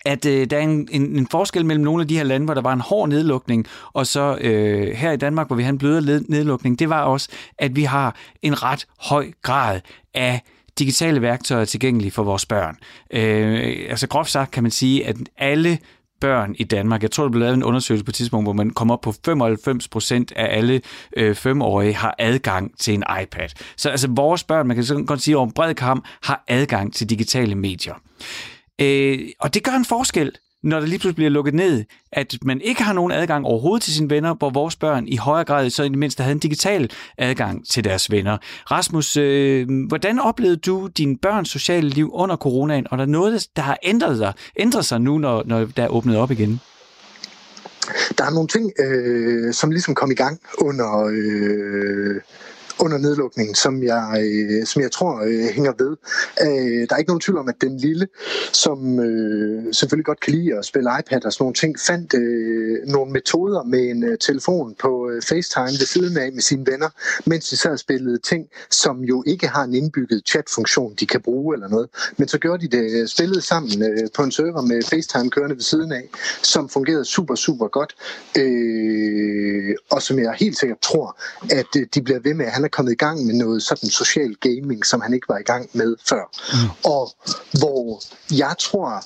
at 0.06 0.26
øh, 0.26 0.50
der 0.50 0.58
er 0.58 0.62
en, 0.62 0.88
en, 0.92 1.02
en 1.02 1.28
forskel 1.28 1.66
mellem 1.66 1.84
nogle 1.84 2.02
af 2.02 2.08
de 2.08 2.18
her 2.18 2.24
lande, 2.24 2.46
hvor 2.46 2.54
der 2.54 2.62
var 2.62 2.74
en 2.74 2.82
hård 2.82 3.10
nedlukning, 3.10 3.68
og 3.94 4.08
så 4.08 4.38
øh, 4.42 4.96
her 4.96 5.12
i 5.12 5.18
Danmark, 5.18 5.48
hvor 5.48 5.56
vi 5.56 5.64
har 5.64 5.70
en 5.70 5.78
blødere 5.78 6.24
nedlukning, 6.28 6.80
det 6.80 6.90
var 6.90 7.02
også, 7.02 7.30
at 7.58 7.76
vi 7.76 7.84
har 7.84 8.16
en 8.42 8.64
ret 8.64 8.88
høj 9.00 9.32
grad 9.42 9.82
af 10.14 10.42
digitale 10.80 11.22
værktøjer 11.22 11.66
tilgængelige 11.66 12.12
for 12.12 12.24
vores 12.24 12.46
børn. 12.46 12.78
Øh, 13.14 13.86
altså 13.90 14.08
groft 14.08 14.32
sagt 14.32 14.52
kan 14.52 14.64
man 14.64 14.72
sige, 14.72 15.08
at 15.08 15.16
alle 15.38 15.80
børn 16.22 16.56
i 16.58 16.64
Danmark. 16.64 17.02
Jeg 17.02 17.12
tror, 17.12 17.24
der 17.24 17.32
blev 17.32 17.40
lavet 17.40 17.54
en 17.54 17.64
undersøgelse 17.64 18.06
på 18.06 18.12
et 18.12 18.16
tidspunkt, 18.16 18.46
hvor 18.46 18.54
man 18.54 18.70
kom 18.70 18.92
op 18.92 19.02
på 19.02 19.14
95 19.26 19.88
procent 19.88 20.32
af 20.36 20.58
alle 20.58 20.82
øh, 21.18 21.36
femårige 21.36 21.96
har 21.96 22.16
adgang 22.20 22.80
til 22.80 22.94
en 22.94 23.04
iPad. 23.24 23.50
Så 23.78 23.90
altså 23.90 24.08
vores 24.12 24.44
børn, 24.44 24.68
man 24.68 24.76
kan 24.76 24.86
sådan 24.86 25.06
godt 25.06 25.22
sige 25.22 25.38
over 25.38 25.46
en 25.46 25.52
bred 25.52 25.74
kamp, 25.74 26.06
har 26.24 26.44
adgang 26.48 26.94
til 26.94 27.10
digitale 27.10 27.56
medier. 27.56 27.94
Øh, 28.82 29.20
og 29.40 29.54
det 29.54 29.64
gør 29.64 29.72
en 29.72 29.86
forskel, 29.86 30.32
når 30.64 30.80
der 30.80 30.88
lige 30.88 31.00
pludselig 31.00 31.16
bliver 31.16 31.30
lukket 31.30 31.54
ned, 31.54 31.84
at 32.12 32.38
man 32.44 32.62
ikke 32.62 32.84
har 32.84 32.94
nogen 32.94 33.12
adgang 33.12 33.46
overhovedet 33.46 33.84
til 33.84 33.94
sine 33.94 34.10
venner, 34.10 34.34
hvor 34.34 34.50
vores 34.50 34.76
børn 34.76 35.08
i 35.08 35.16
højere 35.16 35.46
grad 35.46 35.70
så 35.70 35.84
i 35.84 35.90
det 35.90 35.98
mindste 35.98 36.24
havde 36.24 36.34
en 36.34 36.40
digital 36.40 36.92
adgang 37.18 37.68
til 37.68 37.84
deres 37.84 38.12
venner. 38.12 38.38
Rasmus, 38.72 39.18
øh, 39.18 39.68
hvordan 39.88 40.20
oplevede 40.20 40.58
du 40.58 40.88
din 40.88 41.18
børns 41.18 41.50
sociale 41.50 41.90
liv 41.90 42.10
under 42.14 42.36
coronaen, 42.36 42.88
og 42.92 42.98
der 42.98 43.04
er 43.04 43.08
noget, 43.08 43.48
der 43.56 43.62
har 43.62 43.78
ændret 43.84 44.18
sig, 44.18 44.34
ændret 44.60 44.86
sig 44.86 45.02
nu, 45.02 45.18
når, 45.18 45.44
når 45.46 45.66
der 45.66 45.84
er 45.84 45.88
åbnet 45.88 46.18
op 46.18 46.32
igen? 46.32 46.60
Der 48.18 48.26
er 48.26 48.30
nogle 48.30 48.48
ting, 48.48 48.72
øh, 48.80 49.54
som 49.54 49.72
ligesom 49.72 49.96
kom 49.96 50.12
i 50.12 50.16
gang 50.16 50.40
under, 50.58 51.10
øh, 51.12 52.22
under 52.80 52.98
nedlukningen, 52.98 53.56
som 53.56 53.84
jeg, 53.84 54.06
øh, 54.22 54.66
som 54.66 54.82
jeg 54.82 54.92
tror 54.92 55.22
øh, 55.22 55.50
hænger 55.56 55.74
ved. 55.78 55.98
Øh, 56.42 56.88
der 56.88 56.96
er 56.96 56.98
ikke 56.98 57.10
nogen 57.10 57.22
tvivl 57.22 57.38
om, 57.38 57.50
at 57.50 57.62
den 57.62 57.78
lille, 57.78 58.08
som 58.54 59.00
øh, 59.00 59.74
selvfølgelig 59.74 60.06
godt 60.06 60.20
kan 60.20 60.34
lide 60.34 60.58
at 60.58 60.66
spille 60.66 60.90
iPad 61.00 61.26
og 61.26 61.34
sådan 61.34 61.44
nogle 61.44 61.54
ting, 61.54 61.80
fandt 61.80 62.14
øh, 62.14 62.88
nogle 62.88 63.12
metoder 63.12 63.64
med 63.64 63.80
en 63.80 64.04
øh, 64.04 64.18
telefon 64.18 64.76
på 64.80 65.10
øh, 65.10 65.22
FaceTime 65.22 65.66
ved 65.82 65.86
siden 65.86 66.18
af 66.18 66.32
med 66.32 66.42
sine 66.42 66.66
venner, 66.72 66.90
mens 67.26 67.50
de 67.50 67.58
sad 67.58 67.72
og 67.72 67.80
spillede 67.80 68.18
ting, 68.18 68.48
som 68.72 69.04
jo 69.04 69.24
ikke 69.28 69.48
har 69.48 69.64
en 69.64 69.74
indbygget 69.74 70.22
chatfunktion, 70.28 70.94
de 71.00 71.06
kan 71.06 71.22
bruge 71.22 71.56
eller 71.56 71.68
noget. 71.68 71.90
Men 72.18 72.28
så 72.28 72.38
gjorde 72.38 72.68
de 72.68 72.78
det, 72.78 73.02
øh, 73.02 73.08
spillede 73.08 73.42
sammen 73.42 73.84
øh, 73.84 74.08
på 74.16 74.24
en 74.24 74.32
server 74.32 74.62
med 74.62 74.82
FaceTime 74.84 75.30
kørende 75.30 75.56
ved 75.56 75.64
siden 75.64 75.92
af, 75.92 76.10
som 76.42 76.70
fungerede 76.70 77.06
super, 77.06 77.36
super 77.36 77.68
godt, 77.68 77.96
øh, 78.38 79.76
og 79.90 80.02
som 80.02 80.20
jeg 80.20 80.34
helt 80.40 80.58
sikkert 80.58 80.80
tror, 80.80 81.20
at 81.52 81.72
øh, 81.78 81.86
de 81.94 82.02
bliver 82.02 82.20
ved 82.20 82.34
med. 82.34 82.46
Han 82.46 82.64
er 82.68 82.76
kommet 82.78 82.92
i 82.92 82.96
gang 83.06 83.26
med 83.26 83.36
noget 83.36 83.64
sådan 83.64 83.90
social 83.90 84.36
gaming, 84.36 84.86
som 84.86 85.02
han 85.02 85.14
ikke 85.14 85.30
var 85.30 85.38
i 85.38 85.48
gang 85.52 85.70
med 85.74 85.96
før. 86.10 86.24
Mm. 86.54 86.70
Og 86.94 87.04
hvor 87.60 88.04
jeg 88.32 88.56
tror, 88.60 89.04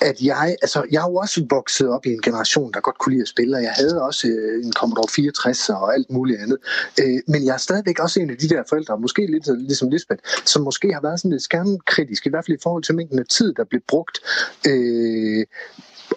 at 0.00 0.20
jeg, 0.20 0.56
altså 0.62 0.84
jeg 0.90 1.00
har 1.00 1.08
jo 1.08 1.16
også 1.16 1.46
vokset 1.50 1.88
op 1.88 2.06
i 2.06 2.12
en 2.12 2.22
generation, 2.22 2.72
der 2.72 2.80
godt 2.80 2.98
kunne 2.98 3.12
lide 3.12 3.22
at 3.22 3.28
spille, 3.28 3.56
og 3.56 3.62
jeg 3.62 3.72
havde 3.72 4.02
også 4.02 4.28
øh, 4.28 4.64
en 4.64 4.72
Commodore 4.72 5.08
64 5.08 5.68
og 5.68 5.94
alt 5.94 6.10
muligt 6.10 6.40
andet. 6.40 6.58
Øh, 7.00 7.20
men 7.28 7.46
jeg 7.46 7.54
er 7.54 7.58
stadigvæk 7.58 7.98
også 7.98 8.20
en 8.20 8.30
af 8.30 8.36
de 8.36 8.48
der 8.48 8.62
forældre, 8.68 8.98
måske 8.98 9.26
lidt 9.26 9.46
ligesom 9.68 9.90
Lisbeth, 9.90 10.22
som 10.44 10.62
måske 10.62 10.92
har 10.92 11.00
været 11.00 11.20
sådan 11.20 11.30
lidt 11.30 11.42
skærmkritisk, 11.42 12.26
i 12.26 12.28
hvert 12.28 12.44
fald 12.46 12.58
i 12.58 12.62
forhold 12.62 12.82
til 12.82 12.94
mængden 12.94 13.18
af 13.18 13.26
tid, 13.26 13.54
der 13.54 13.64
blev 13.64 13.80
brugt. 13.88 14.18
Øh, 14.66 15.44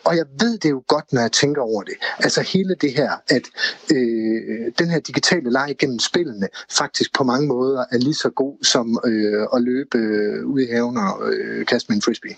og 0.06 0.18
jeg 0.18 0.26
ved 0.39 0.58
det 0.58 0.70
jo 0.70 0.84
godt, 0.88 1.13
når 1.13 1.22
jeg 1.22 1.32
tænker 1.32 1.62
over 1.62 1.84
det. 1.84 1.94
Altså 2.20 2.42
hele 2.42 2.76
det 2.82 2.94
her, 2.94 3.12
at 3.30 3.44
øh, 3.92 4.72
den 4.80 4.89
her 4.89 5.00
digitale 5.00 5.52
leg 5.52 5.76
gennem 5.80 6.00
spillene 6.00 6.48
faktisk 6.72 7.13
på 7.13 7.24
mange 7.24 7.48
måder 7.48 7.86
er 7.92 7.98
lige 7.98 8.13
så 8.13 8.30
god 8.30 8.63
som 8.63 9.00
øh, 9.06 9.48
at 9.56 9.62
løbe 9.62 9.98
øh, 9.98 10.46
ud 10.46 10.62
i 10.62 10.72
haven 10.72 10.98
og 10.98 11.34
øh, 11.34 11.66
kaste 11.66 11.89
med 11.89 11.96
en 11.96 12.02
frisbee. 12.02 12.36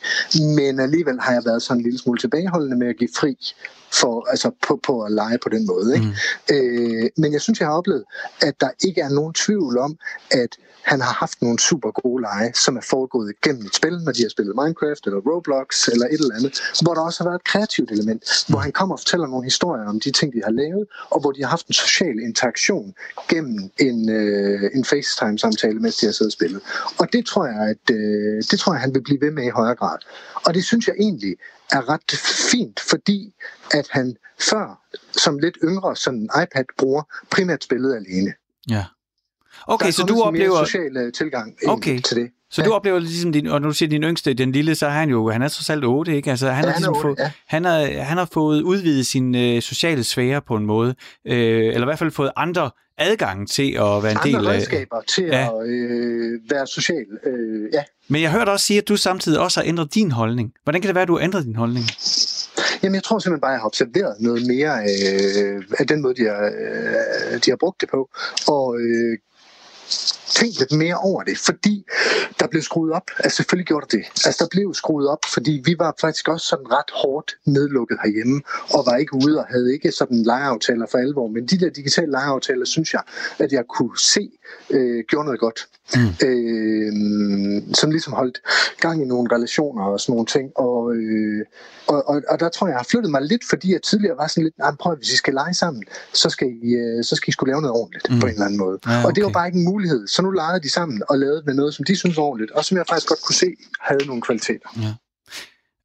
Men 0.56 0.80
alligevel 0.80 1.20
har 1.20 1.34
jeg 1.34 1.46
været 1.46 1.62
sådan 1.62 1.80
en 1.80 1.84
lille 1.84 2.00
smule 2.00 2.20
tilbageholdende 2.20 2.78
med 2.78 2.88
at 2.88 2.98
give 2.98 3.10
fri 3.20 3.38
for, 4.00 4.28
altså 4.30 4.52
på, 4.68 4.80
på 4.84 5.04
at 5.04 5.12
lege 5.12 5.38
på 5.44 5.50
den 5.50 5.68
måde. 5.68 5.96
Ikke? 5.96 6.08
Mm. 6.08 6.56
Øh, 6.56 7.10
men 7.18 7.34
jeg 7.34 7.42
synes, 7.42 7.60
jeg 7.60 7.68
har 7.68 7.76
oplevet, 7.76 8.04
at 8.42 8.62
der 8.62 8.70
ikke 8.88 9.02
er 9.02 9.10
nogen 9.10 9.34
tvivl 9.34 9.78
om, 9.78 9.98
at 10.32 10.58
han 10.86 11.02
har 11.02 11.14
haft 11.14 11.42
nogle 11.42 11.60
super 11.60 11.92
gode 11.92 12.22
lege, 12.22 12.54
som 12.54 12.78
er 12.78 12.82
foregået 12.82 13.34
gennem 13.42 13.66
et 13.66 13.76
spil, 13.76 13.98
når 14.06 14.12
de 14.12 14.22
har 14.22 14.30
spillet 14.30 14.56
Minecraft 14.62 15.04
eller 15.08 15.20
Roblox 15.30 15.88
eller 15.88 16.06
et 16.06 16.20
eller 16.24 16.36
andet, 16.36 16.54
hvor 16.82 16.94
der 16.94 17.02
også 17.02 17.24
har 17.24 17.30
været 17.30 17.40
et 17.40 17.44
kreativt 17.44 17.92
element, 17.92 18.24
hvor 18.50 18.60
han 18.60 18.72
kommer 18.72 18.96
og 18.96 19.00
fortæller 19.00 19.28
nogle 19.28 19.44
historier 19.44 19.86
om 19.88 20.00
de 20.00 20.12
ting, 20.12 20.34
de 20.34 20.42
har 20.44 20.52
lavet, 20.52 20.86
og 21.10 21.20
hvor 21.22 21.32
de 21.32 21.42
har 21.42 21.50
haft 21.50 21.68
en 21.68 21.74
social 21.74 22.20
interaktion 22.20 22.94
gennem 23.30 23.72
en, 23.80 24.10
øh, 24.10 24.72
en 24.76 24.86
FaceTime-samtale, 24.86 25.80
mens 25.80 25.98
de 25.98 26.06
har 26.06 26.14
siddet 26.14 26.32
og 26.34 26.38
spillet. 26.40 26.62
Og 27.00 27.14
det 27.14 27.26
tror 27.26 27.46
jeg, 27.46 27.62
at 27.74 27.96
øh, 27.96 28.44
det 28.52 28.60
tror 28.60 28.74
jeg, 28.74 28.82
han 28.82 28.94
vil 28.94 29.04
blive 29.04 29.22
ved 29.22 29.32
med 29.32 29.44
i 29.44 29.50
højere 29.50 29.76
grad. 29.76 29.98
Og 30.46 30.54
det 30.54 30.64
synes 30.64 30.88
jeg 30.88 30.96
egentlig 31.00 31.36
er 31.72 31.90
ret 31.90 32.12
fint, 32.52 32.80
fordi 32.80 33.34
at 33.74 33.88
han 33.92 34.16
før, 34.40 34.82
som 35.12 35.40
lidt 35.40 35.58
yngre, 35.64 35.96
sådan 35.96 36.30
iPad-bruger, 36.44 37.04
primært 37.32 37.64
spillede 37.64 37.96
alene. 37.96 38.34
Ja. 38.70 38.86
Okay, 39.68 39.92
så 39.92 40.04
du 40.04 40.22
oplever... 40.22 40.66
social 40.66 41.06
uh, 41.06 41.12
tilgang 41.12 41.58
okay. 41.68 42.00
til 42.00 42.18
det. 42.18 42.30
Så 42.52 42.62
ja. 42.62 42.68
du 42.68 42.74
oplever 42.74 43.00
ligesom 43.00 43.32
din, 43.32 43.48
og 43.48 43.62
når 43.62 43.68
du 43.68 43.74
siger 43.74 43.90
din 43.90 44.04
yngste, 44.04 44.34
den 44.34 44.52
lille, 44.52 44.76
så 44.76 44.86
er 44.86 44.90
han 44.90 45.10
jo, 45.10 45.30
han 45.30 45.42
er 45.42 45.48
trods 45.48 45.70
alt 45.70 45.86
8, 45.86 46.16
ikke? 46.16 46.30
Altså, 46.30 46.50
han, 46.50 46.64
ja, 46.64 46.70
har, 46.70 46.78
ligesom 46.78 46.96
8, 46.96 47.02
fået, 47.02 47.16
ja. 47.20 47.32
han, 47.48 47.66
har, 47.66 48.04
han 48.04 48.18
har 48.18 48.30
fået 48.34 48.62
udvidet 48.62 49.08
sin 49.08 49.36
øh, 49.36 49.62
sociale 49.62 50.04
sfære 50.04 50.42
på 50.42 50.56
en 50.56 50.66
måde, 50.66 50.96
øh, 51.26 51.66
eller 51.66 51.82
i 51.82 51.86
hvert 51.86 52.00
fald 52.00 52.12
fået 52.12 52.32
andre 52.36 52.72
adgang 52.98 53.50
til 53.50 53.72
at 53.72 54.04
være 54.04 54.12
en 54.12 54.18
andre 54.18 54.40
del 54.40 54.48
af... 54.48 54.52
redskaber 54.52 55.02
til 55.08 55.26
ja. 55.26 55.50
at 55.62 55.68
øh, 55.68 56.40
være 56.50 56.68
social, 56.68 57.06
øh, 57.26 57.70
ja. 57.74 57.84
Men 58.08 58.22
jeg 58.22 58.32
hørte 58.32 58.50
også 58.50 58.66
sige, 58.66 58.78
at 58.78 58.88
du 58.88 58.98
samtidig 58.98 59.40
også 59.40 59.60
har 59.60 59.68
ændret 59.68 59.94
din 59.94 60.12
holdning. 60.12 60.54
Hvordan 60.64 60.82
kan 60.82 60.88
det 60.88 60.96
være, 60.96 61.02
at 61.02 61.08
du 61.08 61.18
har 61.18 61.24
ændret 61.24 61.46
din 61.46 61.56
holdning? 61.56 61.86
Jamen, 62.84 62.96
jeg 62.96 63.04
tror 63.04 63.20
simpelthen 63.20 63.42
bare, 63.42 63.52
at 63.52 63.54
jeg 63.54 63.62
har 63.62 63.68
observeret 63.68 64.16
noget 64.20 64.48
mere 64.48 64.74
øh, 64.84 65.64
af 65.80 65.88
den 65.88 66.02
måde, 66.02 66.16
de 66.16 66.24
har, 66.24 66.46
øh, 66.46 67.40
de 67.46 67.50
har 67.50 67.58
brugt 67.60 67.82
det 67.82 67.90
på. 67.90 68.10
Og 68.48 68.80
øh, 68.80 69.18
tænkt 70.36 70.60
lidt 70.60 70.72
mere 70.72 70.98
over 70.98 71.24
det, 71.24 71.38
fordi 71.38 71.86
der 72.40 72.48
blev 72.48 72.62
skruet 72.62 72.94
op. 72.94 73.12
Altså 73.20 73.36
selvfølgelig 73.36 73.68
gjorde 73.68 73.86
det 73.86 73.96
det. 73.96 74.06
Altså 74.26 74.44
der 74.44 74.48
blev 74.52 74.74
skruet 74.74 75.08
op, 75.08 75.20
fordi 75.34 75.62
vi 75.66 75.76
var 75.80 75.96
faktisk 76.02 76.28
også 76.28 76.48
sådan 76.48 76.72
ret 76.72 76.92
hårdt 76.94 77.38
nedlukket 77.46 77.98
herhjemme, 78.04 78.42
og 78.74 78.84
var 78.86 78.96
ikke 78.96 79.16
ude 79.26 79.40
og 79.40 79.46
havde 79.46 79.74
ikke 79.74 79.92
sådan 79.92 80.24
lejeaftaler 80.24 80.86
for 80.92 80.98
alvor. 80.98 81.28
Men 81.28 81.46
de 81.46 81.60
der 81.60 81.70
digitale 81.70 82.12
lejeaftaler, 82.12 82.66
synes 82.66 82.94
jeg, 82.94 83.02
at 83.40 83.52
jeg 83.52 83.64
kunne 83.70 83.98
se, 84.00 84.32
øh, 84.70 85.04
gjorde 85.10 85.26
noget 85.26 85.40
godt. 85.40 85.68
Mm. 85.96 86.28
Øh, 86.28 86.94
som 87.74 87.92
ligesom 87.92 88.14
holdt 88.14 88.42
gang 88.80 89.02
i 89.02 89.06
nogle 89.06 89.36
relationer 89.36 89.84
og 89.84 90.00
sådan 90.00 90.14
nogle 90.14 90.26
ting. 90.26 90.52
Og, 90.56 90.96
øh, 90.96 91.46
og, 91.88 92.10
og, 92.10 92.22
og 92.30 92.40
der 92.40 92.50
tror 92.50 92.68
jeg, 92.68 92.72
jeg 92.72 92.80
har 92.80 92.88
flyttet 92.92 93.12
mig 93.12 93.22
lidt, 93.22 93.44
fordi 93.50 93.74
jeg 93.74 93.82
tidligere 93.82 94.18
var 94.18 94.28
sådan 94.28 94.44
lidt, 94.44 94.58
nej, 94.58 94.72
prøv 94.80 94.96
hvis 94.96 95.14
I 95.14 95.18
skal 95.18 95.34
lege 95.34 95.54
sammen, 95.54 95.84
så 96.14 96.30
skal 96.30 96.48
I, 96.48 96.74
øh, 96.74 97.04
så 97.04 97.16
skal 97.16 97.30
I 97.30 97.32
skulle 97.32 97.52
lave 97.52 97.62
noget 97.62 97.76
ordentligt 97.76 98.10
mm. 98.10 98.20
på 98.20 98.26
en 98.28 98.34
eller 98.34 98.46
anden 98.46 98.60
måde. 98.60 98.80
Ja, 98.86 98.98
okay. 98.98 99.06
Og 99.06 99.16
det 99.16 99.24
var 99.24 99.30
bare 99.30 99.48
ikke 99.48 99.60
en 99.60 99.66
mulighed. 99.66 100.08
Så 100.08 100.22
nu 100.22 100.32
legede 100.32 100.60
de 100.60 100.70
sammen 100.70 101.04
og 101.10 101.20
lavede 101.20 101.44
med 101.46 101.54
noget, 101.54 101.74
som 101.74 101.86
de 101.86 101.96
synes 101.96 102.18
var 102.18 102.24
ordentligt, 102.24 102.52
og 102.52 102.66
som 102.66 102.78
jeg 102.78 102.86
faktisk 102.90 103.08
godt 103.08 103.22
kunne 103.22 103.36
se 103.36 103.56
havde 103.80 104.06
nogle 104.08 104.22
kvaliteter. 104.22 104.70
Ja. 104.78 104.94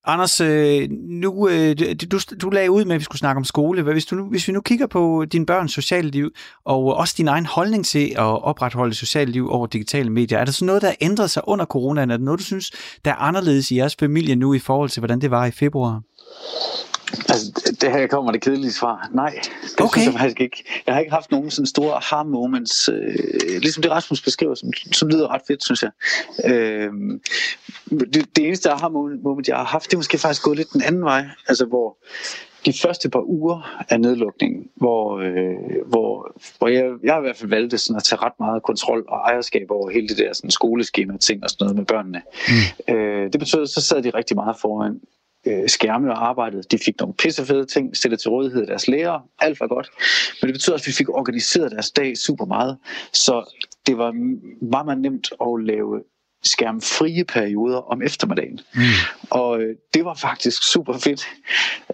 Anders, 0.04 0.40
øh, 0.40 0.88
nu, 0.90 1.48
øh, 1.48 1.76
du, 2.10 2.18
du 2.40 2.50
lagde 2.50 2.70
ud 2.70 2.84
med, 2.84 2.94
at 2.94 2.98
vi 2.98 3.04
skulle 3.04 3.18
snakke 3.18 3.38
om 3.38 3.44
skole. 3.44 3.82
Hvis, 3.82 4.06
du 4.06 4.16
nu, 4.16 4.24
hvis 4.24 4.48
vi 4.48 4.52
nu 4.52 4.60
kigger 4.60 4.86
på 4.86 5.24
din 5.32 5.46
børns 5.46 5.72
sociale 5.72 6.10
liv, 6.10 6.30
og 6.64 6.96
også 6.96 7.14
din 7.16 7.28
egen 7.28 7.46
holdning 7.46 7.86
til 7.86 8.12
at 8.16 8.42
opretholde 8.42 8.94
sociale 8.94 9.32
liv 9.32 9.50
over 9.50 9.66
digitale 9.66 10.10
medier, 10.10 10.38
er 10.38 10.44
der 10.44 10.52
så 10.52 10.64
noget, 10.64 10.82
der 10.82 10.88
har 10.88 10.96
ændret 11.00 11.30
sig 11.30 11.48
under 11.48 11.64
coronaen? 11.64 12.10
Er 12.10 12.16
der 12.16 12.24
noget, 12.24 12.40
du 12.40 12.44
synes, 12.44 12.72
der 13.04 13.10
er 13.10 13.14
anderledes 13.14 13.70
i 13.70 13.76
jeres 13.76 13.96
familie 13.96 14.36
nu 14.36 14.54
i 14.54 14.58
forhold 14.58 14.90
til, 14.90 15.00
hvordan 15.00 15.20
det 15.20 15.30
var 15.30 15.46
i 15.46 15.50
februar? 15.50 16.02
Altså, 17.12 17.76
det 17.80 17.92
her 17.92 18.06
kommer 18.06 18.32
det 18.32 18.40
kedelige 18.40 18.72
svar. 18.72 19.10
Nej, 19.12 19.38
det 19.62 19.80
okay. 19.80 20.00
synes 20.00 20.12
jeg 20.12 20.20
faktisk 20.20 20.40
ikke. 20.40 20.64
Jeg 20.86 20.94
har 20.94 21.00
ikke 21.00 21.12
haft 21.12 21.30
nogen 21.30 21.50
sådan 21.50 21.66
store 21.66 21.94
aha 21.94 22.22
moments, 22.22 22.88
øh, 22.88 23.14
ligesom 23.60 23.82
det 23.82 23.90
Rasmus 23.90 24.22
beskriver, 24.22 24.54
som, 24.54 24.72
som 24.92 25.08
lyder 25.08 25.28
ret 25.28 25.42
fedt, 25.46 25.64
synes 25.64 25.82
jeg. 25.82 25.90
Øh, 26.44 26.92
det, 27.90 28.36
det 28.36 28.46
eneste 28.46 28.70
aha 28.70 28.88
moment, 28.88 29.48
jeg 29.48 29.56
har 29.56 29.64
haft, 29.64 29.84
det 29.84 29.92
er 29.92 29.98
måske 29.98 30.18
faktisk 30.18 30.42
gået 30.42 30.56
lidt 30.56 30.72
den 30.72 30.82
anden 30.82 31.04
vej, 31.04 31.24
altså 31.48 31.64
hvor 31.64 31.96
de 32.66 32.72
første 32.82 33.10
par 33.10 33.22
uger 33.22 33.84
af 33.88 34.00
nedlukningen, 34.00 34.68
hvor, 34.76 35.18
øh, 35.18 35.86
hvor, 35.86 36.32
hvor 36.58 36.68
jeg, 36.68 36.84
jeg 37.02 37.18
i 37.18 37.20
hvert 37.20 37.36
fald 37.36 37.50
valgt 37.50 37.80
sådan 37.80 37.96
at 37.96 38.04
tage 38.04 38.22
ret 38.22 38.32
meget 38.38 38.62
kontrol 38.62 39.04
og 39.08 39.18
ejerskab 39.18 39.66
over 39.70 39.90
hele 39.90 40.08
det 40.08 40.18
der 40.18 40.32
sådan 40.32 40.50
skoleskema 40.50 41.16
ting 41.16 41.44
og 41.44 41.50
sådan 41.50 41.64
noget 41.64 41.76
med 41.76 41.84
børnene. 41.84 42.22
Mm. 42.48 42.94
Øh, 42.94 43.32
det 43.32 43.38
betød, 43.38 43.66
så 43.66 43.80
sad 43.80 44.02
de 44.02 44.10
rigtig 44.10 44.36
meget 44.36 44.56
foran 44.60 45.00
øh, 45.46 45.68
skærme 45.68 46.12
og 46.12 46.28
arbejdede. 46.28 46.62
De 46.62 46.78
fik 46.78 47.00
nogle 47.00 47.14
pissefede 47.14 47.66
ting 47.66 47.96
stillet 47.96 48.20
til 48.20 48.30
rådighed 48.30 48.60
af 48.60 48.66
deres 48.66 48.88
lærere. 48.88 49.22
Alt 49.38 49.60
var 49.60 49.66
godt. 49.66 49.90
Men 50.42 50.48
det 50.48 50.54
betyder 50.54 50.74
også, 50.74 50.84
at 50.84 50.86
vi 50.86 50.92
fik 50.92 51.08
organiseret 51.08 51.72
deres 51.72 51.90
dag 51.90 52.16
super 52.16 52.44
meget. 52.44 52.78
Så 53.12 53.54
det 53.86 53.98
var 53.98 54.12
meget, 54.70 54.86
meget 54.86 55.00
nemt 55.00 55.32
at 55.40 55.64
lave 55.64 56.02
skærmfrie 56.42 57.24
perioder 57.24 57.78
om 57.92 58.02
eftermiddagen. 58.02 58.60
Mm. 58.74 58.80
Og 59.30 59.60
øh, 59.60 59.76
det 59.94 60.04
var 60.04 60.14
faktisk 60.14 60.72
super 60.72 60.98
fedt. 60.98 61.28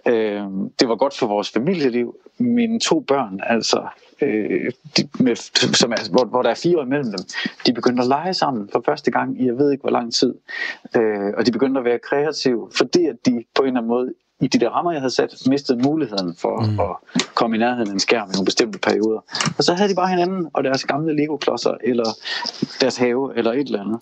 Øh, 0.06 0.42
det 0.80 0.88
var 0.88 0.96
godt 0.96 1.16
for 1.16 1.26
vores 1.26 1.50
familieliv. 1.50 2.16
Mine 2.38 2.80
to 2.80 3.00
børn, 3.00 3.40
altså 3.42 3.88
øh, 4.22 4.72
de, 4.96 5.08
med, 5.20 5.36
som 5.74 5.92
er, 5.92 6.10
hvor, 6.10 6.24
hvor 6.24 6.42
der 6.42 6.50
er 6.50 6.54
fire 6.54 6.78
år 6.78 6.82
imellem 6.82 7.10
dem, 7.10 7.24
de 7.66 7.72
begyndte 7.72 8.02
at 8.02 8.08
lege 8.08 8.34
sammen 8.34 8.68
for 8.72 8.82
første 8.86 9.10
gang 9.10 9.42
i 9.42 9.46
jeg 9.46 9.58
ved 9.58 9.72
ikke 9.72 9.82
hvor 9.82 9.90
lang 9.90 10.14
tid. 10.14 10.34
Øh, 10.96 11.32
og 11.36 11.46
de 11.46 11.52
begyndte 11.52 11.78
at 11.78 11.84
være 11.84 11.98
kreative, 11.98 12.68
fordi 12.76 13.06
at 13.06 13.16
de 13.26 13.44
på 13.54 13.62
en 13.62 13.68
eller 13.68 13.80
anden 13.80 13.88
måde 13.88 14.14
i 14.40 14.46
de 14.46 14.58
der 14.60 14.70
rammer, 14.70 14.92
jeg 14.92 15.00
havde 15.00 15.14
sat, 15.14 15.34
mistede 15.46 15.78
muligheden 15.78 16.36
for 16.38 16.60
mm. 16.60 16.80
at 16.80 17.24
komme 17.34 17.56
i 17.56 17.58
nærheden 17.58 17.88
af 17.88 17.92
en 17.92 18.00
skærm 18.00 18.28
i 18.30 18.32
nogle 18.32 18.44
bestemte 18.44 18.78
perioder. 18.78 19.20
Og 19.58 19.64
så 19.64 19.74
havde 19.74 19.90
de 19.90 19.94
bare 19.94 20.08
hinanden 20.08 20.46
og 20.54 20.64
deres 20.64 20.84
gamle 20.84 21.16
Lego-klodser, 21.16 21.74
eller 21.84 22.10
deres 22.80 22.96
have, 22.96 23.36
eller 23.36 23.52
et 23.52 23.66
eller 23.66 23.80
andet. 23.80 24.00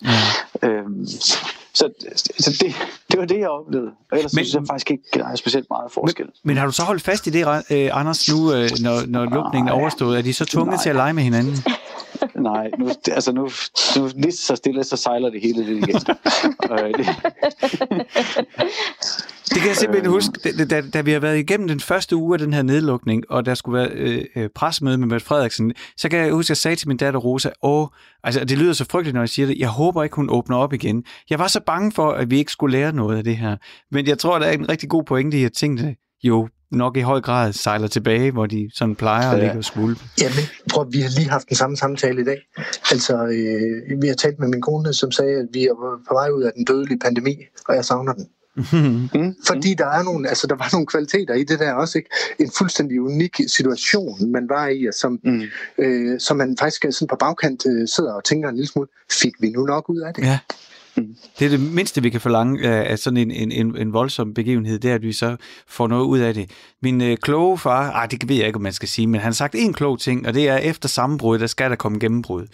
Mm. 0.62 0.68
Øhm, 0.68 1.07
så, 1.75 1.88
så 2.38 2.51
det, 2.61 2.75
det 3.11 3.20
var 3.20 3.27
det, 3.27 3.38
jeg 3.38 3.49
oplevede. 3.49 3.90
Og 4.11 4.18
ellers 4.18 4.35
men, 4.35 4.44
synes 4.44 4.55
jeg 4.55 4.62
faktisk 4.70 4.90
ikke, 4.90 5.05
der 5.14 5.29
er 5.29 5.37
specielt 5.37 5.66
meget 5.70 5.92
forskel. 5.92 6.27
Men, 6.27 6.33
men 6.44 6.57
har 6.57 6.66
du 6.66 6.73
så 6.73 6.83
holdt 6.83 7.03
fast 7.03 7.27
i 7.27 7.31
det, 7.31 7.47
øh, 7.70 7.90
Anders, 8.01 8.29
nu, 8.29 8.53
øh, 8.53 8.70
når, 8.83 9.07
når 9.07 9.25
lukningen 9.25 9.68
er 9.68 9.73
overstået? 9.73 10.18
Er 10.18 10.23
de 10.23 10.33
så 10.33 10.44
tvunget 10.44 10.81
til 10.81 10.88
at 10.88 10.97
lege 10.97 11.12
med 11.12 11.23
hinanden? 11.23 11.55
Nej, 12.35 12.70
nu, 12.79 12.88
altså 13.11 13.33
nu, 13.33 13.51
nu 13.97 14.11
lige 14.14 14.33
så 14.33 14.57
stille, 14.57 14.85
så 14.85 14.97
sejler 14.97 15.31
det 15.31 15.40
hele 15.40 15.64
lidt 15.64 15.88
igen. 15.88 16.01
Øh, 19.44 19.54
det, 19.54 19.59
kan 19.61 19.68
jeg 19.68 19.76
simpelthen 19.76 20.11
huske, 20.11 20.64
da, 20.64 20.80
da 20.80 21.00
vi 21.00 21.12
har 21.12 21.20
været 21.20 21.38
igennem 21.38 21.68
den 21.68 21.80
første 21.80 22.16
uge 22.16 22.35
af 22.35 22.38
den 22.38 22.52
her 22.52 22.62
nedlukning, 22.62 23.24
og 23.30 23.46
der 23.46 23.54
skulle 23.54 23.78
være 23.78 23.90
øh, 23.92 24.24
øh 24.37 24.48
pressemøde 24.54 24.98
med 24.98 25.07
Mette 25.07 25.26
Frederiksen, 25.26 25.72
så 25.96 26.09
kan 26.09 26.18
jeg 26.18 26.33
huske, 26.33 26.46
at 26.46 26.50
jeg 26.50 26.57
sagde 26.57 26.76
til 26.76 26.88
min 26.88 26.96
datter 26.96 27.20
Rosa, 27.20 27.50
åh, 27.62 27.87
altså 28.24 28.44
det 28.44 28.59
lyder 28.59 28.72
så 28.72 28.85
frygteligt, 28.90 29.14
når 29.14 29.22
jeg 29.22 29.28
siger 29.28 29.46
det, 29.46 29.59
jeg 29.59 29.68
håber 29.68 30.02
ikke, 30.02 30.16
hun 30.16 30.30
åbner 30.30 30.57
op 30.57 30.72
igen. 30.72 31.04
Jeg 31.30 31.38
var 31.38 31.48
så 31.48 31.61
bange 31.66 31.92
for, 31.92 32.11
at 32.11 32.30
vi 32.30 32.38
ikke 32.38 32.52
skulle 32.52 32.78
lære 32.78 32.92
noget 32.92 33.16
af 33.16 33.24
det 33.24 33.37
her. 33.37 33.57
Men 33.90 34.07
jeg 34.07 34.18
tror, 34.18 34.38
der 34.38 34.46
er 34.46 34.52
en 34.52 34.68
rigtig 34.68 34.88
god 34.88 35.04
pointe 35.04 35.38
i, 35.38 35.44
at 35.44 35.52
tingene 35.52 35.96
jo 36.22 36.48
nok 36.70 36.96
i 36.96 37.00
høj 37.00 37.20
grad 37.20 37.52
sejler 37.52 37.88
tilbage, 37.88 38.30
hvor 38.30 38.46
de 38.46 38.70
sådan 38.74 38.94
plejer 38.94 39.30
at 39.30 39.40
ligge 39.40 39.59
og 39.59 39.64
skvulpe. 39.64 40.00
Jamen, 40.20 40.44
prøv, 40.70 40.87
vi 40.92 41.00
har 41.00 41.11
lige 41.18 41.28
haft 41.30 41.48
den 41.48 41.57
samme 41.57 41.76
samtale 41.76 42.20
i 42.20 42.24
dag. 42.24 42.38
Altså, 42.90 43.14
øh, 43.26 44.02
vi 44.02 44.09
har 44.09 44.14
talt 44.14 44.38
med 44.38 44.48
min 44.48 44.62
kone, 44.62 44.92
som 44.92 45.11
sagde, 45.11 45.38
at 45.38 45.48
vi 45.52 45.64
er 45.64 45.74
på 46.09 46.14
vej 46.14 46.28
ud 46.28 46.42
af 46.42 46.52
den 46.57 46.64
dødelige 46.64 46.98
pandemi, 46.98 47.37
og 47.68 47.74
jeg 47.74 47.85
savner 47.85 48.12
den. 48.12 48.26
Mm. 48.56 49.34
Fordi 49.46 49.74
der 49.74 49.86
er 49.86 50.02
nogle, 50.02 50.28
altså 50.28 50.46
der 50.46 50.54
var 50.54 50.68
nogle 50.72 50.86
kvaliteter 50.86 51.34
i 51.34 51.44
det 51.44 51.58
der 51.58 51.72
også, 51.72 51.98
ikke? 51.98 52.10
En 52.38 52.50
fuldstændig 52.58 53.00
unik 53.00 53.40
situation, 53.46 54.32
man 54.32 54.48
var 54.48 54.68
i, 54.68 54.86
og 54.86 54.94
som, 54.94 55.20
mm. 55.24 55.42
øh, 55.78 56.20
som 56.20 56.36
man 56.36 56.56
faktisk 56.58 56.84
sådan 56.90 57.08
på 57.08 57.16
bagkant 57.16 57.66
øh, 57.66 57.88
sidder 57.88 58.12
og 58.12 58.24
tænker 58.24 58.48
en 58.48 58.54
lille 58.54 58.68
smule, 58.68 58.88
fik 59.12 59.32
vi 59.40 59.50
nu 59.50 59.64
nok 59.64 59.88
ud 59.88 60.00
af 60.00 60.14
det? 60.14 60.22
Ja. 60.22 60.38
Mm. 60.96 61.16
Det 61.38 61.44
er 61.44 61.48
det 61.48 61.61
mindste, 61.61 62.02
vi 62.02 62.11
kan 62.11 62.20
forlange 62.20 62.68
af 62.68 62.98
sådan 62.98 63.16
en, 63.16 63.30
en, 63.30 63.52
en, 63.52 63.76
en 63.76 63.92
voldsom 63.92 64.35
begivenhed, 64.35 64.78
det 64.78 64.90
er, 64.90 64.94
at 64.94 65.02
vi 65.02 65.12
så 65.12 65.37
får 65.68 65.87
noget 65.87 66.04
ud 66.04 66.18
af 66.18 66.35
det. 66.35 66.50
Min 66.83 67.02
øh, 67.02 67.16
kloge 67.16 67.59
far, 67.59 67.92
ah, 67.92 68.11
det 68.11 68.28
ved 68.28 68.37
jeg 68.37 68.46
ikke, 68.46 68.57
om 68.57 68.62
man 68.62 68.72
skal 68.72 68.88
sige, 68.88 69.07
men 69.07 69.20
han 69.20 69.28
har 69.28 69.33
sagt 69.33 69.54
en 69.54 69.72
klog 69.72 70.00
ting, 70.00 70.26
og 70.26 70.35
det 70.35 70.48
er, 70.48 70.57
efter 70.57 70.88
sammenbrud, 70.88 71.38
der 71.38 71.46
skal 71.46 71.70
der 71.70 71.76
komme 71.76 71.98
gennembrud. 71.98 72.46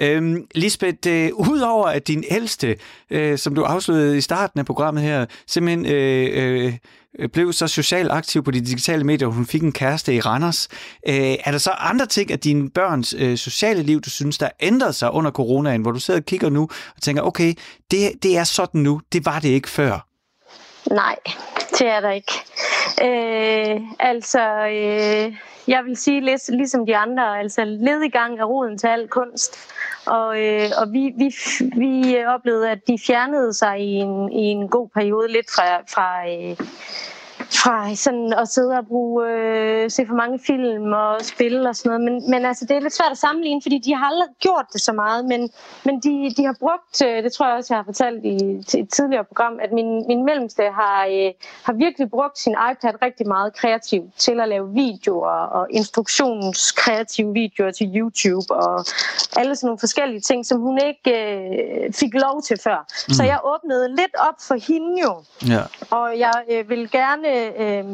Øhm, 0.00 0.46
Lisbeth, 0.54 1.08
øh, 1.08 1.30
udover 1.34 1.86
at 1.86 2.08
din 2.08 2.24
ældste, 2.30 2.76
øh, 3.10 3.38
som 3.38 3.54
du 3.54 3.62
afslørede 3.62 4.18
i 4.18 4.20
starten 4.20 4.60
af 4.60 4.66
programmet 4.66 5.02
her, 5.02 5.26
simpelthen 5.46 5.86
øh, 5.86 6.30
øh, 6.32 6.52
Øh, 6.62 6.72
Øh, 7.18 7.28
blev 7.28 7.52
så 7.52 7.66
socialt 7.66 8.10
aktiv 8.10 8.44
på 8.44 8.50
de 8.50 8.60
digitale 8.60 9.04
medier, 9.04 9.28
og 9.28 9.34
hun 9.34 9.46
fik 9.46 9.62
en 9.62 9.72
kæreste 9.72 10.14
i 10.14 10.20
Randers. 10.20 10.68
Øh, 11.08 11.14
er 11.44 11.50
der 11.50 11.58
så 11.58 11.70
andre 11.70 12.06
ting 12.06 12.30
af 12.30 12.38
dine 12.38 12.70
børns 12.70 13.14
øh, 13.18 13.36
sociale 13.36 13.82
liv, 13.82 14.00
du 14.00 14.10
synes, 14.10 14.38
der 14.38 14.48
ændrede 14.60 14.92
sig 14.92 15.10
under 15.10 15.30
coronaen, 15.30 15.82
hvor 15.82 15.92
du 15.92 16.00
sidder 16.00 16.20
og 16.20 16.26
kigger 16.26 16.50
nu 16.50 16.62
og 16.96 17.02
tænker, 17.02 17.22
okay, 17.22 17.54
det, 17.90 18.12
det 18.22 18.36
er 18.36 18.44
sådan 18.44 18.80
nu, 18.80 19.00
det 19.12 19.26
var 19.26 19.38
det 19.38 19.48
ikke 19.48 19.70
før? 19.70 20.11
Nej, 20.90 21.16
det 21.70 21.88
er 21.88 22.00
der 22.00 22.10
ikke. 22.10 22.32
Øh, 23.02 23.80
altså, 23.98 24.40
øh, 24.66 25.34
jeg 25.68 25.84
vil 25.84 25.96
sige 25.96 26.20
lidt 26.20 26.48
ligesom 26.48 26.86
de 26.86 26.96
andre, 26.96 27.38
altså 27.38 27.64
ledigang 27.64 28.38
er 28.38 28.44
roden 28.44 28.78
til 28.78 28.86
al 28.86 29.08
kunst. 29.08 29.56
Og, 30.06 30.40
øh, 30.40 30.70
og 30.78 30.92
vi, 30.92 31.12
vi, 31.16 31.34
vi 31.76 32.24
oplevede, 32.24 32.70
at 32.70 32.78
de 32.88 32.98
fjernede 33.06 33.54
sig 33.54 33.80
i 33.80 33.94
en, 33.94 34.32
i 34.32 34.42
en 34.42 34.68
god 34.68 34.88
periode 34.88 35.32
lidt 35.32 35.50
fra, 35.50 35.78
fra 35.78 36.28
øh, 36.28 36.56
fra 37.54 37.94
sådan 37.94 38.32
at 38.32 38.48
sidde 38.48 38.78
og 38.78 38.86
bruge, 38.86 39.28
øh, 39.30 39.90
se 39.90 40.06
for 40.06 40.14
mange 40.14 40.38
film 40.46 40.92
og 40.92 41.16
spil 41.22 41.66
og 41.66 41.76
sådan 41.76 41.88
noget. 41.90 42.04
Men, 42.04 42.30
men 42.30 42.44
altså, 42.44 42.64
det 42.64 42.76
er 42.76 42.80
lidt 42.80 42.94
svært 42.94 43.12
at 43.12 43.18
sammenligne, 43.18 43.62
fordi 43.62 43.78
de 43.78 43.94
har 43.94 44.06
aldrig 44.06 44.28
gjort 44.40 44.66
det 44.72 44.80
så 44.80 44.92
meget. 44.92 45.24
Men, 45.24 45.50
men 45.84 46.00
de, 46.00 46.34
de 46.36 46.44
har 46.44 46.56
brugt, 46.60 47.02
øh, 47.06 47.22
det 47.24 47.32
tror 47.32 47.46
jeg 47.48 47.56
også, 47.56 47.74
jeg 47.74 47.78
har 47.78 47.84
fortalt 47.84 48.24
i 48.24 48.36
et 48.80 48.88
tidligere 48.90 49.24
program, 49.24 49.58
at 49.62 49.72
min, 49.72 50.06
min 50.06 50.24
mellemste 50.24 50.62
har, 50.62 51.06
øh, 51.06 51.32
har 51.62 51.72
virkelig 51.72 52.10
brugt 52.10 52.38
sin 52.38 52.54
iPad 52.72 52.94
rigtig 53.02 53.28
meget 53.28 53.54
kreativt 53.54 54.18
til 54.18 54.40
at 54.40 54.48
lave 54.48 54.72
videoer 54.72 55.38
og 55.58 55.66
instruktionskreative 55.70 57.32
videoer 57.32 57.70
til 57.70 57.86
YouTube 57.96 58.54
og 58.54 58.84
alle 59.36 59.56
sådan 59.56 59.66
nogle 59.66 59.78
forskellige 59.78 60.20
ting, 60.20 60.46
som 60.46 60.60
hun 60.60 60.78
ikke 60.78 61.10
øh, 61.34 61.92
fik 61.92 62.14
lov 62.14 62.42
til 62.42 62.58
før. 62.64 62.78
Mm. 63.08 63.14
Så 63.14 63.22
jeg 63.24 63.38
åbnede 63.44 63.88
lidt 63.88 64.14
op 64.28 64.38
for 64.48 64.54
hende 64.54 65.00
jo. 65.02 65.14
Ja. 65.54 65.62
Og 65.90 66.18
jeg 66.18 66.32
øh, 66.50 66.68
vil 66.70 66.90
gerne 66.90 67.41
øh, 67.56 67.84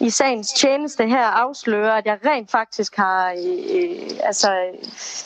i 0.00 0.10
sagens 0.10 0.52
tjeneste 0.52 1.06
her 1.06 1.26
afsløre, 1.26 1.98
at 1.98 2.06
jeg 2.06 2.18
rent 2.26 2.50
faktisk 2.50 2.96
har 2.96 3.30
øh, 3.30 4.10
altså, 4.22 4.48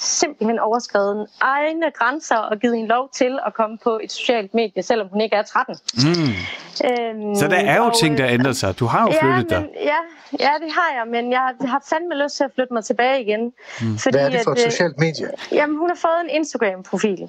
simpelthen 0.01 0.59
overskrevet 0.59 1.27
egne 1.41 1.91
grænser 1.91 2.37
og 2.37 2.59
givet 2.59 2.77
hende 2.77 2.89
lov 2.89 3.09
til 3.15 3.39
at 3.47 3.55
komme 3.55 3.79
på 3.85 4.01
et 4.03 4.13
socialt 4.13 4.55
medie, 4.55 4.83
selvom 4.83 5.09
hun 5.09 5.21
ikke 5.21 5.37
er 5.37 5.43
13. 5.43 5.77
Mm. 5.95 6.11
Øhm, 6.85 7.35
så 7.35 7.49
der 7.49 7.57
er 7.57 7.77
jo 7.77 7.85
og, 7.85 7.99
ting, 7.99 8.19
der 8.19 8.27
ændrer 8.29 8.53
sig. 8.53 8.79
Du 8.79 8.87
har 8.87 9.01
jo 9.01 9.13
flyttet 9.21 9.53
ja, 9.53 9.61
men, 9.61 9.69
dig. 9.69 9.83
Ja, 9.83 9.99
ja, 10.41 10.53
det 10.65 10.73
har 10.73 10.91
jeg, 10.99 11.05
men 11.11 11.33
jeg 11.33 11.55
har 11.61 11.83
fandme 11.91 12.23
lyst 12.25 12.37
til 12.37 12.45
at 12.45 12.51
flytte 12.55 12.73
mig 12.73 12.85
tilbage 12.85 13.23
igen. 13.23 13.41
Mm. 13.81 13.99
Fordi, 13.99 14.17
Hvad 14.17 14.27
er 14.27 14.31
det 14.31 14.41
for 14.45 14.51
et 14.51 14.59
at, 14.59 14.73
socialt 14.73 14.99
medie? 14.99 15.29
Jamen, 15.53 15.77
hun 15.77 15.89
har 15.91 15.97
fået 15.97 16.21
en 16.25 16.31
Instagram-profil. 16.31 17.29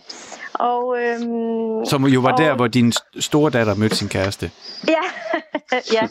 Og, 0.53 0.97
øhm, 1.01 1.85
Som 1.85 2.05
jo 2.05 2.19
var 2.19 2.31
og, 2.31 2.37
der, 2.37 2.55
hvor 2.55 2.67
din 2.67 2.93
store 3.19 3.51
datter 3.51 3.75
mødte 3.75 3.95
sin 3.95 4.09
kæreste. 4.09 4.51
Ja, 4.87 5.28
ja, 5.71 6.07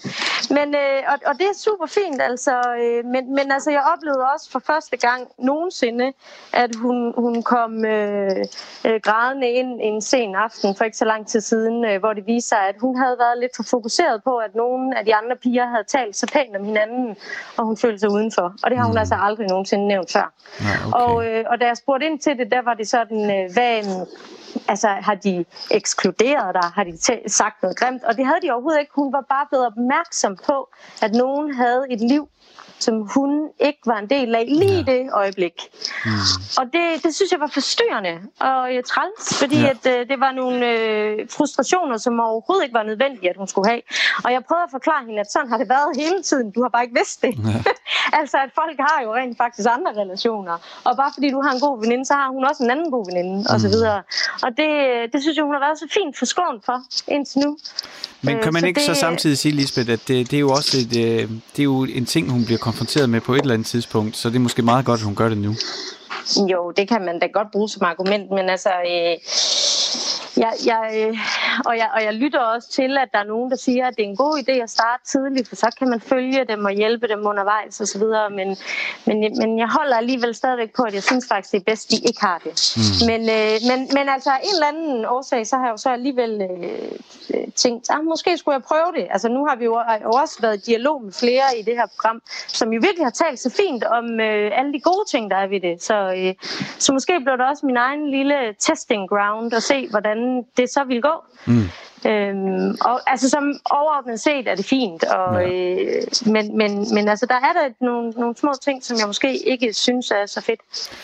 men, 0.50 0.74
øh, 0.74 1.02
og, 1.08 1.18
og 1.26 1.34
det 1.38 1.46
er 1.46 1.56
super 1.56 1.86
fint, 1.86 2.22
altså. 2.22 2.54
Øh, 2.82 3.04
men, 3.04 3.34
men 3.34 3.52
altså, 3.52 3.70
jeg 3.70 3.82
oplevede 3.94 4.24
også 4.34 4.50
for 4.50 4.58
første 4.58 4.96
gang 4.96 5.28
nogensinde, 5.38 6.12
at 6.52 6.70
hun, 6.76 7.14
hun 7.16 7.42
kom 7.42 7.84
øh, 7.84 8.44
øh, 8.86 9.00
grædende 9.02 9.48
ind 9.50 9.80
en 9.82 10.00
sen 10.02 10.34
aften 10.34 10.74
for 10.76 10.84
ikke 10.84 10.96
så 10.96 11.04
lang 11.04 11.26
tid 11.26 11.40
siden, 11.40 11.84
øh, 11.84 11.98
hvor 12.00 12.12
det 12.12 12.26
viste 12.26 12.48
sig, 12.48 12.58
at 12.68 12.74
hun 12.80 12.96
havde 12.96 13.16
været 13.18 13.38
lidt 13.38 13.56
for 13.56 13.62
fokuseret 13.62 14.22
på, 14.24 14.36
at 14.36 14.54
nogle 14.54 14.98
af 14.98 15.04
de 15.04 15.14
andre 15.14 15.36
piger 15.36 15.66
havde 15.66 15.84
talt 15.84 16.16
så 16.16 16.26
pænt 16.32 16.56
om 16.56 16.64
hinanden, 16.64 17.16
og 17.56 17.64
hun 17.64 17.76
følte 17.76 17.98
sig 17.98 18.10
udenfor. 18.10 18.54
Og 18.62 18.70
det 18.70 18.78
har 18.78 18.84
hun 18.84 18.94
mm. 18.94 18.98
altså 18.98 19.16
aldrig 19.20 19.46
nogensinde 19.48 19.88
nævnt 19.88 20.12
før. 20.12 20.32
Nej, 20.60 20.70
okay. 20.86 20.98
Og, 21.00 21.26
øh, 21.26 21.44
og 21.50 21.60
da 21.60 21.66
jeg 21.66 21.76
spurgte 21.76 22.06
ind 22.06 22.18
til 22.18 22.38
det, 22.38 22.50
der 22.50 22.62
var 22.62 22.74
det 22.74 22.88
sådan, 22.88 23.30
øh, 23.30 23.52
hvad, 23.52 24.06
altså 24.68 24.88
har 24.88 25.14
de 25.14 25.44
ekskluderet 25.70 26.54
dig? 26.54 26.70
Har 26.74 26.84
de 26.84 26.98
sagt 27.30 27.62
noget 27.62 27.76
grimt? 27.78 28.04
Og 28.04 28.16
det 28.16 28.26
havde 28.26 28.40
de 28.42 28.50
overhovedet 28.50 28.80
ikke. 28.80 28.92
Hun 28.94 29.12
var 29.12 29.24
bare 29.28 29.46
blevet 29.50 29.66
opmærksom 29.66 30.36
på, 30.46 30.68
at 31.02 31.12
nogen 31.12 31.54
havde 31.54 31.86
et 31.90 32.00
liv, 32.00 32.28
som 32.78 32.94
hun 33.14 33.48
ikke 33.60 33.78
var 33.86 33.98
en 33.98 34.10
del 34.10 34.34
af 34.34 34.44
lige 34.48 34.84
ja. 34.86 34.92
det 34.92 35.10
øjeblik. 35.12 35.56
Mm. 36.04 36.10
Og 36.58 36.64
det, 36.72 37.04
det 37.04 37.14
synes 37.14 37.32
jeg 37.32 37.40
var 37.40 37.50
forstyrrende 37.58 38.14
og 38.40 38.74
jeg 38.74 38.84
træls, 38.84 39.38
fordi 39.38 39.60
ja. 39.60 39.70
at, 39.70 39.86
øh, 39.92 40.08
det 40.08 40.20
var 40.20 40.32
nogle 40.32 40.66
øh, 40.72 41.28
frustrationer, 41.36 41.96
som 41.96 42.20
overhovedet 42.20 42.64
ikke 42.64 42.74
var 42.74 42.82
nødvendige, 42.82 43.30
at 43.30 43.36
hun 43.36 43.48
skulle 43.48 43.68
have. 43.70 43.82
Og 44.24 44.32
jeg 44.32 44.44
prøvede 44.48 44.64
at 44.64 44.70
forklare 44.70 45.04
hende, 45.06 45.20
at 45.20 45.32
sådan 45.32 45.48
har 45.50 45.58
det 45.58 45.68
været 45.68 45.96
hele 45.96 46.22
tiden. 46.22 46.50
Du 46.50 46.62
har 46.62 46.68
bare 46.68 46.82
ikke 46.82 46.98
vidst 47.00 47.22
det. 47.22 47.34
Ja. 47.48 47.58
altså, 48.20 48.36
at 48.44 48.50
folk 48.60 48.78
har 48.78 48.98
jo 49.04 49.14
rent 49.14 49.36
faktisk 49.38 49.68
andre 49.76 49.92
relationer. 50.02 50.56
Og 50.84 50.96
bare 50.96 51.10
fordi 51.14 51.30
du 51.30 51.40
har 51.40 51.52
en 51.52 51.60
god 51.60 51.80
veninde, 51.82 52.04
så 52.04 52.14
har 52.14 52.28
hun 52.28 52.44
også 52.44 52.64
en 52.64 52.70
anden 52.70 52.90
god 52.90 53.04
veninde, 53.10 53.36
mm. 53.38 53.52
og 53.52 53.60
så 53.60 53.68
videre. 53.68 54.02
Og 54.42 54.50
det, 54.60 54.70
det 55.12 55.18
synes 55.22 55.36
jeg, 55.36 55.44
hun 55.44 55.54
har 55.54 55.60
været 55.66 55.78
så 55.78 55.88
fint 55.98 56.18
forskånet 56.18 56.64
for 56.64 56.78
indtil 57.08 57.38
nu. 57.44 57.58
Men 58.22 58.38
kan 58.42 58.52
man 58.52 58.60
så 58.60 58.66
ikke 58.66 58.78
det... 58.78 58.86
så 58.86 58.94
samtidig 58.94 59.38
sige, 59.38 59.52
Lisbeth, 59.52 59.90
at 59.90 60.00
det, 60.08 60.30
det 60.30 60.36
er 60.36 60.40
jo 60.40 60.50
også 60.50 60.78
et, 60.78 60.96
øh, 60.96 61.30
det 61.52 61.58
er 61.58 61.64
jo 61.64 61.84
en 61.84 62.06
ting, 62.06 62.30
hun 62.30 62.44
bliver 62.44 62.58
konfronteret 62.58 63.10
med 63.10 63.20
på 63.20 63.34
et 63.34 63.40
eller 63.40 63.54
andet 63.54 63.66
tidspunkt, 63.66 64.16
så 64.16 64.28
det 64.28 64.36
er 64.36 64.40
måske 64.40 64.62
meget 64.62 64.84
godt, 64.84 65.00
at 65.00 65.04
hun 65.04 65.14
gør 65.14 65.28
det 65.28 65.38
nu. 65.38 65.54
Jo, 66.50 66.72
det 66.76 66.88
kan 66.88 67.02
man 67.04 67.18
da 67.18 67.26
godt 67.26 67.48
bruge 67.52 67.68
som 67.68 67.82
argument, 67.82 68.30
men 68.30 68.50
altså... 68.50 68.68
Øh, 68.68 69.16
jeg, 70.38 70.52
jeg, 70.66 71.08
øh, 71.08 71.18
og, 71.66 71.76
jeg, 71.76 71.88
og 71.94 72.04
jeg 72.04 72.14
lytter 72.14 72.40
også 72.40 72.68
til, 72.70 72.98
at 72.98 73.08
der 73.12 73.18
er 73.18 73.24
nogen, 73.24 73.50
der 73.50 73.56
siger, 73.56 73.86
at 73.86 73.96
det 73.96 74.04
er 74.04 74.08
en 74.08 74.16
god 74.16 74.38
idé 74.42 74.52
at 74.52 74.70
starte 74.70 75.02
tidligt, 75.04 75.48
for 75.48 75.56
så 75.56 75.74
kan 75.78 75.88
man 75.88 76.00
følge 76.00 76.44
dem 76.44 76.64
og 76.64 76.72
hjælpe 76.72 77.08
dem 77.08 77.26
undervejs 77.26 77.80
osv. 77.80 78.02
Men, 78.30 78.56
men, 79.06 79.16
men 79.40 79.58
jeg 79.58 79.68
holder 79.68 79.96
alligevel 79.96 80.34
stadigvæk 80.34 80.72
på, 80.76 80.82
at 80.82 80.94
jeg 80.94 81.02
synes 81.02 81.24
faktisk, 81.28 81.52
det 81.52 81.60
er 81.60 81.64
bedst, 81.64 81.90
de 81.90 81.96
ikke 81.96 82.20
har 82.20 82.38
det. 82.44 82.54
Mm. 82.76 83.06
Men, 83.10 83.20
øh, 83.20 83.54
men, 83.70 83.88
men 83.96 84.08
altså 84.08 84.30
en 84.30 84.54
eller 84.54 84.66
anden 84.66 85.04
årsag, 85.04 85.46
så 85.46 85.56
har 85.56 85.64
jeg 85.64 85.72
jo 85.72 85.76
så 85.76 85.90
alligevel 85.90 86.42
øh, 86.42 87.48
tænkt, 87.56 87.90
at 87.90 87.96
ah, 87.96 88.04
måske 88.04 88.38
skulle 88.38 88.54
jeg 88.54 88.62
prøve 88.62 88.90
det. 88.96 89.06
Altså 89.10 89.28
nu 89.28 89.46
har 89.46 89.56
vi 89.56 89.64
jo 89.64 89.74
også 90.04 90.38
været 90.40 90.56
i 90.56 90.70
dialog 90.70 91.02
med 91.02 91.12
flere 91.12 91.46
i 91.60 91.62
det 91.62 91.74
her 91.74 91.86
program, 91.86 92.22
som 92.48 92.72
jo 92.72 92.80
virkelig 92.82 93.06
har 93.06 93.16
talt 93.24 93.40
så 93.40 93.50
fint 93.50 93.84
om 93.84 94.20
øh, 94.20 94.58
alle 94.58 94.72
de 94.72 94.80
gode 94.80 95.04
ting, 95.10 95.30
der 95.30 95.36
er 95.36 95.46
ved 95.46 95.60
det. 95.60 95.82
Så, 95.82 95.96
øh, 96.18 96.34
så 96.78 96.92
måske 96.92 97.20
blev 97.24 97.36
det 97.38 97.46
også 97.46 97.66
min 97.66 97.76
egen 97.76 98.10
lille 98.10 98.54
testing 98.58 99.08
ground 99.08 99.54
at 99.54 99.62
se, 99.62 99.88
hvordan 99.90 100.27
det 100.56 100.70
så 100.70 100.84
vil 100.84 101.02
gå. 101.02 101.14
Mm. 101.46 101.68
Øhm, 102.06 102.76
og 102.80 103.10
altså 103.10 103.30
som 103.30 103.44
overordnet 103.70 104.20
set 104.20 104.48
er 104.48 104.54
det 104.54 104.64
fint, 104.64 105.04
og, 105.04 105.42
ja. 105.42 105.48
øh, 105.48 106.02
men, 106.26 106.56
men, 106.56 106.86
men 106.94 107.08
altså 107.08 107.26
der 107.26 107.34
er 107.34 107.52
der 107.52 107.84
nogle, 107.84 108.10
nogle 108.10 108.36
små 108.36 108.52
ting, 108.62 108.84
som 108.84 108.96
jeg 108.98 109.06
måske 109.06 109.48
ikke 109.48 109.72
synes 109.72 110.10
er 110.10 110.26
så 110.26 110.40
fedt. 110.40 110.60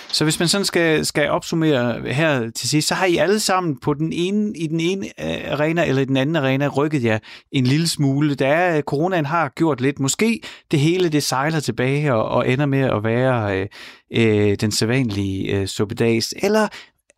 Så 0.08 0.24
hvis 0.24 0.38
man 0.38 0.48
sådan 0.48 0.64
skal, 0.64 1.06
skal 1.06 1.30
opsummere 1.30 2.00
her 2.12 2.50
til 2.50 2.68
sidst, 2.68 2.88
så 2.88 2.94
har 2.94 3.06
I 3.06 3.16
alle 3.16 3.40
sammen 3.40 3.80
på 3.80 3.94
den 3.94 4.12
ene, 4.12 4.52
i 4.56 4.66
den 4.66 4.80
ene 4.80 5.06
øh, 5.06 5.52
arena 5.52 5.84
eller 5.86 6.02
i 6.02 6.04
den 6.04 6.16
anden 6.16 6.36
arena 6.36 6.68
rykket 6.68 7.04
jer 7.04 7.18
en 7.52 7.64
lille 7.64 7.88
smule. 7.88 8.34
Der 8.34 8.48
er, 8.48 8.82
coronaen 8.82 9.26
har 9.26 9.48
gjort 9.48 9.80
lidt. 9.80 10.00
Måske 10.00 10.40
det 10.70 10.78
hele 10.78 11.08
det 11.08 11.22
sejler 11.22 11.60
tilbage 11.60 12.14
og, 12.14 12.24
og 12.24 12.48
ender 12.48 12.66
med 12.66 12.80
at 12.80 13.04
være 13.04 13.58
øh, 13.58 13.66
øh, 14.10 14.56
den 14.60 14.72
sædvanlige 14.72 15.56
øh, 15.56 15.66
suppedags, 15.66 16.34
eller 16.42 16.68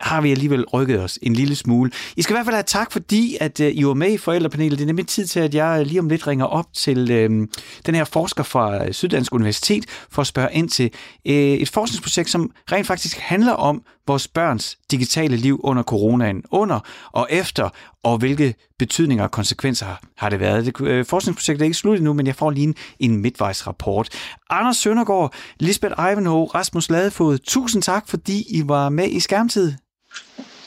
har 0.01 0.21
vi 0.21 0.31
alligevel 0.31 0.65
rykket 0.65 1.03
os 1.03 1.19
en 1.23 1.33
lille 1.33 1.57
smule. 1.57 1.91
I 2.17 2.23
skal 2.23 2.35
i 2.35 2.37
hvert 2.37 2.47
fald 2.47 2.57
have 2.57 2.63
tak, 2.63 2.93
fordi 2.93 3.37
at 3.41 3.61
øh, 3.61 3.73
I 3.75 3.87
var 3.87 3.95
med 3.95 4.13
i 4.13 4.19
forældrepanelet. 4.19 4.79
Det 4.79 4.85
er 4.85 4.87
nemlig 4.87 5.07
tid 5.07 5.27
til, 5.27 5.41
at 5.41 5.55
jeg 5.55 5.87
lige 5.87 6.01
om 6.01 6.09
lidt 6.09 6.27
ringer 6.27 6.45
op 6.45 6.67
til 6.75 7.11
øh, 7.11 7.49
den 7.87 7.95
her 7.95 8.05
forsker 8.05 8.43
fra 8.43 8.87
øh, 8.87 8.93
Syddansk 8.93 9.35
Universitet 9.35 9.85
for 10.11 10.21
at 10.23 10.27
spørge 10.27 10.49
ind 10.53 10.69
til 10.69 10.91
øh, 11.27 11.35
et 11.35 11.71
forskningsprojekt, 11.71 12.31
som 12.31 12.51
rent 12.73 12.87
faktisk 12.87 13.19
handler 13.19 13.53
om 13.53 13.83
vores 14.07 14.29
børns 14.29 14.79
digitale 14.91 15.37
liv 15.37 15.61
under 15.65 15.83
coronaen, 15.83 16.43
under 16.51 16.81
og 17.13 17.27
efter, 17.31 17.69
og 18.03 18.19
hvilke 18.19 18.55
betydninger 18.79 19.25
og 19.25 19.31
konsekvenser 19.31 19.87
har 20.17 20.31
det 20.31 20.41
været. 20.41 20.67
Det, 20.67 20.81
øh, 20.81 21.05
forskningsprojektet 21.05 21.63
er 21.63 21.67
ikke 21.67 21.79
slut 21.79 21.97
endnu, 21.97 22.13
men 22.13 22.27
jeg 22.27 22.35
får 22.35 22.51
lige 22.51 22.65
en, 22.65 22.75
en 23.01 23.17
midtvejsrapport. 23.17 24.09
Anders 24.51 24.77
Søndergaard, 24.77 25.35
Lisbeth 25.61 25.95
Ivanhoe, 25.99 26.47
Rasmus 26.47 26.91
Ladefod, 26.91 27.39
tusind 27.39 27.83
tak, 27.83 28.09
fordi 28.09 28.45
I 28.49 28.63
var 28.67 28.89
med 28.89 29.09
i 29.09 29.21
Skærmtid. 29.21 29.73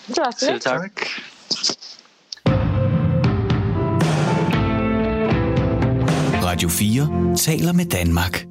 Det 0.07 0.17
var 0.17 0.35
Selv 0.39 0.61
tak. 0.61 0.91
Radio 6.43 6.69
4 6.69 7.35
taler 7.35 7.73
med 7.73 7.85
Danmark. 7.85 8.45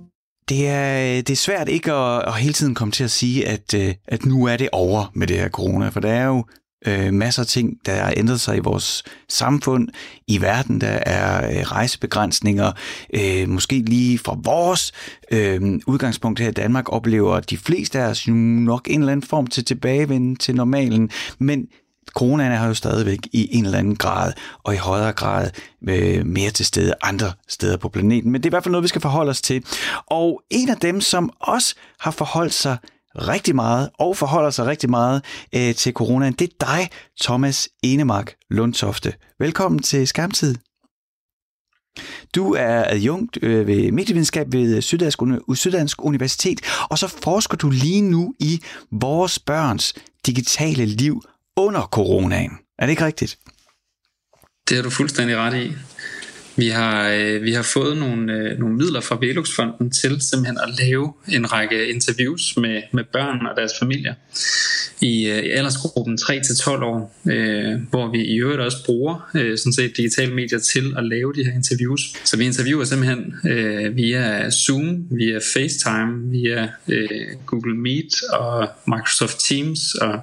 Det 0.49 0.69
er, 0.69 1.23
det 1.23 1.31
er 1.31 1.37
svært 1.37 1.69
ikke 1.69 1.93
at, 1.93 2.25
at 2.27 2.35
hele 2.35 2.53
tiden 2.53 2.75
komme 2.75 2.93
til 2.93 3.05
at 3.05 3.11
sige, 3.11 3.49
at, 3.49 3.75
øh, 3.75 3.95
at 4.09 4.25
nu 4.25 4.45
er 4.45 4.57
det 4.57 4.69
over 4.73 5.11
med 5.15 5.27
det 5.27 5.37
her 5.37 5.49
corona, 5.49 5.89
for 5.89 6.01
der 6.01 6.13
er 6.13 6.27
jo 6.27 6.45
øh, 6.87 7.13
masser 7.13 7.43
af 7.43 7.47
ting, 7.47 7.79
der 7.87 7.95
har 7.95 8.15
ændret 8.17 8.41
sig 8.41 8.57
i 8.57 8.61
vores 8.61 9.05
samfund, 9.29 9.89
i 10.27 10.41
verden. 10.41 10.81
Der 10.81 10.99
er 11.07 11.51
øh, 11.51 11.73
rejsebegrænsninger. 11.73 12.73
Øh, 13.15 13.49
måske 13.49 13.79
lige 13.79 14.19
fra 14.19 14.37
vores 14.45 14.93
øh, 15.33 15.81
udgangspunkt 15.87 16.41
her 16.41 16.49
i 16.49 16.53
Danmark 16.53 16.93
oplever 16.93 17.41
de 17.41 17.57
fleste 17.57 17.99
af 17.99 18.07
os 18.07 18.29
jo 18.29 18.33
nok 18.33 18.89
en 18.91 19.01
eller 19.01 19.13
anden 19.13 19.27
form 19.27 19.47
til 19.47 19.65
tilbagevenden 19.65 20.37
til 20.37 20.55
normalen. 20.55 21.11
Men 21.39 21.67
coronaen 22.09 22.53
er 22.53 22.67
jo 22.67 22.75
stadigvæk 22.75 23.19
i 23.33 23.57
en 23.57 23.65
eller 23.65 23.79
anden 23.79 23.97
grad, 23.97 24.33
og 24.63 24.75
i 24.75 24.77
højere 24.77 25.13
grad 25.13 25.51
øh, 25.89 26.27
mere 26.27 26.51
til 26.51 26.67
stede 26.67 26.95
andre 27.03 27.33
steder 27.49 27.77
på 27.77 27.89
planeten. 27.89 28.33
Men 28.33 28.43
det 28.43 28.47
er 28.47 28.51
i 28.51 28.53
hvert 28.55 28.65
fald 28.65 28.73
noget, 28.73 28.83
vi 28.83 28.89
skal 28.89 29.01
forholde 29.01 29.31
os 29.31 29.43
til. 29.43 29.65
Og 30.07 30.43
en 30.51 30.69
af 30.69 30.77
dem, 30.77 31.01
som 31.01 31.31
også 31.41 31.75
har 32.01 32.11
forholdt 32.11 32.55
sig 32.55 32.77
rigtig 33.17 33.55
meget 33.55 33.91
og 33.99 34.17
forholder 34.17 34.51
sig 34.51 34.67
rigtig 34.67 34.91
meget 34.91 35.25
øh, 35.55 35.75
til 35.75 35.93
coronaen, 35.93 36.33
det 36.33 36.51
er 36.51 36.67
dig, 36.67 36.91
Thomas 37.23 37.69
Enemark 37.83 38.35
Lundtofte. 38.51 39.15
Velkommen 39.39 39.83
til 39.83 40.09
Skærmtid. 40.09 40.55
Du 42.35 42.55
er 42.55 42.85
adjunkt 42.87 43.39
øh, 43.43 43.67
ved 43.67 43.93
medievidenskab 43.93 44.53
ved 44.53 44.83
Syddansk, 44.83 45.19
Syddansk 45.55 46.05
Universitet, 46.05 46.61
og 46.91 46.99
så 46.99 47.09
forsker 47.09 47.57
du 47.57 47.71
lige 47.71 48.03
nu 48.03 48.35
i 48.41 48.63
vores 48.91 49.39
børns 49.39 49.95
digitale 50.27 50.85
liv 50.85 51.23
under 51.57 51.83
coronaen. 51.83 52.51
Er 52.79 52.87
det 52.87 52.91
ikke 52.91 53.05
rigtigt? 53.05 53.39
Det 54.69 54.77
har 54.77 54.83
du 54.83 54.91
fuldstændig 54.91 55.37
ret 55.37 55.55
i. 55.55 55.73
Vi 56.59 56.69
har, 56.69 57.11
øh, 57.11 57.43
vi 57.43 57.53
har 57.53 57.63
fået 57.63 57.97
nogle, 57.97 58.33
øh, 58.33 58.59
nogle 58.59 58.77
midler 58.77 59.01
fra 59.01 59.19
Velux-fonden 59.21 59.91
til 59.91 60.21
simpelthen 60.21 60.59
at 60.63 60.69
lave 60.79 61.13
en 61.29 61.53
række 61.53 61.89
interviews 61.89 62.57
med, 62.57 62.83
med 62.93 63.05
børn 63.13 63.47
og 63.47 63.57
deres 63.57 63.73
familier 63.79 64.15
i, 65.01 65.29
øh, 65.29 65.39
i 65.39 65.51
aldersgruppen 65.51 66.19
3-12 66.19 66.85
år, 66.85 67.17
øh, 67.27 67.75
hvor 67.91 68.11
vi 68.11 68.25
i 68.25 68.37
øvrigt 68.37 68.61
også 68.61 68.85
bruger 68.87 69.31
øh, 69.35 69.59
sådan 69.59 69.73
set 69.73 69.97
digitale 69.97 70.35
medier 70.35 70.59
til 70.59 70.95
at 70.97 71.05
lave 71.05 71.33
de 71.33 71.45
her 71.45 71.53
interviews. 71.53 72.01
Så 72.25 72.37
vi 72.37 72.45
interviewer 72.45 72.85
simpelthen 72.85 73.35
øh, 73.49 73.97
via 73.97 74.51
Zoom, 74.51 75.07
via 75.11 75.39
FaceTime, 75.55 76.31
via 76.31 76.69
øh, 76.89 77.09
Google 77.47 77.77
Meet 77.77 78.23
og 78.33 78.69
Microsoft 78.87 79.39
Teams, 79.49 79.95
og 79.95 80.21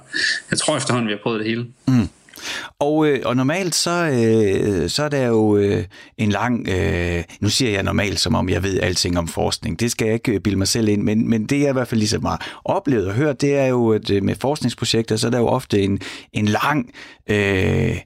jeg 0.50 0.58
tror 0.58 0.76
efterhånden, 0.76 1.08
vi 1.08 1.12
har 1.12 1.20
prøvet 1.22 1.40
det 1.40 1.48
hele. 1.48 1.66
Mm. 1.88 2.08
Og, 2.78 3.06
øh, 3.06 3.20
og 3.24 3.36
normalt 3.36 3.74
så, 3.74 3.90
øh, 3.90 4.90
så 4.90 5.02
er 5.02 5.08
der 5.08 5.26
jo 5.26 5.56
øh, 5.56 5.84
en 6.18 6.30
lang, 6.30 6.68
øh, 6.68 7.24
nu 7.40 7.48
siger 7.48 7.70
jeg 7.70 7.82
normalt, 7.82 8.20
som 8.20 8.34
om 8.34 8.48
jeg 8.48 8.62
ved 8.62 8.80
alting 8.80 9.18
om 9.18 9.28
forskning. 9.28 9.80
Det 9.80 9.90
skal 9.90 10.06
jeg 10.06 10.14
ikke 10.14 10.32
øh, 10.32 10.40
bilde 10.40 10.58
mig 10.58 10.68
selv 10.68 10.88
ind, 10.88 11.02
men, 11.02 11.30
men 11.30 11.46
det 11.46 11.60
jeg 11.60 11.70
i 11.70 11.72
hvert 11.72 11.88
fald 11.88 11.98
ligesom 11.98 12.24
har 12.24 12.60
oplevet 12.64 13.06
og 13.06 13.14
hørt, 13.14 13.40
det 13.40 13.56
er 13.56 13.66
jo, 13.66 13.92
at 13.92 14.10
øh, 14.10 14.22
med 14.22 14.34
forskningsprojekter, 14.34 15.16
så 15.16 15.26
er 15.26 15.30
der 15.30 15.38
jo 15.38 15.46
ofte 15.46 15.82
en, 15.82 16.00
en 16.32 16.44
lang... 16.44 16.90
Øh, 17.30 17.96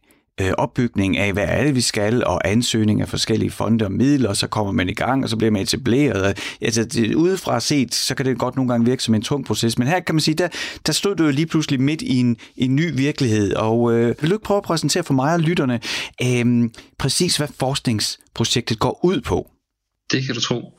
øh, 0.40 0.52
opbygning 0.58 1.18
af, 1.18 1.32
hvad 1.32 1.44
er 1.48 1.64
det, 1.64 1.74
vi 1.74 1.80
skal, 1.80 2.24
og 2.24 2.48
ansøgning 2.48 3.00
af 3.00 3.08
forskellige 3.08 3.50
fonde 3.50 3.84
og 3.84 3.92
midler, 3.92 4.28
og 4.28 4.36
så 4.36 4.46
kommer 4.46 4.72
man 4.72 4.88
i 4.88 4.94
gang, 4.94 5.24
og 5.24 5.28
så 5.30 5.36
bliver 5.36 5.50
man 5.50 5.62
etableret. 5.62 6.38
Altså, 6.60 6.84
det, 6.84 7.14
udefra 7.14 7.60
set, 7.60 7.94
så 7.94 8.14
kan 8.14 8.26
det 8.26 8.38
godt 8.38 8.56
nogle 8.56 8.68
gange 8.68 8.86
virke 8.86 9.02
som 9.02 9.14
en 9.14 9.22
tung 9.22 9.46
proces, 9.46 9.78
men 9.78 9.88
her 9.88 10.00
kan 10.00 10.14
man 10.14 10.20
sige, 10.20 10.34
der, 10.34 10.48
der 10.86 10.92
stod 10.92 11.16
du 11.16 11.24
jo 11.24 11.30
lige 11.30 11.46
pludselig 11.46 11.80
midt 11.80 12.02
i 12.02 12.16
en, 12.16 12.36
en 12.56 12.76
ny 12.76 12.96
virkelighed, 12.96 13.54
og 13.54 13.92
øh, 13.92 14.14
vil 14.20 14.30
du 14.30 14.34
ikke 14.34 14.44
prøve 14.44 14.58
at 14.58 14.64
præsentere 14.64 15.04
for 15.04 15.14
mig 15.14 15.34
og 15.34 15.40
lytterne 15.40 15.80
øh, 16.22 16.70
præcis, 16.98 17.36
hvad 17.36 17.48
forskningsprojektet 17.58 18.78
går 18.78 19.00
ud 19.04 19.20
på? 19.20 19.50
Det 20.12 20.26
kan 20.26 20.34
du 20.34 20.40
tro. 20.40 20.78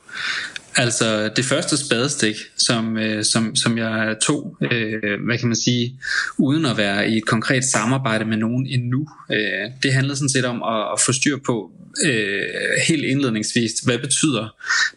Altså 0.76 1.30
det 1.36 1.44
første 1.44 1.76
spadestik, 1.76 2.36
som, 2.56 2.96
øh, 2.96 3.24
som, 3.24 3.56
som 3.56 3.78
jeg 3.78 4.16
tog, 4.22 4.56
øh, 4.60 5.24
hvad 5.26 5.38
kan 5.38 5.48
man 5.48 5.56
sige, 5.56 6.00
uden 6.38 6.66
at 6.66 6.76
være 6.76 7.10
i 7.10 7.16
et 7.16 7.26
konkret 7.26 7.64
samarbejde 7.64 8.24
med 8.24 8.36
nogen 8.36 8.66
endnu, 8.66 9.08
øh, 9.32 9.70
det 9.82 9.92
handlede 9.92 10.16
sådan 10.16 10.28
set 10.28 10.44
om 10.44 10.62
at, 10.62 10.92
at 10.92 11.00
få 11.06 11.12
styr 11.12 11.38
på 11.46 11.70
øh, 12.04 12.42
helt 12.88 13.04
indledningsvis, 13.04 13.72
hvad 13.84 13.98
betyder 13.98 14.48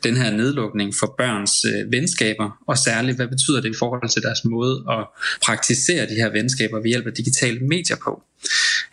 den 0.04 0.18
her 0.18 0.32
nedlukning 0.32 0.94
for 1.00 1.16
børns 1.18 1.66
øh, 1.66 1.92
venskaber, 1.92 2.58
og 2.68 2.78
særligt 2.78 3.18
hvad 3.18 3.28
betyder 3.28 3.62
det 3.62 3.70
i 3.70 3.78
forhold 3.80 4.10
til 4.10 4.22
deres 4.22 4.46
måde 4.46 4.84
at 4.90 5.06
praktisere 5.46 6.06
de 6.10 6.16
her 6.16 6.30
venskaber 6.30 6.78
ved 6.78 6.88
hjælp 6.88 7.08
af 7.08 7.14
digitale 7.14 7.60
medier 7.60 7.98
på. 8.04 8.24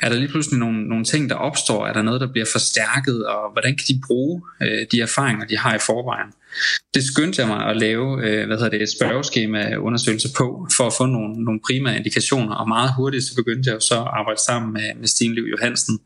Er 0.02 0.08
der 0.08 0.16
lige 0.16 0.28
pludselig 0.28 0.58
nogle, 0.58 0.88
nogle 0.88 1.04
ting, 1.04 1.30
der 1.30 1.36
opstår? 1.36 1.86
Er 1.86 1.92
der 1.92 2.02
noget, 2.02 2.20
der 2.20 2.32
bliver 2.32 2.46
forstærket? 2.52 3.26
Og 3.26 3.52
hvordan 3.52 3.76
kan 3.76 3.86
de 3.88 4.00
bruge 4.06 4.42
øh, 4.62 4.86
de 4.92 5.00
erfaringer, 5.00 5.46
de 5.46 5.58
har 5.58 5.74
i 5.74 5.78
forvejen? 5.78 6.32
Det 6.94 7.04
skyndte 7.04 7.40
jeg 7.40 7.48
mig 7.48 7.66
at 7.66 7.76
lave 7.76 8.06
øh, 8.26 8.46
hvad 8.46 8.56
hedder 8.56 8.70
det, 8.70 8.82
et 8.82 8.92
spørgeskema 8.98 9.76
undersøgelse 9.76 10.28
på, 10.36 10.68
for 10.76 10.86
at 10.86 10.92
få 10.98 11.06
nogle, 11.06 11.44
nogle 11.44 11.60
primære 11.66 11.96
indikationer, 11.96 12.54
og 12.54 12.68
meget 12.68 12.90
hurtigt 12.96 13.24
så 13.24 13.34
begyndte 13.36 13.70
jeg 13.70 13.82
så 13.82 13.94
at 13.94 14.08
arbejde 14.18 14.40
sammen 14.40 14.72
med, 14.72 14.88
med 15.00 15.08
Stine 15.08 15.34
Liv 15.34 15.44
Johansen, 15.50 15.98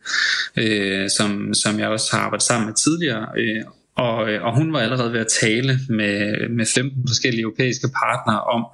øh, 0.56 1.10
som, 1.16 1.54
som 1.54 1.78
jeg 1.78 1.88
også 1.88 2.08
har 2.12 2.18
arbejdet 2.18 2.46
sammen 2.46 2.66
med 2.66 2.74
tidligere, 2.74 3.26
øh, 3.38 3.64
og, 3.96 4.30
øh, 4.30 4.44
og 4.44 4.56
hun 4.56 4.72
var 4.72 4.78
allerede 4.78 5.12
ved 5.12 5.20
at 5.20 5.26
tale 5.40 5.80
med, 5.88 6.48
med 6.50 6.66
15 6.74 7.08
forskellige 7.08 7.42
europæiske 7.42 7.88
partnere 7.88 8.40
om 8.40 8.64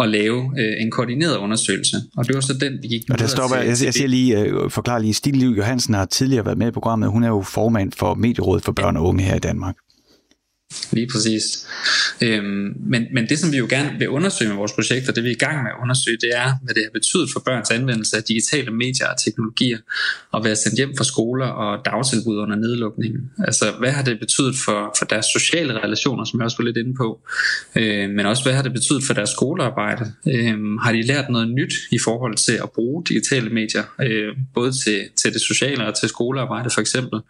at 0.00 0.08
lave 0.08 0.38
øh, 0.60 0.82
en 0.82 0.90
koordineret 0.90 1.36
undersøgelse. 1.36 1.96
Og 2.16 2.26
det 2.26 2.34
var 2.34 2.40
så 2.40 2.54
den, 2.54 2.72
vi 2.82 2.88
gik 2.88 3.02
Og 3.10 3.18
der 3.18 3.26
stopper, 3.26 3.56
jeg, 3.56 3.66
jeg 3.66 3.94
siger 3.94 4.08
lige, 4.08 4.40
øh, 4.40 4.70
forklar 4.70 4.98
lige, 4.98 5.14
Stine 5.14 5.38
Liv 5.38 5.48
Johansen 5.48 5.94
har 5.94 6.04
tidligere 6.04 6.44
været 6.44 6.58
med 6.58 6.68
i 6.68 6.70
programmet. 6.70 7.10
Hun 7.10 7.24
er 7.24 7.28
jo 7.28 7.42
formand 7.42 7.92
for 7.92 8.14
Medierådet 8.14 8.64
for 8.64 8.72
Børn 8.72 8.96
og 8.96 9.04
Unge 9.04 9.22
her 9.22 9.34
i 9.34 9.38
Danmark. 9.38 9.74
Lige 10.92 11.08
præcis. 11.12 11.66
Øhm, 12.22 12.74
men, 12.80 13.06
men 13.12 13.28
det, 13.28 13.38
som 13.38 13.52
vi 13.52 13.56
jo 13.56 13.66
gerne 13.70 13.98
vil 13.98 14.08
undersøge 14.08 14.48
med 14.48 14.56
vores 14.56 14.72
projekter, 14.72 15.12
det 15.12 15.24
vi 15.24 15.28
er 15.28 15.32
i 15.32 15.44
gang 15.46 15.62
med 15.62 15.70
at 15.70 15.76
undersøge, 15.82 16.18
det 16.20 16.30
er, 16.34 16.52
hvad 16.62 16.74
det 16.74 16.82
har 16.82 16.90
betydet 16.90 17.28
for 17.32 17.40
børns 17.40 17.70
anvendelse 17.70 18.16
af 18.16 18.22
digitale 18.22 18.70
medier 18.70 19.06
og 19.06 19.18
teknologier, 19.24 19.78
og 20.32 20.44
være 20.44 20.56
sendt 20.56 20.76
hjem 20.76 20.96
fra 20.96 21.04
skoler 21.04 21.46
og 21.46 21.84
dagtilbud 21.84 22.36
under 22.38 22.56
nedlukningen. 22.56 23.30
Altså, 23.38 23.72
hvad 23.78 23.90
har 23.90 24.02
det 24.02 24.20
betydet 24.20 24.56
for, 24.64 24.94
for 24.98 25.06
deres 25.06 25.26
sociale 25.26 25.72
relationer, 25.74 26.24
som 26.24 26.40
jeg 26.40 26.44
også 26.44 26.56
var 26.58 26.64
lidt 26.64 26.76
inde 26.76 26.94
på, 26.94 27.20
øh, 27.76 28.10
men 28.10 28.26
også, 28.26 28.42
hvad 28.42 28.52
har 28.52 28.62
det 28.62 28.72
betydet 28.72 29.02
for 29.06 29.14
deres 29.14 29.30
skolearbejde? 29.30 30.12
Øh, 30.26 30.56
har 30.82 30.92
de 30.92 31.02
lært 31.02 31.30
noget 31.30 31.48
nyt 31.48 31.74
i 31.90 31.98
forhold 32.04 32.36
til 32.36 32.52
at 32.52 32.70
bruge 32.70 33.04
digitale 33.08 33.50
medier, 33.50 33.84
øh, 34.02 34.36
både 34.54 34.72
til, 34.84 35.08
til 35.16 35.32
det 35.32 35.40
sociale 35.40 35.86
og 35.86 35.94
til 36.00 36.08
skolearbejde 36.08 36.70
for 36.70 36.80
eksempel? 36.80 37.20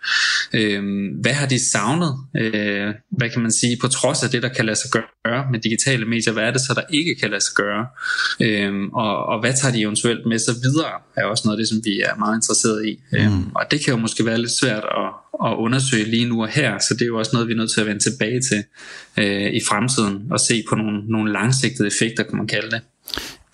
Øh, 0.53 0.82
hvad 1.20 1.32
har 1.32 1.47
de 1.47 1.70
savnet? 1.70 2.14
Øh, 2.37 2.95
hvad 3.11 3.26
kan 3.33 3.43
man 3.43 3.53
sige, 3.53 3.79
på 3.81 3.89
trods 3.89 4.22
af 4.22 4.31
det, 4.31 4.43
der 4.43 4.49
kan 4.49 4.66
lade 4.66 4.77
sig 4.77 4.91
gøre 4.91 5.47
med 5.53 5.61
digitale 5.61 6.05
medier, 6.05 6.33
hvad 6.33 6.43
er 6.43 6.51
det 6.51 6.61
så, 6.61 6.74
der 6.74 6.83
ikke 6.91 7.14
kan 7.14 7.31
lade 7.31 7.41
sig 7.41 7.55
gøre? 7.55 7.87
Øhm, 8.41 8.89
og, 8.89 9.27
og 9.27 9.41
hvad 9.41 9.53
tager 9.61 9.72
de 9.74 9.81
eventuelt 9.81 10.27
med 10.27 10.39
sig 10.39 10.55
videre, 10.62 10.93
er 11.16 11.24
også 11.24 11.43
noget 11.45 11.57
af 11.57 11.61
det, 11.61 11.68
som 11.68 11.81
vi 11.85 12.01
er 12.01 12.16
meget 12.18 12.37
interesseret 12.37 12.87
i. 12.87 13.01
Øhm, 13.16 13.33
mm. 13.33 13.51
og 13.55 13.62
det 13.70 13.85
kan 13.85 13.95
jo 13.95 14.01
måske 14.01 14.27
være 14.27 14.39
lidt 14.39 14.59
svært 14.61 14.85
at, 15.03 15.09
at 15.47 15.55
undersøge 15.57 16.05
lige 16.05 16.29
nu 16.29 16.43
og 16.43 16.49
her, 16.49 16.79
så 16.79 16.95
det 16.95 17.03
er 17.03 17.07
jo 17.07 17.18
også 17.18 17.31
noget, 17.33 17.49
vi 17.49 17.53
er 17.53 17.57
nødt 17.57 17.72
til 17.72 17.81
at 17.81 17.87
vende 17.87 18.03
tilbage 18.11 18.41
til 18.41 18.64
øh, 19.16 19.53
i 19.53 19.61
fremtiden, 19.68 20.22
og 20.31 20.41
se 20.41 20.64
på 20.68 20.74
nogle, 20.74 21.03
nogle 21.09 21.33
langsigtede 21.33 21.89
effekter, 21.89 22.22
kan 22.22 22.37
man 22.37 22.47
kalde 22.47 22.70
det. 22.70 22.81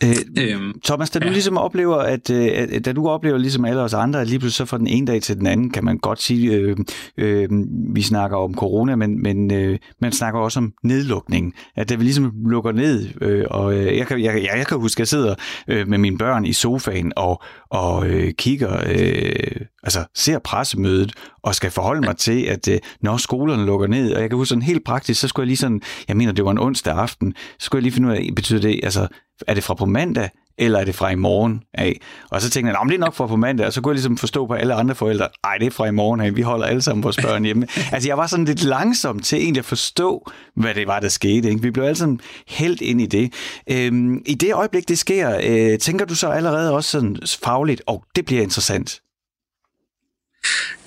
Øh, 0.05 0.17
øhm, 0.39 0.81
Thomas, 0.85 1.11
da 1.11 1.19
du 1.19 1.27
ja. 1.27 1.33
ligesom 1.33 1.59
oplever, 1.59 1.97
at, 1.97 2.31
øh, 2.31 2.49
at 2.55 2.85
da 2.85 2.93
du 2.93 3.09
oplever 3.09 3.39
ligesom 3.39 3.65
alle 3.65 3.83
os 3.83 3.95
andre, 3.95 4.21
at 4.21 4.29
lige 4.29 4.39
pludselig 4.39 4.67
så 4.67 4.71
fra 4.71 4.79
den 4.79 4.87
ene 4.87 5.07
dag 5.07 5.23
til 5.23 5.39
den 5.39 5.47
anden, 5.47 5.71
kan 5.71 5.85
man 5.85 5.99
godt 5.99 6.23
sige, 6.23 6.53
øh, 6.53 6.77
øh, 7.17 7.49
vi 7.95 8.03
snakker 8.03 8.37
om 8.37 8.55
corona, 8.55 8.97
men, 8.97 9.23
men 9.23 9.53
øh, 9.53 9.79
man 10.01 10.13
snakker 10.13 10.41
også 10.41 10.61
om 10.61 10.73
nedlukning. 10.85 11.55
At 11.77 11.89
det 11.89 11.99
vi 11.99 12.05
ligesom 12.05 12.33
lukker 12.47 12.73
ned, 12.73 13.09
øh, 13.21 13.45
og 13.51 13.75
øh, 13.75 13.97
jeg, 13.97 14.07
kan, 14.07 14.23
jeg, 14.23 14.49
jeg 14.57 14.67
kan 14.67 14.79
huske, 14.79 14.97
at 14.97 15.01
jeg 15.01 15.09
sidder 15.09 15.35
øh, 15.69 15.89
med 15.89 15.99
mine 15.99 16.19
børn 16.19 16.45
i 16.45 16.53
sofaen 16.53 17.13
og, 17.17 17.43
og 17.71 18.07
øh, 18.07 18.33
kigger, 18.33 18.77
øh, 18.91 19.67
altså 19.83 20.05
ser 20.15 20.39
pressemødet, 20.39 21.13
og 21.43 21.55
skal 21.55 21.71
forholde 21.71 22.01
mig 22.01 22.17
til, 22.17 22.43
at 22.43 22.69
øh, 22.69 22.79
når 23.01 23.17
skolerne 23.17 23.67
lukker 23.67 23.87
ned, 23.87 24.13
og 24.15 24.21
jeg 24.21 24.31
kan 24.31 24.37
huske 24.37 24.49
sådan 24.49 24.63
helt 24.63 24.85
praktisk, 24.85 25.21
så 25.21 25.29
skulle 25.29 25.45
jeg 25.45 25.49
lige 25.49 25.57
sådan, 25.57 25.81
jeg 26.09 26.17
mener, 26.17 26.33
det 26.33 26.45
var 26.45 26.51
en 26.51 26.59
onsdag 26.59 26.95
aften, 26.95 27.35
så 27.59 27.65
skulle 27.65 27.81
jeg 27.81 27.83
lige 27.83 27.93
finde 27.93 28.09
ud 28.09 28.15
af, 28.15 28.29
betyder 28.37 28.61
det, 28.61 28.81
altså 28.83 29.09
er 29.47 29.55
det 29.55 29.65
fra 29.65 29.75
på 29.75 29.87
mandag, 29.87 30.31
eller 30.59 30.79
er 30.79 30.85
det 30.85 30.95
fra 30.95 31.11
i 31.11 31.15
morgen 31.15 31.63
af? 31.75 32.01
Og 32.31 32.43
så 32.43 32.51
tænkte 32.51 32.73
jeg, 32.73 32.89
det 32.89 32.95
er 32.95 32.99
nok 32.99 33.15
fra 33.15 33.27
på 33.27 33.37
mandag, 33.37 33.67
og 33.67 33.73
så 33.73 33.81
kunne 33.81 33.91
jeg 33.91 33.95
ligesom 33.95 34.17
forstå 34.17 34.47
på 34.47 34.55
alle 34.55 34.75
andre 34.75 34.95
forældre, 34.95 35.29
nej, 35.45 35.57
det 35.59 35.67
er 35.67 35.71
fra 35.71 35.87
i 35.87 35.91
morgen 35.91 36.21
af, 36.21 36.37
vi 36.37 36.43
holder 36.43 36.67
alle 36.67 36.83
sammen 36.83 37.03
vores 37.03 37.17
børn 37.17 37.45
hjemme. 37.45 37.67
altså 37.93 38.09
jeg 38.09 38.19
var 38.19 38.27
sådan 38.27 38.45
lidt 38.45 38.63
langsom 38.63 39.19
til 39.19 39.39
egentlig 39.39 39.61
at 39.61 39.65
forstå, 39.65 40.31
hvad 40.57 40.75
det 40.75 40.87
var, 40.87 41.01
der 41.01 41.09
skete. 41.09 41.49
Ikke? 41.49 41.63
Vi 41.63 41.71
blev 41.71 41.85
alle 41.85 41.97
sammen 41.97 42.21
helt 42.49 42.81
ind 42.81 43.01
i 43.01 43.07
det. 43.07 43.33
Øhm, 43.71 44.23
I 44.27 44.35
det 44.35 44.55
øjeblik, 44.55 44.89
det 44.89 44.99
sker, 44.99 45.41
øh, 45.45 45.79
tænker 45.79 46.05
du 46.05 46.15
så 46.15 46.29
allerede 46.29 46.73
også 46.73 46.91
sådan 46.91 47.17
fagligt, 47.43 47.83
og 47.87 47.95
oh, 47.95 48.01
det 48.17 48.25
bliver 48.25 48.43
interessant? 48.43 49.01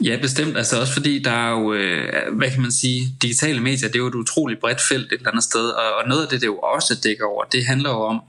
Ja, 0.01 0.17
bestemt. 0.21 0.57
Altså 0.57 0.79
også 0.79 0.93
fordi 0.93 1.19
der 1.19 1.31
er 1.31 1.51
jo, 1.51 1.73
øh, 1.73 2.37
hvad 2.37 2.51
kan 2.51 2.61
man 2.61 2.71
sige, 2.71 3.07
digitale 3.21 3.59
medier, 3.59 3.87
det 3.87 3.95
er 3.95 3.99
jo 3.99 4.07
et 4.07 4.15
utroligt 4.15 4.59
bredt 4.59 4.81
felt 4.81 5.05
et 5.05 5.17
eller 5.17 5.29
andet 5.29 5.43
sted, 5.43 5.65
og, 5.69 5.83
og 6.01 6.09
noget 6.09 6.21
af 6.21 6.27
det, 6.27 6.41
det 6.41 6.47
jo 6.47 6.57
også 6.57 6.95
dækker 7.03 7.25
over, 7.25 7.43
det 7.43 7.65
handler 7.65 7.89
jo 7.89 8.01
om, 8.01 8.21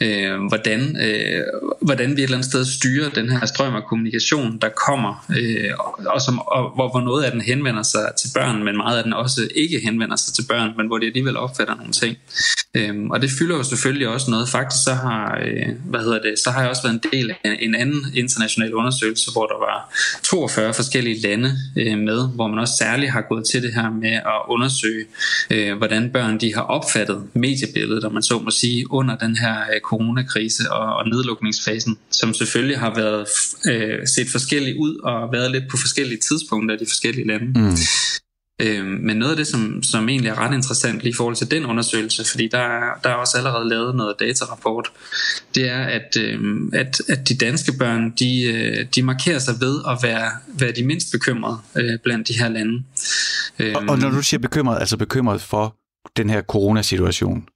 øh, 0.00 0.46
hvordan, 0.48 0.96
øh, 1.06 1.42
hvordan 1.80 2.08
vi 2.08 2.14
et 2.14 2.22
eller 2.22 2.36
andet 2.36 2.50
sted 2.50 2.64
styrer 2.64 3.10
den 3.10 3.30
her 3.30 3.46
strøm 3.46 3.74
af 3.74 3.82
kommunikation, 3.84 4.58
der 4.62 4.68
kommer, 4.68 5.26
øh, 5.38 5.70
og, 6.06 6.20
som, 6.20 6.38
og 6.38 6.74
hvor, 6.74 6.90
hvor 6.90 7.00
noget 7.00 7.24
af 7.24 7.32
den 7.32 7.40
henvender 7.40 7.82
sig 7.82 8.12
til 8.20 8.30
børn, 8.34 8.64
men 8.64 8.76
meget 8.76 8.98
af 8.98 9.04
den 9.04 9.12
også 9.12 9.48
ikke 9.54 9.80
henvender 9.84 10.16
sig 10.16 10.34
til 10.34 10.44
børn, 10.48 10.70
men 10.76 10.86
hvor 10.86 10.98
de 10.98 11.06
alligevel 11.06 11.36
opfatter 11.36 11.74
nogle 11.74 11.92
ting. 11.92 12.16
Øh, 12.74 12.94
og 13.10 13.22
det 13.22 13.30
fylder 13.38 13.56
jo 13.56 13.62
selvfølgelig 13.62 14.08
også 14.08 14.30
noget. 14.30 14.48
Faktisk 14.48 14.84
så 14.84 14.94
har, 14.94 15.38
øh, 15.46 15.68
hvad 15.84 16.00
hedder 16.00 16.22
det, 16.22 16.38
så 16.38 16.50
har 16.50 16.60
jeg 16.60 16.70
også 16.70 16.82
været 16.82 16.94
en 16.94 17.10
del 17.12 17.30
af 17.30 17.56
en 17.60 17.74
anden 17.74 18.06
international 18.14 18.74
undersøgelse, 18.74 19.32
hvor 19.32 19.46
der 19.46 19.58
var 19.58 19.94
42 20.22 20.73
forskellige 20.74 21.20
lande 21.20 21.52
øh, 21.76 21.98
med, 21.98 22.28
hvor 22.34 22.46
man 22.48 22.58
også 22.58 22.74
særligt 22.78 23.12
har 23.12 23.20
gået 23.28 23.44
til 23.44 23.62
det 23.62 23.74
her 23.74 23.90
med 23.90 24.12
at 24.12 24.40
undersøge, 24.48 25.04
øh, 25.50 25.76
hvordan 25.76 26.10
børn 26.10 26.40
de 26.40 26.54
har 26.54 26.62
opfattet 26.62 27.22
mediebilledet, 27.34 28.04
om 28.04 28.12
man 28.12 28.22
så 28.22 28.38
må 28.38 28.50
sige, 28.50 28.92
under 28.92 29.16
den 29.16 29.36
her 29.36 29.56
øh, 29.74 29.80
coronakrise 29.80 30.72
og, 30.72 30.96
og 30.96 31.08
nedlukningsfasen, 31.08 31.98
som 32.10 32.34
selvfølgelig 32.34 32.78
har 32.78 32.94
været 32.94 33.26
øh, 33.66 34.06
set 34.06 34.28
forskelligt 34.32 34.76
ud 34.76 34.96
og 34.96 35.32
været 35.32 35.50
lidt 35.50 35.64
på 35.70 35.76
forskellige 35.76 36.20
tidspunkter 36.28 36.74
i 36.76 36.78
de 36.78 36.86
forskellige 36.86 37.26
lande. 37.26 37.46
Mm. 37.46 37.76
Øh, 38.62 38.86
men 38.86 39.16
noget 39.16 39.30
af 39.30 39.36
det, 39.36 39.46
som, 39.46 39.82
som 39.82 40.08
egentlig 40.08 40.30
er 40.30 40.38
ret 40.38 40.54
interessant 40.54 41.00
lige 41.02 41.10
i 41.10 41.14
forhold 41.16 41.36
til 41.36 41.50
den 41.50 41.66
undersøgelse, 41.66 42.30
fordi 42.30 42.48
der 42.48 42.58
er, 42.58 43.00
der 43.04 43.10
er 43.10 43.14
også 43.14 43.38
allerede 43.38 43.68
lavet 43.68 43.94
noget 43.94 44.14
datarapport, 44.20 44.92
det 45.54 45.68
er, 45.68 45.82
at, 45.82 46.16
øh, 46.18 46.40
at, 46.72 47.00
at 47.08 47.28
de 47.28 47.36
danske 47.36 47.72
børn, 47.78 48.10
de, 48.10 48.42
øh, 48.42 48.86
de 48.94 49.02
markerer 49.02 49.38
sig 49.38 49.54
ved 49.60 49.80
at 49.88 49.98
være, 50.02 50.30
være 50.46 50.72
de 50.72 50.86
mindst 50.86 51.12
bekymrede 51.12 51.58
øh, 51.76 51.98
blandt 52.04 52.28
de 52.28 52.38
her 52.38 52.48
lande. 52.48 52.84
Og, 53.58 53.82
og 53.88 53.98
når 53.98 54.10
du 54.10 54.22
siger 54.22 54.40
bekymret, 54.40 54.80
altså 54.80 54.96
bekymret 54.96 55.40
for 55.40 55.76
den 56.16 56.30
her 56.30 56.42
coronasituation? 56.42 57.48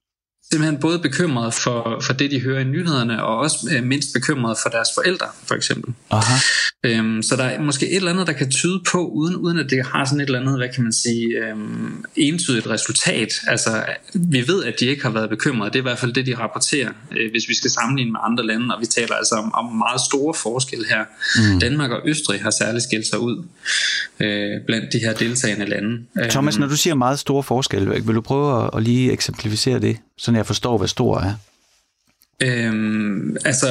Simpelthen 0.51 0.81
både 0.81 0.99
bekymret 0.99 1.53
for, 1.53 1.99
for 2.05 2.13
det, 2.13 2.31
de 2.31 2.41
hører 2.41 2.59
i 2.59 2.63
nyhederne, 2.63 3.23
og 3.23 3.37
også 3.37 3.57
øh, 3.75 3.83
mindst 3.83 4.13
bekymret 4.13 4.57
for 4.63 4.69
deres 4.69 4.89
forældre, 4.95 5.27
for 5.43 5.55
eksempel. 5.55 5.93
Aha. 6.09 6.35
Øhm, 6.83 7.23
så 7.23 7.35
der 7.35 7.43
er 7.43 7.61
måske 7.61 7.89
et 7.89 7.95
eller 7.95 8.11
andet, 8.11 8.27
der 8.27 8.33
kan 8.33 8.51
tyde 8.51 8.81
på, 8.91 9.07
uden, 9.07 9.35
uden 9.35 9.59
at 9.59 9.69
det 9.69 9.85
har 9.85 10.05
sådan 10.05 10.19
et 10.19 10.25
eller 10.25 10.39
andet, 10.39 10.57
hvad 10.57 10.69
kan 10.75 10.83
man 10.83 10.93
sige, 10.93 11.25
øhm, 11.27 12.05
entydigt 12.15 12.67
resultat. 12.67 13.33
Altså, 13.47 13.83
vi 14.13 14.47
ved, 14.47 14.63
at 14.63 14.73
de 14.79 14.85
ikke 14.85 15.03
har 15.03 15.09
været 15.09 15.29
bekymrede. 15.29 15.69
Det 15.69 15.75
er 15.75 15.81
i 15.81 15.89
hvert 15.89 15.99
fald 15.99 16.13
det, 16.13 16.25
de 16.25 16.37
rapporterer, 16.37 16.89
øh, 17.11 17.31
hvis 17.31 17.49
vi 17.49 17.55
skal 17.55 17.69
sammenligne 17.69 18.11
med 18.11 18.19
andre 18.23 18.45
lande, 18.45 18.75
og 18.75 18.81
vi 18.81 18.85
taler 18.85 19.15
altså 19.15 19.35
om, 19.35 19.53
om 19.53 19.65
meget 19.65 20.01
store 20.01 20.33
forskelle 20.33 20.85
her. 20.87 21.03
Mm. 21.35 21.59
Danmark 21.59 21.91
og 21.91 22.01
Østrig 22.05 22.41
har 22.41 22.49
særligt 22.49 22.83
skilt 22.83 23.07
sig 23.07 23.19
ud 23.19 23.43
øh, 24.19 24.61
blandt 24.67 24.93
de 24.93 24.99
her 24.99 25.13
deltagende 25.13 25.65
lande. 25.65 26.05
Thomas, 26.29 26.55
øhm, 26.55 26.61
når 26.61 26.67
du 26.67 26.75
siger 26.75 26.95
meget 26.95 27.19
store 27.19 27.43
forskelle, 27.43 28.05
vil 28.05 28.15
du 28.15 28.21
prøve 28.21 28.63
at, 28.63 28.69
at 28.77 28.83
lige 28.83 29.11
eksemplificere 29.11 29.79
det? 29.79 29.97
sådan 30.17 30.37
jeg 30.37 30.45
forstår, 30.45 30.77
hvad 30.77 30.87
stor 30.87 31.19
er? 31.19 31.33
Øhm, 32.41 33.37
altså 33.45 33.67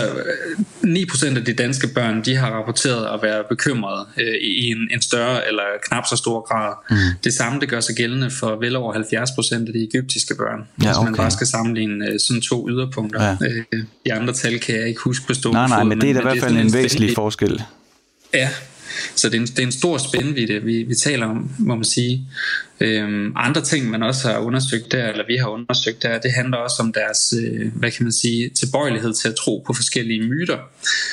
9% 0.85 1.37
af 1.37 1.45
de 1.45 1.53
danske 1.53 1.89
børn 1.95 2.25
de 2.25 2.37
har 2.37 2.51
rapporteret 2.51 3.15
at 3.15 3.23
være 3.23 3.45
bekymrede 3.49 4.07
øh, 4.21 4.35
i 4.41 4.71
en, 4.71 4.79
en 4.95 5.03
større 5.03 5.49
eller 5.49 5.63
knap 5.89 6.05
så 6.11 6.17
stor 6.17 6.41
grad. 6.41 6.75
Mm. 6.91 6.97
Det 7.25 7.35
samme 7.35 7.61
det 7.61 7.69
gør 7.69 7.81
sig 7.81 7.95
gældende 7.95 8.31
for 8.31 8.57
vel 8.57 8.77
over 8.77 8.95
70% 8.95 9.55
af 9.55 9.73
de 9.73 9.89
egyptiske 9.93 10.35
børn. 10.35 10.61
Ja, 10.83 10.91
okay. 10.91 11.01
Hvis 11.01 11.05
man 11.05 11.15
bare 11.15 11.31
skal 11.31 11.47
sammenligne 11.47 12.07
øh, 12.07 12.21
sådan 12.21 12.41
to 12.41 12.69
yderpunkter. 12.69 13.23
Ja. 13.23 13.37
Øh, 13.41 13.85
de 14.07 14.13
andre 14.13 14.33
tal 14.33 14.59
kan 14.59 14.75
jeg 14.75 14.89
ikke 14.89 15.01
huske 15.01 15.27
på 15.27 15.35
stående 15.35 15.61
Nej, 15.61 15.69
nej, 15.69 15.85
men 15.85 16.01
det 16.01 16.11
er 16.11 16.15
da 16.15 16.21
i 16.21 16.23
hvert 16.23 16.41
fald 16.41 16.57
en 16.57 16.73
væsentlig 16.73 17.15
forskel. 17.15 17.63
Ja, 18.35 18.49
så 19.15 19.29
det 19.29 19.37
er 19.37 19.41
en, 19.41 19.47
det 19.47 19.59
er 19.59 19.67
en 19.67 19.73
stor 19.73 19.99
spændvidde, 19.99 20.63
vi, 20.63 20.83
vi 20.83 20.95
taler 20.95 21.27
om, 21.27 21.51
må 21.59 21.75
man 21.75 21.85
sige. 21.85 22.27
Øhm, 22.81 23.33
andre 23.37 23.61
ting, 23.61 23.91
man 23.91 24.03
også 24.03 24.29
har 24.29 24.39
undersøgt 24.39 24.93
der, 24.93 25.09
eller 25.09 25.25
vi 25.27 25.37
har 25.37 25.49
undersøgt 25.49 26.03
der, 26.03 26.19
det 26.19 26.33
handler 26.33 26.57
også 26.57 26.77
om 26.83 26.93
deres, 26.93 27.35
øh, 27.43 27.73
hvad 27.75 27.91
kan 27.91 28.05
man 28.05 28.13
sige, 28.13 28.49
tilbøjelighed 28.49 29.15
til 29.15 29.29
at 29.29 29.35
tro 29.35 29.65
på 29.67 29.73
forskellige 29.73 30.23
myter. 30.23 30.59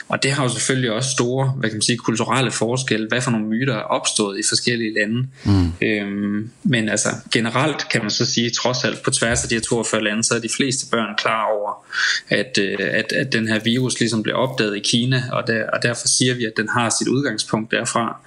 Og 0.08 0.24
det 0.24 0.32
har 0.32 0.44
jo 0.44 0.50
selvfølgelig 0.50 0.92
også 0.92 1.10
store, 1.10 1.48
hvad 1.48 1.70
kan 1.70 1.76
man 1.76 1.82
sige, 1.82 1.98
kulturelle 1.98 2.52
forskelle, 2.52 3.08
hvad 3.08 3.22
for 3.22 3.32
nogle 3.32 3.48
myter 3.48 3.74
er 3.74 3.82
opstået 3.82 4.40
i 4.40 4.42
forskellige 4.50 4.94
lande. 4.94 5.28
Mm. 5.46 5.72
Øhm, 5.82 6.50
men 6.64 6.90
altså 6.90 7.10
generelt 7.34 7.90
kan 7.90 8.02
man 8.02 8.12
så 8.12 8.26
sige, 8.26 8.50
trods 8.50 8.84
alt 8.84 9.04
på 9.04 9.12
tværs 9.12 9.44
af 9.44 9.50
de 9.50 9.56
her 9.56 9.62
42 9.62 10.04
lande, 10.04 10.24
så 10.24 10.36
er 10.36 10.40
de 10.40 10.50
fleste 10.58 10.86
børn 10.92 11.16
klar 11.18 11.46
over, 11.46 11.86
at, 12.30 12.58
øh, 12.62 12.78
at, 12.80 13.14
at 13.14 13.34
den 13.34 13.48
her 13.48 13.60
virus 13.60 14.00
ligesom 14.00 14.24
blev 14.24 14.36
opdaget 14.36 14.76
i 14.76 14.80
Kina, 14.80 15.24
og, 15.32 15.48
der, 15.48 15.70
og 15.74 15.84
derfor 15.84 16.08
siger 16.08 16.34
vi, 16.34 16.46
at 16.46 16.54
den 16.58 16.70
har 16.70 16.96
sit 17.00 17.08
udgangspunkt 17.08 17.72
derfra. 17.72 18.20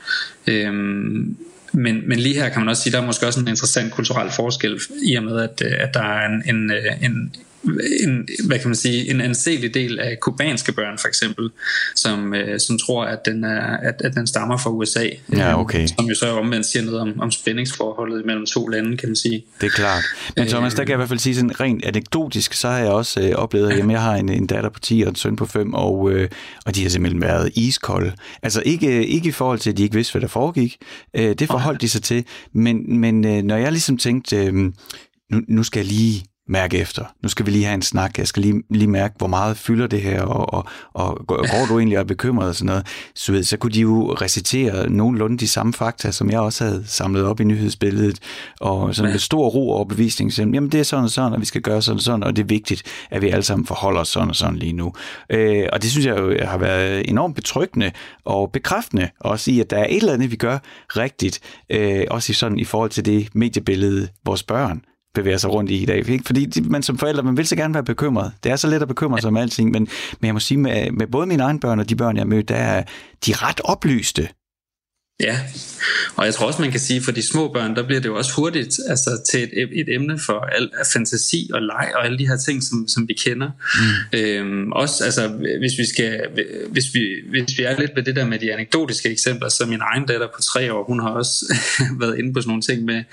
Øhm, 0.46 1.36
men, 1.72 2.08
men 2.08 2.18
lige 2.18 2.34
her 2.34 2.48
kan 2.48 2.60
man 2.60 2.68
også 2.68 2.82
sige, 2.82 2.90
at 2.90 2.94
der 2.94 3.02
er 3.02 3.06
måske 3.06 3.26
også 3.26 3.40
en 3.40 3.48
interessant 3.48 3.92
kulturel 3.92 4.30
forskel 4.30 4.80
i 5.02 5.14
og 5.14 5.22
med, 5.22 5.40
at, 5.40 5.62
øh, 5.64 5.72
at 5.78 5.94
der 5.94 6.02
er 6.02 6.26
en, 6.26 6.42
en, 6.54 6.70
øh, 6.70 7.04
en, 7.04 7.34
en, 8.02 8.28
hvad 8.46 8.58
kan 8.58 8.68
man 8.68 8.76
sige, 8.76 9.10
en 9.10 9.20
anselig 9.20 9.74
del 9.74 9.98
af 9.98 10.20
kubanske 10.20 10.72
børn 10.72 10.98
for 10.98 11.08
eksempel, 11.08 11.50
som, 11.94 12.34
øh, 12.34 12.60
som 12.60 12.78
tror, 12.78 13.04
at 13.04 13.18
den, 13.24 13.44
er, 13.44 13.76
at, 13.76 13.94
at 14.04 14.14
den 14.14 14.26
stammer 14.26 14.56
fra 14.56 14.70
USA. 14.70 15.08
Ja, 15.32 15.60
okay. 15.60 15.86
Som 15.86 16.06
jo 16.06 16.14
så 16.14 16.26
omvendt 16.26 16.66
siger 16.66 16.84
noget 16.84 17.00
om, 17.00 17.20
om 17.20 17.30
spændingsforholdet 17.30 18.26
mellem 18.26 18.46
to 18.46 18.66
lande, 18.66 18.96
kan 18.96 19.08
man 19.08 19.16
sige. 19.16 19.44
Det 19.60 19.66
er 19.66 19.70
klart. 19.70 20.04
Men 20.36 20.48
Thomas, 20.48 20.74
der 20.74 20.84
kan 20.84 20.88
jeg 20.88 20.96
i 20.96 20.96
hvert 20.96 21.08
fald 21.08 21.18
sige 21.18 21.34
sådan 21.34 21.60
rent 21.60 21.84
anekdotisk, 21.84 22.52
så 22.54 22.68
har 22.68 22.78
jeg 22.78 22.88
også 22.88 23.20
øh, 23.20 23.34
oplevet, 23.34 23.70
at 23.70 23.90
jeg 23.90 24.02
har 24.02 24.14
en, 24.14 24.28
en 24.28 24.46
datter 24.46 24.70
på 24.70 24.80
10 24.80 25.02
og 25.02 25.08
en 25.08 25.14
søn 25.14 25.36
på 25.36 25.46
5, 25.46 25.74
og, 25.74 26.10
øh, 26.12 26.28
og 26.66 26.74
de 26.74 26.82
har 26.82 26.90
simpelthen 26.90 27.22
været 27.22 27.50
iskolde. 27.54 28.12
Altså 28.42 28.62
ikke, 28.66 29.06
ikke 29.06 29.28
i 29.28 29.32
forhold 29.32 29.58
til, 29.58 29.70
at 29.70 29.76
de 29.76 29.82
ikke 29.82 29.94
vidste, 29.94 30.12
hvad 30.12 30.22
der 30.22 30.28
foregik. 30.28 30.76
Øh, 31.16 31.34
det 31.34 31.46
forholdt 31.46 31.80
de 31.80 31.88
sig 31.88 32.02
til. 32.02 32.24
Men, 32.52 32.98
men 33.00 33.24
øh, 33.26 33.42
når 33.42 33.56
jeg 33.56 33.72
ligesom 33.72 33.98
tænkte, 33.98 34.36
øh, 34.36 34.54
nu, 35.32 35.40
nu 35.48 35.62
skal 35.62 35.80
jeg 35.80 35.86
lige 35.86 36.24
mærke 36.48 36.78
efter. 36.78 37.04
Nu 37.22 37.28
skal 37.28 37.46
vi 37.46 37.50
lige 37.50 37.64
have 37.64 37.74
en 37.74 37.82
snak. 37.82 38.18
Jeg 38.18 38.28
skal 38.28 38.42
lige, 38.42 38.62
lige 38.70 38.88
mærke, 38.88 39.14
hvor 39.18 39.26
meget 39.26 39.56
fylder 39.56 39.86
det 39.86 40.02
her, 40.02 40.22
og, 40.22 40.54
og, 40.54 40.64
og 40.94 41.26
går 41.26 41.66
du 41.68 41.78
egentlig 41.78 41.96
er 41.96 42.04
bekymret 42.04 42.48
og 42.48 42.54
sådan 42.54 42.66
noget. 42.66 42.86
Så, 43.14 43.32
ved, 43.32 43.42
så 43.42 43.56
kunne 43.56 43.72
de 43.72 43.80
jo 43.80 44.12
recitere 44.12 44.90
nogenlunde 44.90 45.38
de 45.38 45.48
samme 45.48 45.72
fakta, 45.72 46.10
som 46.10 46.30
jeg 46.30 46.40
også 46.40 46.64
havde 46.64 46.84
samlet 46.86 47.24
op 47.24 47.40
i 47.40 47.44
nyhedsbilledet, 47.44 48.18
og 48.60 48.94
sådan 48.94 49.10
med 49.10 49.18
stor 49.18 49.48
ro 49.48 49.70
og 49.70 49.88
bevisning. 49.88 50.32
Så, 50.32 50.42
jamen 50.42 50.72
det 50.72 50.80
er 50.80 50.84
sådan 50.84 51.04
og 51.04 51.10
sådan, 51.10 51.32
og 51.32 51.40
vi 51.40 51.46
skal 51.46 51.60
gøre 51.60 51.82
sådan 51.82 51.96
og 51.96 52.02
sådan, 52.02 52.22
og 52.24 52.36
det 52.36 52.42
er 52.42 52.46
vigtigt, 52.46 52.82
at 53.10 53.22
vi 53.22 53.28
alle 53.28 53.42
sammen 53.42 53.66
forholder 53.66 54.00
os 54.00 54.08
sådan 54.08 54.28
og 54.28 54.36
sådan 54.36 54.56
lige 54.56 54.72
nu. 54.72 54.92
Øh, 55.30 55.66
og 55.72 55.82
det 55.82 55.90
synes 55.90 56.06
jeg 56.06 56.18
jo 56.18 56.36
har 56.42 56.58
været 56.58 57.08
enormt 57.08 57.34
betryggende 57.34 57.90
og 58.24 58.52
bekræftende, 58.52 59.08
også 59.20 59.50
i, 59.50 59.60
at 59.60 59.70
der 59.70 59.76
er 59.76 59.86
et 59.88 59.96
eller 59.96 60.12
andet, 60.12 60.30
vi 60.30 60.36
gør 60.36 60.58
rigtigt, 60.88 61.40
øh, 61.70 62.04
også 62.10 62.30
i, 62.30 62.34
sådan, 62.34 62.58
i 62.58 62.64
forhold 62.64 62.90
til 62.90 63.04
det 63.04 63.28
mediebillede, 63.34 64.08
vores 64.24 64.42
børn 64.42 64.82
bevæger 65.22 65.38
sig 65.38 65.50
rundt 65.52 65.70
i 65.70 65.82
i 65.82 65.86
dag. 65.86 66.08
Ikke? 66.08 66.24
Fordi 66.24 66.60
man 66.64 66.82
som 66.82 66.98
forældre, 66.98 67.22
man 67.22 67.36
vil 67.36 67.46
så 67.46 67.56
gerne 67.56 67.74
være 67.74 67.84
bekymret. 67.84 68.32
Det 68.44 68.52
er 68.52 68.56
så 68.56 68.68
let 68.68 68.82
at 68.82 68.88
bekymre 68.88 69.20
sig 69.20 69.28
om 69.28 69.36
alting, 69.36 69.70
men, 69.70 69.88
men 70.20 70.26
jeg 70.26 70.34
må 70.34 70.40
sige, 70.40 70.58
med, 70.58 70.90
med 70.90 71.06
både 71.06 71.26
mine 71.26 71.42
egne 71.42 71.60
børn 71.60 71.80
og 71.80 71.88
de 71.88 71.96
børn, 71.96 72.16
jeg 72.16 72.20
har 72.20 72.26
mødt, 72.26 72.48
der 72.48 72.54
er 72.54 72.82
de 73.26 73.32
ret 73.34 73.60
oplyste 73.64 74.28
Ja, 75.20 75.40
og 76.16 76.24
jeg 76.26 76.34
tror 76.34 76.46
også, 76.46 76.62
man 76.62 76.70
kan 76.70 76.80
sige, 76.80 77.02
for 77.02 77.12
de 77.12 77.22
små 77.22 77.52
børn, 77.52 77.76
der 77.76 77.82
bliver 77.82 78.00
det 78.00 78.08
jo 78.08 78.16
også 78.16 78.32
hurtigt 78.36 78.78
altså, 78.88 79.10
til 79.30 79.42
et, 79.42 79.68
et 79.72 79.94
emne 79.94 80.18
for 80.26 80.40
al, 80.40 80.70
fantasi 80.92 81.50
og 81.54 81.62
leg 81.62 81.90
og 81.94 82.04
alle 82.04 82.18
de 82.18 82.28
her 82.28 82.36
ting, 82.36 82.62
som, 82.62 82.88
som 82.88 83.08
vi 83.08 83.14
kender. 83.14 83.50
Mm. 84.12 84.18
Øhm, 84.18 84.72
også, 84.72 85.04
altså, 85.04 85.28
hvis 85.60 85.72
vi, 85.78 85.86
skal, 85.86 86.20
hvis, 86.68 86.84
vi, 86.94 87.00
hvis 87.30 87.58
vi 87.58 87.62
er 87.62 87.80
lidt 87.80 87.90
ved 87.96 88.02
det 88.02 88.16
der 88.16 88.26
med 88.26 88.38
de 88.38 88.52
anekdotiske 88.52 89.08
eksempler, 89.08 89.48
så 89.48 89.66
min 89.66 89.80
egen 89.92 90.06
datter 90.06 90.26
på 90.26 90.42
tre 90.42 90.72
år, 90.72 90.84
hun 90.84 91.00
har 91.00 91.08
også 91.08 91.54
været 92.00 92.18
inde 92.18 92.32
på 92.32 92.40
sådan 92.40 92.50
nogle 92.50 92.62
ting 92.62 92.84
med, 92.84 93.04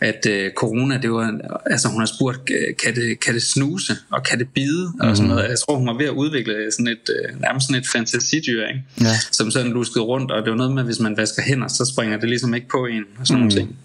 at 0.00 0.26
øh, 0.26 0.50
corona, 0.56 0.98
det 1.02 1.10
var, 1.10 1.40
altså 1.66 1.88
hun 1.88 2.00
har 2.00 2.10
spurgt, 2.18 2.50
kan 2.82 2.94
det, 2.94 3.20
kan 3.20 3.34
det 3.34 3.42
snuse, 3.42 3.96
og 4.10 4.22
kan 4.22 4.38
det 4.38 4.48
bide, 4.54 4.92
mm. 4.94 5.00
og 5.00 5.16
sådan 5.16 5.30
noget. 5.30 5.48
Jeg 5.48 5.58
tror, 5.58 5.76
hun 5.76 5.86
var 5.86 5.98
ved 5.98 6.06
at 6.06 6.12
udvikle 6.12 6.72
sådan 6.72 6.88
et, 6.88 7.10
øh, 7.10 7.40
nærmest 7.40 7.66
sådan 7.66 7.80
et 7.80 7.88
fantasidyr, 7.92 8.66
ikke? 8.66 8.82
Ja. 9.00 9.16
som 9.32 9.50
sådan 9.50 9.72
luskede 9.72 10.04
rundt, 10.04 10.30
og 10.30 10.42
det 10.42 10.50
var 10.50 10.56
noget 10.56 10.72
med, 10.72 10.82
hvis 10.82 11.00
man 11.00 11.16
vasker 11.16 11.42
hænder, 11.54 11.68
så 11.68 11.92
springer 11.92 12.16
det 12.20 12.28
ligesom 12.28 12.54
ikke 12.54 12.68
på 12.68 12.86
en, 12.86 13.04
og 13.20 13.26
sådan 13.26 13.42
mm. 13.42 13.48
nogle 13.48 13.60
ting. 13.60 13.76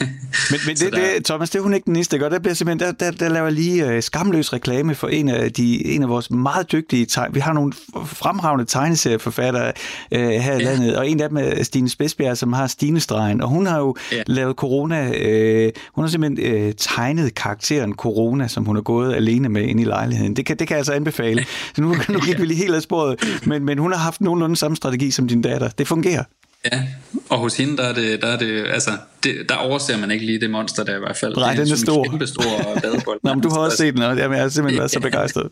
men 0.50 0.60
men 0.66 0.76
det, 0.76 0.92
det, 0.92 1.24
Thomas, 1.24 1.50
det 1.50 1.58
er 1.58 1.62
hun 1.62 1.74
ikke 1.74 1.84
den 1.84 1.96
eneste, 1.96 2.18
der 2.18 2.28
Der, 2.28 2.38
bliver 2.38 2.54
simpelthen, 2.54 2.94
der, 3.00 3.10
der, 3.10 3.10
der 3.10 3.28
laver 3.28 3.50
lige 3.50 3.96
uh, 3.96 4.00
skamløs 4.00 4.52
reklame 4.52 4.94
for 4.94 5.08
en 5.08 5.28
af, 5.28 5.52
de, 5.52 5.86
en 5.86 6.02
af 6.02 6.08
vores 6.08 6.30
meget 6.30 6.72
dygtige 6.72 7.06
tegn. 7.06 7.34
Vi 7.34 7.40
har 7.40 7.52
nogle 7.52 7.72
fremragende 8.04 8.64
tegneserieforfattere 8.64 9.72
uh, 10.12 10.18
her 10.18 10.52
i 10.52 10.58
ja. 10.58 10.58
landet, 10.58 10.96
og 10.96 11.08
en 11.08 11.20
af 11.20 11.28
dem 11.28 11.38
er 11.38 11.62
Stine 11.62 11.88
Spidsbjerg, 11.88 12.36
som 12.36 12.52
har 12.52 12.66
Stine-stregen, 12.66 13.40
og 13.40 13.48
hun 13.48 13.66
har 13.66 13.78
jo 13.78 13.96
ja. 14.12 14.22
lavet 14.26 14.56
corona. 14.56 15.08
Uh, 15.08 15.72
hun 15.94 16.04
har 16.04 16.10
simpelthen 16.10 16.66
uh, 16.66 16.72
tegnet 16.78 17.34
karakteren 17.34 17.94
corona, 17.94 18.48
som 18.48 18.64
hun 18.64 18.76
har 18.76 18.82
gået 18.82 19.14
alene 19.14 19.48
med 19.48 19.62
ind 19.62 19.80
i 19.80 19.84
lejligheden. 19.84 20.36
Det 20.36 20.46
kan, 20.46 20.56
det 20.56 20.68
kan 20.68 20.74
jeg 20.74 20.78
altså 20.78 20.92
anbefale. 20.92 21.44
Så 21.74 21.82
nu, 21.82 21.94
nu 22.08 22.20
gik 22.20 22.40
vi 22.40 22.46
lige 22.46 22.58
helt 22.58 22.74
af 22.74 22.82
sporet, 22.82 23.40
men, 23.46 23.64
men 23.64 23.78
hun 23.78 23.92
har 23.92 23.98
haft 23.98 24.20
nogenlunde 24.20 24.56
samme 24.56 24.76
strategi 24.76 25.10
som 25.10 25.28
din 25.28 25.42
datter. 25.42 25.68
Det 25.68 25.88
fungerer. 25.88 26.24
Ja, 26.64 26.82
og 27.28 27.38
hos 27.38 27.56
hende, 27.56 27.76
der 27.76 27.82
er 27.82 27.94
det, 27.94 28.22
der 28.22 28.28
er 28.28 28.38
det 28.38 28.66
altså, 28.66 28.90
det, 29.22 29.34
der 29.48 29.54
overser 29.54 29.98
man 29.98 30.10
ikke 30.10 30.26
lige 30.26 30.40
det 30.40 30.50
monster 30.50 30.84
der 30.84 30.96
i 30.96 30.98
hvert 30.98 31.16
fald. 31.16 31.36
Nej, 31.36 31.54
den 31.54 31.72
er 31.72 31.76
stor. 31.76 31.92
Det 31.92 31.98
er 31.98 32.04
en 32.04 32.10
kæmpe 32.10 32.26
stor 32.26 32.64
badebold. 32.82 33.20
Nå, 33.22 33.34
men 33.34 33.42
du 33.42 33.48
har 33.48 33.58
også 33.58 33.76
set 33.76 33.94
den, 33.94 34.02
og 34.02 34.18
jeg 34.18 34.24
er 34.24 34.48
simpelthen 34.48 34.78
været 34.80 34.90
så 34.90 35.00
begejstret. 35.00 35.50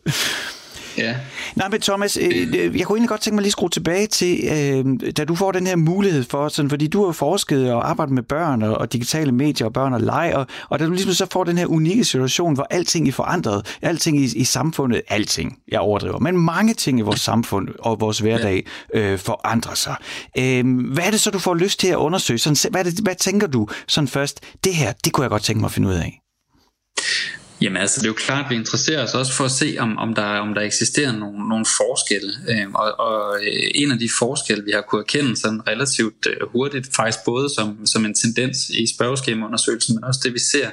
Ja. 0.98 1.16
Nej, 1.54 1.68
men 1.68 1.80
Thomas, 1.80 2.16
øh, 2.16 2.26
øh, 2.26 2.78
jeg 2.78 2.86
kunne 2.86 2.96
egentlig 2.96 3.08
godt 3.08 3.20
tænke 3.20 3.34
mig 3.34 3.42
lige 3.42 3.48
at 3.48 3.52
skrue 3.52 3.68
tilbage 3.68 4.06
til, 4.06 4.40
øh, 4.44 5.12
da 5.16 5.24
du 5.24 5.34
får 5.34 5.52
den 5.52 5.66
her 5.66 5.76
mulighed 5.76 6.24
for, 6.24 6.48
sådan, 6.48 6.70
fordi 6.70 6.86
du 6.86 7.04
har 7.04 7.12
forsket 7.12 7.72
og 7.72 7.90
arbejdet 7.90 8.14
med 8.14 8.22
børn 8.22 8.62
og, 8.62 8.78
og 8.78 8.92
digitale 8.92 9.32
medier 9.32 9.66
og 9.66 9.72
børn 9.72 9.92
og 9.92 10.00
leg, 10.00 10.32
og, 10.34 10.46
og 10.68 10.78
da 10.78 10.84
du 10.84 10.90
ligesom 10.90 11.12
så 11.12 11.26
får 11.32 11.44
den 11.44 11.58
her 11.58 11.66
unikke 11.66 12.04
situation, 12.04 12.54
hvor 12.54 12.66
alting 12.70 13.08
er 13.08 13.12
forandret, 13.12 13.76
alting 13.82 14.18
i, 14.18 14.24
i 14.24 14.44
samfundet, 14.44 15.02
alting, 15.08 15.58
jeg 15.68 15.80
overdriver, 15.80 16.18
men 16.18 16.38
mange 16.38 16.74
ting 16.74 16.98
i 16.98 17.02
vores 17.02 17.20
samfund 17.20 17.68
og 17.78 18.00
vores 18.00 18.18
hverdag 18.18 18.66
øh, 18.94 19.18
forandrer 19.18 19.74
sig. 19.74 19.96
Øh, 20.38 20.92
hvad 20.92 21.04
er 21.04 21.10
det 21.10 21.20
så, 21.20 21.30
du 21.30 21.38
får 21.38 21.54
lyst 21.54 21.80
til 21.80 21.88
at 21.88 21.96
undersøge? 21.96 22.38
Sådan, 22.38 22.72
hvad, 22.72 22.84
det, 22.84 22.98
hvad 23.02 23.14
tænker 23.14 23.46
du 23.46 23.68
sådan 23.86 24.08
først? 24.08 24.40
Det 24.64 24.74
her, 24.74 24.92
det 25.04 25.12
kunne 25.12 25.22
jeg 25.22 25.30
godt 25.30 25.42
tænke 25.42 25.60
mig 25.60 25.68
at 25.68 25.72
finde 25.72 25.88
ud 25.88 25.94
af. 25.94 26.20
Jamen 27.60 27.76
altså, 27.76 28.00
det 28.00 28.04
er 28.04 28.08
jo 28.08 28.14
klart, 28.14 28.44
at 28.44 28.50
vi 28.50 28.54
interesserer 28.54 29.02
os 29.02 29.14
også 29.14 29.32
for 29.32 29.44
at 29.44 29.50
se, 29.50 29.76
om, 29.78 29.98
om, 29.98 30.14
der, 30.14 30.22
om 30.22 30.54
der 30.54 30.60
eksisterer 30.60 31.12
nogle, 31.12 31.48
nogle 31.48 31.64
forskelle. 31.64 32.32
Øhm, 32.48 32.74
og, 32.74 33.00
og 33.00 33.36
øh, 33.42 33.70
en 33.74 33.92
af 33.92 33.98
de 33.98 34.08
forskelle, 34.18 34.64
vi 34.64 34.70
har 34.74 34.80
kunnet 34.80 35.02
erkende 35.02 35.36
sådan 35.36 35.66
relativt 35.66 36.26
øh, 36.26 36.48
hurtigt, 36.52 36.96
faktisk 36.96 37.24
både 37.24 37.48
som, 37.54 37.86
som 37.86 38.04
en 38.04 38.14
tendens 38.14 38.70
i 38.70 38.86
spørgeskemaundersøgelsen, 38.94 39.94
men 39.94 40.04
også 40.04 40.20
det, 40.24 40.32
vi 40.32 40.38
ser, 40.38 40.68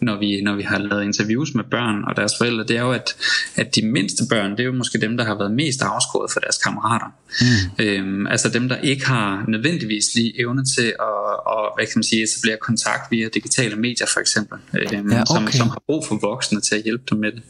når 0.00 0.18
vi, 0.18 0.40
når 0.40 0.54
vi 0.56 0.62
har 0.62 0.78
lavet 0.78 1.04
interviews 1.04 1.54
med 1.54 1.64
børn 1.64 2.04
og 2.04 2.16
deres 2.16 2.32
forældre, 2.38 2.64
det 2.64 2.76
er 2.76 2.80
jo, 2.80 2.92
at, 2.92 3.16
at 3.56 3.74
de 3.74 3.82
mindste 3.82 4.22
børn, 4.30 4.50
det 4.50 4.60
er 4.60 4.64
jo 4.64 4.72
måske 4.72 5.00
dem, 5.00 5.16
der 5.16 5.24
har 5.24 5.38
været 5.38 5.52
mest 5.52 5.82
afskåret 5.82 6.32
for 6.32 6.40
deres 6.40 6.58
kammerater. 6.58 7.06
Mm. 7.40 7.84
Øhm, 7.84 8.26
altså 8.26 8.48
dem, 8.48 8.68
der 8.68 8.76
ikke 8.76 9.06
har 9.06 9.44
nødvendigvis 9.48 10.14
lige 10.14 10.40
evne 10.40 10.64
til 10.64 10.88
at, 11.00 11.30
at 11.52 11.62
hvad 11.76 11.86
kan 11.86 11.92
man 11.96 12.02
sige, 12.02 12.22
etablere 12.22 12.56
kontakt 12.60 13.10
via 13.10 13.28
digitale 13.34 13.76
medier 13.76 14.06
for 14.12 14.20
eksempel, 14.20 14.58
øhm, 14.74 15.12
ja, 15.12 15.22
okay. 15.22 15.24
som, 15.26 15.52
som 15.52 15.68
har 15.68 15.82
brug 15.86 16.07
for 16.08 16.18
voksne 16.22 16.60
til 16.60 16.74
at 16.74 16.82
hjælpe 16.82 17.04
dem 17.10 17.18
med 17.18 17.32
det. 17.32 17.42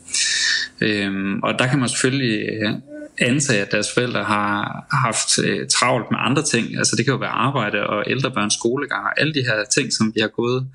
Øhm, 0.80 1.40
og 1.42 1.58
der 1.58 1.66
kan 1.66 1.78
man 1.78 1.88
selvfølgelig 1.88 2.48
øh, 2.48 2.74
antage, 3.20 3.60
at 3.62 3.72
deres 3.72 3.94
forældre 3.94 4.24
har 4.24 4.86
haft 5.06 5.38
øh, 5.38 5.68
travlt 5.68 6.10
med 6.10 6.18
andre 6.22 6.42
ting. 6.42 6.78
Altså 6.78 6.96
det 6.96 7.04
kan 7.04 7.12
jo 7.12 7.18
være 7.18 7.30
arbejde 7.30 7.86
og 7.86 8.04
ældrebørns 8.06 8.54
skolegang 8.54 9.04
og 9.04 9.20
alle 9.20 9.34
de 9.34 9.40
her 9.40 9.64
ting, 9.74 9.92
som 9.92 10.12
vi 10.14 10.20
har 10.20 10.28
gået 10.28 10.66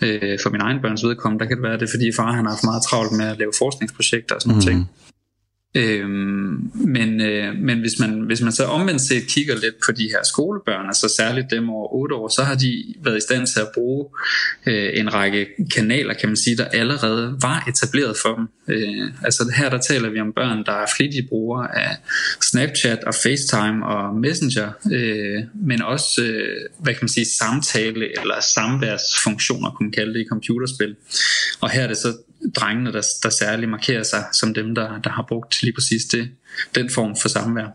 øh, 0.00 0.38
for 0.42 0.50
min 0.50 0.60
egen 0.60 0.80
børns 0.82 1.04
vedkommende. 1.04 1.42
Der 1.44 1.48
kan 1.48 1.56
det 1.56 1.62
være, 1.62 1.74
at 1.74 1.80
det 1.80 1.86
er 1.86 1.92
fordi 1.92 2.12
far 2.16 2.32
han 2.32 2.44
har 2.44 2.52
haft 2.52 2.64
meget 2.64 2.82
travlt 2.82 3.12
med 3.12 3.26
at 3.26 3.38
lave 3.38 3.52
forskningsprojekter 3.58 4.34
og 4.34 4.40
sådan 4.40 4.54
mm. 4.54 4.58
nogle 4.58 4.72
ting. 4.72 4.90
Øhm, 5.74 6.70
men 6.74 7.20
øh, 7.20 7.54
men 7.54 7.80
hvis, 7.80 7.98
man, 7.98 8.20
hvis 8.20 8.40
man 8.40 8.52
så 8.52 8.64
omvendt 8.64 9.00
set 9.00 9.26
kigger 9.28 9.54
lidt 9.54 9.74
på 9.86 9.92
de 9.92 10.02
her 10.02 10.22
skolebørn, 10.24 10.86
altså 10.86 11.14
særligt 11.16 11.50
dem 11.50 11.70
over 11.70 11.94
8 11.94 12.14
år, 12.14 12.28
så 12.28 12.42
har 12.42 12.54
de 12.54 12.84
været 13.02 13.16
i 13.16 13.20
stand 13.20 13.46
til 13.46 13.60
at 13.60 13.68
bruge 13.74 14.06
øh, 14.66 14.90
en 14.94 15.14
række 15.14 15.46
kanaler, 15.74 16.14
kan 16.14 16.28
man 16.28 16.36
sige, 16.36 16.56
der 16.56 16.64
allerede 16.64 17.36
var 17.40 17.64
etableret 17.68 18.16
for 18.22 18.34
dem. 18.34 18.48
Øh, 18.68 19.12
altså 19.24 19.52
her 19.56 19.70
der 19.70 19.78
taler 19.78 20.10
vi 20.10 20.20
om 20.20 20.32
børn, 20.32 20.64
der 20.66 20.72
er 20.72 20.86
flittige 20.96 21.26
brugere 21.28 21.78
af 21.78 21.96
Snapchat 22.42 23.04
og 23.04 23.14
FaceTime 23.14 23.86
og 23.86 24.14
Messenger, 24.14 24.70
øh, 24.92 25.42
men 25.54 25.82
også, 25.82 26.22
øh, 26.22 26.56
hvad 26.78 26.94
kan 26.94 27.02
man 27.02 27.08
sige, 27.08 27.26
samtale 27.38 28.20
eller 28.20 28.40
samværsfunktioner, 28.40 29.70
kunne 29.70 29.86
man 29.86 29.92
kalde 29.92 30.14
det 30.14 30.20
i 30.20 30.28
computerspil. 30.28 30.96
Og 31.60 31.70
her 31.70 31.82
er 31.82 31.88
det 31.88 31.96
så 31.96 32.12
drengene, 32.56 32.92
der, 32.92 33.02
der 33.22 33.30
særligt 33.30 33.70
markerer 33.70 34.02
sig 34.02 34.24
som 34.32 34.54
dem, 34.54 34.74
der, 34.74 35.00
der 35.00 35.10
har 35.10 35.24
brugt 35.28 35.62
lige 35.62 35.72
præcis 35.72 36.02
det, 36.04 36.30
den 36.74 36.90
form 36.90 37.16
for 37.22 37.28
samvær. 37.28 37.66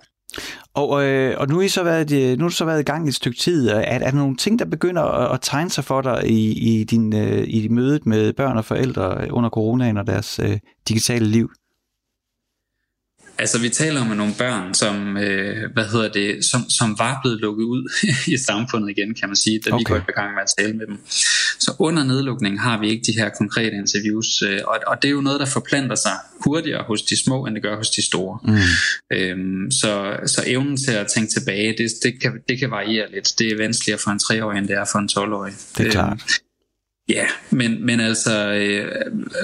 Og, 0.74 1.06
øh, 1.06 1.36
og 1.38 1.48
nu, 1.48 1.56
har 1.56 1.62
I 1.62 1.68
så 1.68 1.84
været, 1.84 2.38
nu 2.38 2.44
har 2.44 2.50
du 2.50 2.56
så 2.56 2.66
været 2.66 2.80
i 2.80 2.84
gang 2.84 3.08
et 3.08 3.16
stykke 3.16 3.38
tid. 3.38 3.70
Er, 3.70 3.80
er 3.80 4.00
der 4.00 4.12
nogle 4.12 4.36
ting, 4.36 4.60
der 4.60 4.66
begynder 4.66 5.02
at, 5.02 5.34
at 5.34 5.40
tegne 5.42 5.70
sig 5.70 5.84
for 5.84 6.02
dig 6.02 6.22
i, 6.26 6.52
i, 6.52 6.84
din, 6.84 7.16
øh, 7.16 7.44
i 7.48 7.68
mødet 7.68 8.06
med 8.06 8.34
børn 8.34 8.58
og 8.58 8.66
forældre 8.66 9.28
under 9.32 9.50
coronaen 9.50 9.98
og 9.98 10.08
deres 10.08 10.40
øh, 10.40 10.58
digitale 10.88 11.26
liv? 11.26 11.52
Altså 13.38 13.62
vi 13.62 13.70
taler 13.70 14.02
om 14.02 14.08
nogle 14.08 14.34
børn, 14.38 14.74
som, 14.74 15.18
øh, 15.18 15.72
hvad 15.74 15.86
hedder 15.86 16.10
det, 16.12 16.46
som, 16.46 16.70
som 16.70 16.96
var 17.00 17.20
blevet 17.24 17.40
lukket 17.40 17.64
ud 17.64 17.92
i 18.34 18.38
samfundet 18.38 18.90
igen, 18.90 19.16
kan 19.16 19.30
man 19.30 19.36
sige, 19.36 19.60
da 19.66 19.72
okay. 19.72 19.80
vi 19.80 19.84
går 19.84 19.96
i 19.96 20.12
gang 20.16 20.34
med 20.34 20.42
at 20.42 20.54
tale 20.58 20.74
med 20.74 20.88
dem. 20.88 20.98
Så 21.60 21.76
under 21.80 22.04
nedlukningen 22.04 22.60
har 22.60 22.80
vi 22.80 22.90
ikke 22.90 23.04
de 23.08 23.20
her 23.20 23.30
konkrete 23.30 23.76
interviews, 23.76 24.42
øh, 24.42 24.60
og, 24.68 24.78
og 24.88 25.02
det 25.02 25.08
er 25.08 25.12
jo 25.12 25.22
noget, 25.22 25.40
der 25.40 25.46
forplanter 25.46 25.96
sig 25.96 26.12
hurtigere 26.46 26.84
hos 26.84 27.02
de 27.02 27.24
små, 27.24 27.46
end 27.46 27.56
det 27.56 27.64
gør 27.64 27.78
hos 27.78 27.90
de 27.90 28.06
store. 28.06 28.40
Mm. 28.44 29.18
Øhm, 29.18 29.72
så, 29.72 30.18
så 30.26 30.44
evnen 30.48 30.78
til 30.78 30.92
at 30.92 31.08
tænke 31.16 31.32
tilbage, 31.34 31.76
det, 31.78 31.92
det, 32.04 32.22
kan, 32.22 32.32
det 32.50 32.60
kan 32.60 32.72
variere 32.72 33.12
lidt. 33.12 33.34
Det 33.40 33.52
er 33.52 33.58
vanskeligere 33.58 34.00
for 34.04 34.12
en 34.12 34.20
3-årig, 34.24 34.58
end 34.58 34.68
det 34.68 34.76
er 34.76 34.86
for 34.92 35.00
en 35.00 35.10
12-årig. 35.12 35.54
Det 35.78 35.88
er 35.88 35.92
klart. 35.92 36.12
Øhm, 36.12 36.20
ja, 37.10 37.26
men, 37.50 37.86
men 37.86 38.00
altså, 38.00 38.54
øh, 38.54 38.92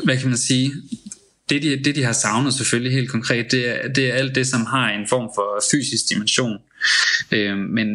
hvad 0.04 0.18
kan 0.18 0.28
man 0.28 0.38
sige? 0.38 0.72
Det 1.52 1.62
de, 1.62 1.84
det 1.84 1.96
de 1.96 2.04
har 2.04 2.14
savnet 2.14 2.54
selvfølgelig 2.54 2.94
helt 2.94 3.10
konkret, 3.10 3.52
det 3.52 3.70
er, 3.70 3.88
det 3.88 4.10
er 4.10 4.14
alt 4.14 4.36
det, 4.36 4.48
som 4.48 4.66
har 4.66 4.90
en 4.90 5.08
form 5.10 5.30
for 5.36 5.64
fysisk 5.72 6.10
dimension. 6.10 6.58
Øh, 7.32 7.58
men 7.58 7.88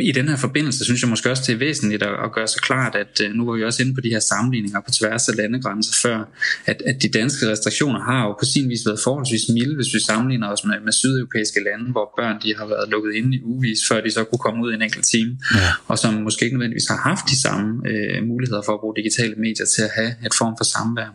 i 0.00 0.12
den 0.12 0.28
her 0.28 0.36
forbindelse 0.36 0.84
synes 0.84 1.02
jeg 1.02 1.10
måske 1.10 1.30
også, 1.30 1.42
det 1.46 1.52
er 1.52 1.58
væsentligt 1.58 2.02
at, 2.02 2.14
at 2.24 2.32
gøre 2.32 2.48
sig 2.48 2.62
klart, 2.62 2.94
at 2.94 3.20
øh, 3.24 3.30
nu 3.34 3.44
var 3.46 3.52
vi 3.56 3.64
også 3.64 3.82
inde 3.82 3.94
på 3.94 4.00
de 4.00 4.08
her 4.08 4.20
sammenligninger 4.20 4.80
på 4.80 4.90
tværs 4.90 5.28
af 5.28 5.36
landegrænser 5.36 5.94
før, 6.02 6.18
at, 6.66 6.82
at 6.86 7.02
de 7.02 7.08
danske 7.08 7.50
restriktioner 7.50 8.00
har 8.00 8.26
jo 8.26 8.32
på 8.32 8.44
sin 8.44 8.68
vis 8.68 8.86
været 8.86 9.00
forholdsvis 9.04 9.48
milde, 9.48 9.74
hvis 9.74 9.94
vi 9.94 10.00
sammenligner 10.00 10.48
os 10.48 10.64
med, 10.64 10.74
med 10.84 10.92
sydeuropæiske 10.92 11.60
lande, 11.64 11.92
hvor 11.92 12.06
børn 12.18 12.36
de 12.42 12.54
har 12.58 12.66
været 12.66 12.88
lukket 12.90 13.14
inde 13.14 13.36
i 13.36 13.40
uvis, 13.42 13.78
før 13.88 14.00
de 14.00 14.10
så 14.10 14.24
kunne 14.24 14.38
komme 14.38 14.64
ud 14.64 14.72
i 14.72 14.74
en 14.74 14.82
enkelt 14.82 15.04
time, 15.04 15.38
ja. 15.54 15.68
og 15.88 15.98
som 15.98 16.14
måske 16.14 16.44
ikke 16.44 16.56
nødvendigvis 16.56 16.88
har 16.88 17.00
haft 17.10 17.24
de 17.32 17.40
samme 17.40 17.66
øh, 17.90 18.26
muligheder 18.30 18.62
for 18.66 18.72
at 18.74 18.80
bruge 18.80 18.94
digitale 18.96 19.34
medier 19.34 19.66
til 19.74 19.82
at 19.82 19.90
have 19.94 20.10
et 20.26 20.34
form 20.40 20.54
for 20.58 20.64
samvær. 20.64 21.10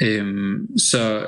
Øhm, 0.00 0.78
så, 0.78 1.26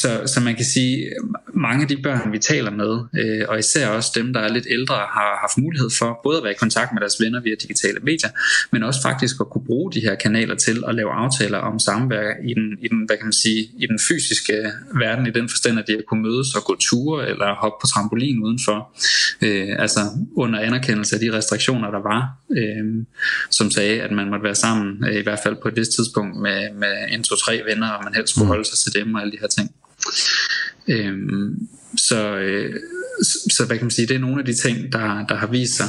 så, 0.00 0.22
så 0.26 0.40
man 0.40 0.56
kan 0.56 0.64
sige, 0.64 1.10
mange 1.54 1.82
af 1.82 1.88
de 1.88 1.96
børn, 1.96 2.32
vi 2.32 2.38
taler 2.38 2.70
med, 2.70 3.00
øh, 3.20 3.44
og 3.48 3.58
især 3.58 3.88
også 3.88 4.12
dem, 4.14 4.32
der 4.32 4.40
er 4.40 4.52
lidt 4.52 4.66
ældre, 4.70 4.94
har 4.94 5.38
haft 5.40 5.58
mulighed 5.58 5.90
for 5.98 6.20
både 6.22 6.38
at 6.38 6.44
være 6.44 6.52
i 6.52 6.56
kontakt 6.58 6.92
med 6.92 7.00
deres 7.00 7.20
venner 7.20 7.40
via 7.40 7.54
digitale 7.62 7.98
medier, 8.02 8.28
men 8.72 8.82
også 8.82 9.02
faktisk 9.02 9.36
at 9.40 9.46
kunne 9.50 9.64
bruge 9.66 9.92
de 9.92 10.00
her 10.00 10.14
kanaler 10.14 10.54
til 10.54 10.82
at 10.88 10.94
lave 10.94 11.12
aftaler 11.12 11.58
om 11.58 11.78
samvær 11.78 12.32
i 12.44 12.54
den, 12.54 12.78
i 12.82 12.88
den, 12.88 13.04
hvad 13.06 13.16
kan 13.16 13.26
man 13.26 13.32
sige, 13.32 13.70
i 13.78 13.86
den 13.86 13.98
fysiske 14.08 14.72
verden, 14.94 15.26
i 15.26 15.30
den 15.30 15.48
forstand, 15.48 15.78
at 15.78 15.86
de 15.86 15.92
har 15.92 16.02
kunne 16.08 16.22
mødes 16.22 16.54
og 16.54 16.64
gå 16.64 16.76
ture 16.80 17.28
eller 17.28 17.54
hoppe 17.54 17.76
på 17.82 17.86
trampolin 17.86 18.42
udenfor. 18.42 18.78
Øh, 19.42 19.76
altså 19.78 20.00
under 20.36 20.58
anerkendelse 20.60 21.16
af 21.16 21.20
de 21.20 21.36
restriktioner, 21.36 21.90
der 21.90 22.02
var, 22.02 22.36
øh, 22.56 23.04
som 23.50 23.70
sagde, 23.70 24.02
at 24.02 24.12
man 24.12 24.30
måtte 24.30 24.44
være 24.44 24.54
sammen, 24.54 25.04
øh, 25.08 25.14
i 25.14 25.22
hvert 25.22 25.40
fald 25.42 25.56
på 25.62 25.68
et 25.68 25.76
vist 25.76 25.92
tidspunkt, 25.92 26.36
med, 26.36 26.72
med 26.72 26.94
en, 27.10 27.22
to, 27.22 27.36
tre 27.36 27.62
venner, 27.66 28.01
og 28.02 28.10
man 28.10 28.14
helst 28.14 28.30
skulle 28.30 28.44
mm. 28.44 28.48
holde 28.48 28.64
sig 28.64 28.78
til 28.78 29.00
dem 29.00 29.14
og 29.14 29.20
alle 29.20 29.32
de 29.32 29.38
her 29.40 29.48
ting. 29.48 29.70
Øhm, 30.88 31.68
så, 31.96 32.36
øh, 32.36 32.74
så 33.50 33.64
hvad 33.66 33.76
kan 33.76 33.84
man 33.84 33.90
sige, 33.90 34.08
det 34.08 34.16
er 34.16 34.20
nogle 34.20 34.38
af 34.38 34.44
de 34.44 34.54
ting, 34.54 34.92
der, 34.92 35.26
der 35.26 35.34
har 35.34 35.46
vist 35.46 35.76
sig. 35.76 35.88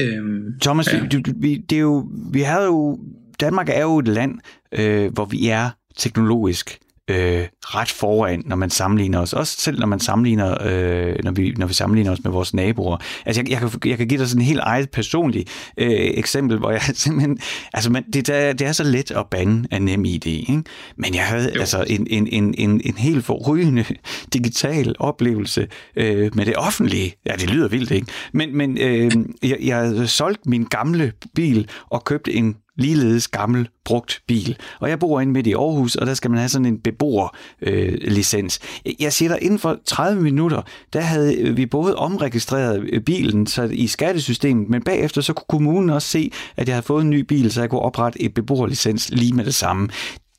Øhm, 0.00 0.60
Thomas, 0.60 0.92
ja. 0.92 1.06
du, 1.12 1.22
vi, 1.36 1.56
det 1.56 1.76
er 1.76 1.80
jo, 1.80 2.08
vi 2.32 2.40
har 2.40 2.62
jo, 2.62 2.98
Danmark 3.40 3.68
er 3.68 3.82
jo 3.82 3.98
et 3.98 4.08
land, 4.08 4.38
øh, 4.72 5.12
hvor 5.12 5.24
vi 5.24 5.48
er 5.48 5.70
teknologisk 5.96 6.78
øh, 7.10 7.46
ret 7.60 7.90
foran, 7.90 8.42
når 8.46 8.56
man 8.56 8.70
sammenligner 8.70 9.18
os. 9.18 9.32
Også 9.32 9.56
selv 9.58 9.78
når 9.78 9.86
man 9.86 10.00
sammenligner, 10.00 10.56
øh, 10.60 11.16
når, 11.24 11.30
vi, 11.30 11.54
når 11.56 11.66
vi 11.66 11.74
sammenligner 11.74 12.12
os 12.12 12.24
med 12.24 12.32
vores 12.32 12.54
naboer. 12.54 12.96
Altså 13.26 13.42
jeg, 13.42 13.50
jeg, 13.50 13.58
kan, 13.58 13.70
jeg 13.84 13.98
kan 13.98 14.08
give 14.08 14.20
dig 14.20 14.28
sådan 14.28 14.42
en 14.42 14.46
helt 14.46 14.60
eget 14.62 14.90
personligt 14.90 15.50
øh, 15.78 15.90
eksempel, 15.90 16.58
hvor 16.58 16.70
jeg 16.70 16.82
simpelthen, 16.94 17.38
altså 17.74 17.90
man, 17.90 18.04
det, 18.12 18.26
det 18.26 18.62
er 18.62 18.72
så 18.72 18.84
let 18.84 19.10
at 19.10 19.26
bande 19.30 19.68
af 19.70 19.82
nem 19.82 20.04
idé, 20.04 20.28
ikke? 20.28 20.62
men 20.96 21.14
jeg 21.14 21.24
havde 21.24 21.52
jo. 21.54 21.60
altså 21.60 21.84
en, 21.88 22.06
en, 22.10 22.26
en, 22.26 22.54
en, 22.58 22.80
en 22.84 22.94
helt 22.96 23.24
forrygende 23.24 23.84
digital 24.34 24.94
oplevelse 24.98 25.68
øh, 25.96 26.30
med 26.34 26.46
det 26.46 26.56
offentlige. 26.56 27.14
Ja, 27.26 27.32
det 27.32 27.50
lyder 27.50 27.68
vildt, 27.68 27.90
ikke? 27.90 28.06
Men, 28.32 28.56
men 28.56 28.78
øh, 28.78 29.10
jeg, 29.42 29.58
jeg 29.60 30.08
solgte 30.08 30.48
min 30.48 30.64
gamle 30.64 31.12
bil 31.34 31.68
og 31.90 32.04
købte 32.04 32.32
en 32.32 32.56
ligeledes 32.78 33.28
gammel 33.28 33.68
brugt 33.84 34.22
bil. 34.26 34.56
Og 34.80 34.88
jeg 34.88 34.98
bor 34.98 35.20
inde 35.20 35.32
midt 35.32 35.46
i 35.46 35.52
Aarhus, 35.52 35.94
og 35.96 36.06
der 36.06 36.14
skal 36.14 36.30
man 36.30 36.38
have 36.38 36.48
sådan 36.48 36.66
en 36.66 36.78
beboerlicens. 36.78 38.60
Øh, 38.86 38.92
jeg 39.02 39.12
siger 39.12 39.28
dig, 39.28 39.42
inden 39.42 39.58
for 39.58 39.78
30 39.84 40.22
minutter, 40.22 40.62
der 40.92 41.00
havde 41.00 41.36
øh, 41.36 41.56
vi 41.56 41.66
både 41.66 41.96
omregistreret 41.96 42.84
øh, 42.92 43.00
bilen 43.00 43.46
så 43.46 43.62
i 43.62 43.86
skattesystemet, 43.86 44.68
men 44.68 44.82
bagefter 44.82 45.20
så 45.20 45.32
kunne 45.32 45.46
kommunen 45.48 45.90
også 45.90 46.08
se, 46.08 46.30
at 46.56 46.68
jeg 46.68 46.74
havde 46.74 46.86
fået 46.86 47.02
en 47.02 47.10
ny 47.10 47.20
bil, 47.20 47.52
så 47.52 47.60
jeg 47.60 47.70
kunne 47.70 47.80
oprette 47.80 48.22
et 48.22 48.34
beboerlicens 48.34 49.10
lige 49.10 49.34
med 49.34 49.44
det 49.44 49.54
samme 49.54 49.88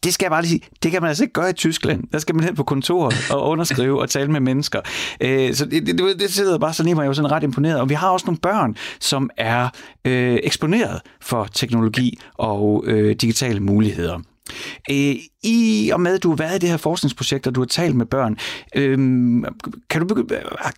det 0.04 0.14
skal 0.14 0.26
jeg 0.26 0.32
bare 0.32 0.41
lige 0.41 0.49
sige, 0.49 0.62
det 0.84 0.91
kan 0.91 1.01
man 1.01 1.10
altså 1.10 1.24
ikke 1.24 1.34
gøre 1.34 1.49
i 1.49 1.54
Tyskland. 1.54 2.04
Der 2.12 2.20
skal 2.20 2.36
man 2.36 2.43
hen 2.43 2.56
på 2.56 2.64
kontoret 2.64 3.32
og 3.32 3.49
underskrive 3.49 4.01
og 4.01 4.10
tale 4.10 4.32
med 4.32 4.39
mennesker. 4.39 4.82
Øh, 5.22 5.54
så 5.54 5.66
det, 5.66 5.88
det, 5.88 6.20
det 6.20 6.34
sidder 6.34 6.58
bare 6.58 6.74
sådan 6.74 6.89
i 6.89 6.93
mig, 6.93 7.01
jeg 7.01 7.06
er 7.06 7.10
jo 7.10 7.14
sådan 7.14 7.32
ret 7.32 7.43
imponeret. 7.43 7.80
Og 7.80 7.89
vi 7.89 7.93
har 7.93 8.10
også 8.10 8.26
nogle 8.26 8.39
børn, 8.39 8.76
som 8.99 9.30
er 9.38 9.70
øh, 10.06 10.39
eksponeret 10.43 11.01
for 11.22 11.47
teknologi 11.54 12.20
og 12.34 12.84
øh, 12.88 13.16
digitale 13.16 13.60
muligheder. 13.60 14.20
Øh, 14.91 15.16
I 15.43 15.91
og 15.93 16.01
med, 16.01 16.16
at 16.16 16.24
du 16.24 16.30
har 16.30 16.36
været 16.36 16.56
i 16.56 16.60
det 16.60 16.70
her 16.70 16.78
forskningsprojekt, 16.78 17.47
og 17.47 17.56
du 17.56 17.62
har 17.62 17.66
talt 17.66 17.95
med 17.95 18.06
børn, 18.06 18.38
øh, 18.76 18.97
kan, 19.89 20.08
du, 20.08 20.26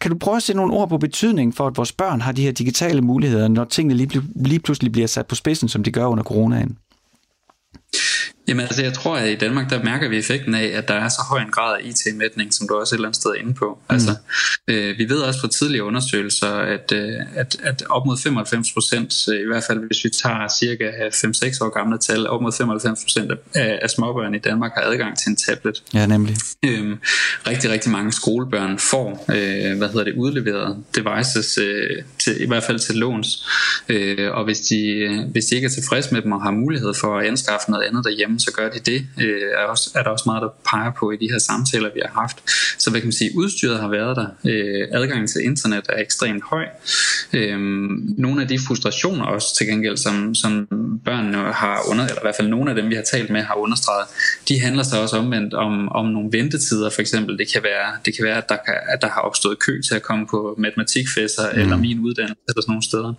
kan 0.01 0.11
du 0.11 0.17
prøve 0.17 0.37
at 0.37 0.43
sætte 0.43 0.57
nogle 0.57 0.73
ord 0.73 0.89
på 0.89 0.97
betydning 0.97 1.55
for, 1.55 1.67
at 1.67 1.77
vores 1.77 1.91
børn 1.91 2.21
har 2.21 2.31
de 2.31 2.43
her 2.43 2.51
digitale 2.51 3.01
muligheder, 3.01 3.47
når 3.47 3.63
tingene 3.65 3.93
lige, 3.93 4.21
lige 4.35 4.59
pludselig 4.59 4.91
bliver 4.91 5.07
sat 5.07 5.27
på 5.27 5.35
spidsen, 5.35 5.69
som 5.69 5.83
de 5.83 5.91
gør 5.91 6.05
under 6.05 6.23
coronaen? 6.23 6.77
Jamen 8.47 8.61
altså, 8.61 8.83
jeg 8.83 8.93
tror, 8.93 9.15
at 9.15 9.29
i 9.31 9.35
Danmark, 9.35 9.69
der 9.69 9.83
mærker 9.83 10.09
vi 10.09 10.17
effekten 10.17 10.55
af, 10.55 10.65
at 10.65 10.87
der 10.87 10.93
er 10.93 11.09
så 11.09 11.21
høj 11.29 11.41
en 11.41 11.51
grad 11.51 11.77
af 11.77 11.85
IT-mætning, 11.85 12.53
som 12.53 12.67
du 12.67 12.75
også 12.75 12.95
et 12.95 12.97
eller 12.97 13.07
andet 13.07 13.21
sted 13.21 13.31
er 13.31 13.35
inde 13.35 13.53
på. 13.53 13.79
Mm. 13.89 13.93
Altså, 13.93 14.15
øh, 14.67 14.97
vi 14.97 15.09
ved 15.09 15.17
også 15.17 15.39
fra 15.39 15.47
tidligere 15.47 15.85
undersøgelser, 15.85 16.51
at, 16.51 16.91
øh, 16.91 17.13
at, 17.35 17.57
at 17.63 17.83
op 17.89 18.05
mod 18.05 18.17
95 18.17 18.73
procent, 18.73 19.27
øh, 19.33 19.39
i 19.39 19.45
hvert 19.45 19.63
fald 19.67 19.87
hvis 19.87 20.03
vi 20.03 20.09
tager 20.09 20.47
cirka 20.59 20.85
5-6 20.89 21.65
år 21.65 21.69
gamle 21.69 21.97
tal, 21.97 22.27
op 22.27 22.41
mod 22.41 22.51
95 22.51 23.03
procent 23.03 23.31
af, 23.55 23.79
af 23.81 23.89
småbørn 23.89 24.35
i 24.35 24.39
Danmark 24.39 24.71
har 24.75 24.81
adgang 24.81 25.17
til 25.17 25.29
en 25.29 25.35
tablet. 25.35 25.83
Ja, 25.93 26.05
nemlig. 26.05 26.35
Øhm, 26.65 26.97
rigtig, 27.47 27.69
rigtig 27.69 27.91
mange 27.91 28.11
skolebørn 28.11 28.79
får, 28.79 29.25
øh, 29.29 29.77
hvad 29.77 29.87
hedder 29.87 30.03
det, 30.03 30.13
udleveret 30.13 30.83
devices, 30.95 31.57
øh, 31.57 32.03
til, 32.23 32.41
i 32.41 32.47
hvert 32.47 32.63
fald 32.63 32.79
til 32.79 32.95
låns. 32.95 33.47
Øh, 33.89 34.31
og 34.31 34.43
hvis 34.43 34.59
de, 34.59 35.09
hvis 35.31 35.45
de 35.45 35.55
ikke 35.55 35.65
er 35.65 35.69
tilfredse 35.69 36.13
med 36.13 36.21
dem 36.21 36.31
og 36.31 36.41
har 36.41 36.51
mulighed 36.51 36.93
for 36.93 37.19
at 37.19 37.25
anskaffe 37.25 37.71
noget 37.71 37.83
andet 37.83 38.05
derhjemme, 38.05 38.34
hjemme, 38.35 38.39
så 38.39 38.51
gør 38.51 38.69
de 38.69 38.79
det. 38.79 39.07
Øh, 39.21 39.41
er, 39.57 39.65
også, 39.65 39.91
er 39.95 40.03
der 40.03 40.09
også 40.09 40.23
meget, 40.25 40.41
der 40.41 40.49
peger 40.71 40.91
på 40.99 41.11
i 41.11 41.17
de 41.17 41.31
her 41.31 41.39
samtaler, 41.39 41.89
vi 41.93 42.01
har 42.05 42.21
haft. 42.21 42.37
Så 42.77 42.89
hvad 42.89 43.01
kan 43.01 43.07
man 43.07 43.13
sige, 43.13 43.31
udstyret 43.35 43.79
har 43.79 43.89
været 43.89 44.15
der. 44.15 44.27
Øh, 44.45 44.87
adgangen 44.91 45.27
til 45.27 45.41
internet 45.43 45.85
er 45.89 46.01
ekstremt 46.01 46.43
høj. 46.43 46.65
Øh, 47.33 47.59
nogle 48.17 48.41
af 48.41 48.47
de 48.47 48.59
frustrationer 48.67 49.25
også 49.25 49.47
til 49.57 49.67
gengæld, 49.67 49.97
som, 49.97 50.35
som 50.35 50.67
børnene 51.05 51.37
har 51.37 51.79
under, 51.89 52.03
eller 52.03 52.21
i 52.21 52.25
hvert 52.25 52.35
fald 52.35 52.47
nogle 52.47 52.69
af 52.69 52.75
dem, 52.75 52.89
vi 52.89 52.95
har 52.95 53.03
talt 53.11 53.29
med, 53.29 53.41
har 53.41 53.55
understreget, 53.55 54.05
de 54.49 54.59
handler 54.59 54.83
så 54.83 55.01
også 55.01 55.17
omvendt 55.17 55.53
om, 55.53 55.89
om 55.89 56.05
nogle 56.05 56.29
ventetider, 56.31 56.89
for 56.89 57.01
eksempel. 57.01 57.37
Det 57.37 57.47
kan 57.53 57.63
være, 57.63 57.87
det 58.05 58.15
kan 58.15 58.25
være 58.25 58.37
at, 58.37 58.49
der 58.49 58.57
kan, 58.65 58.73
at 58.93 59.01
der 59.01 59.09
har 59.09 59.21
opstået 59.21 59.59
kø 59.59 59.81
til 59.87 59.95
at 59.95 60.01
komme 60.01 60.27
på 60.27 60.55
matematikfæsser, 60.57 61.43
mm. 61.53 61.59
eller 61.59 61.77
min 61.77 61.99
uddannelse, 61.99 62.41
eller 62.47 62.61
sådan 62.61 62.71
nogle 62.71 62.83
steder. 62.83 63.13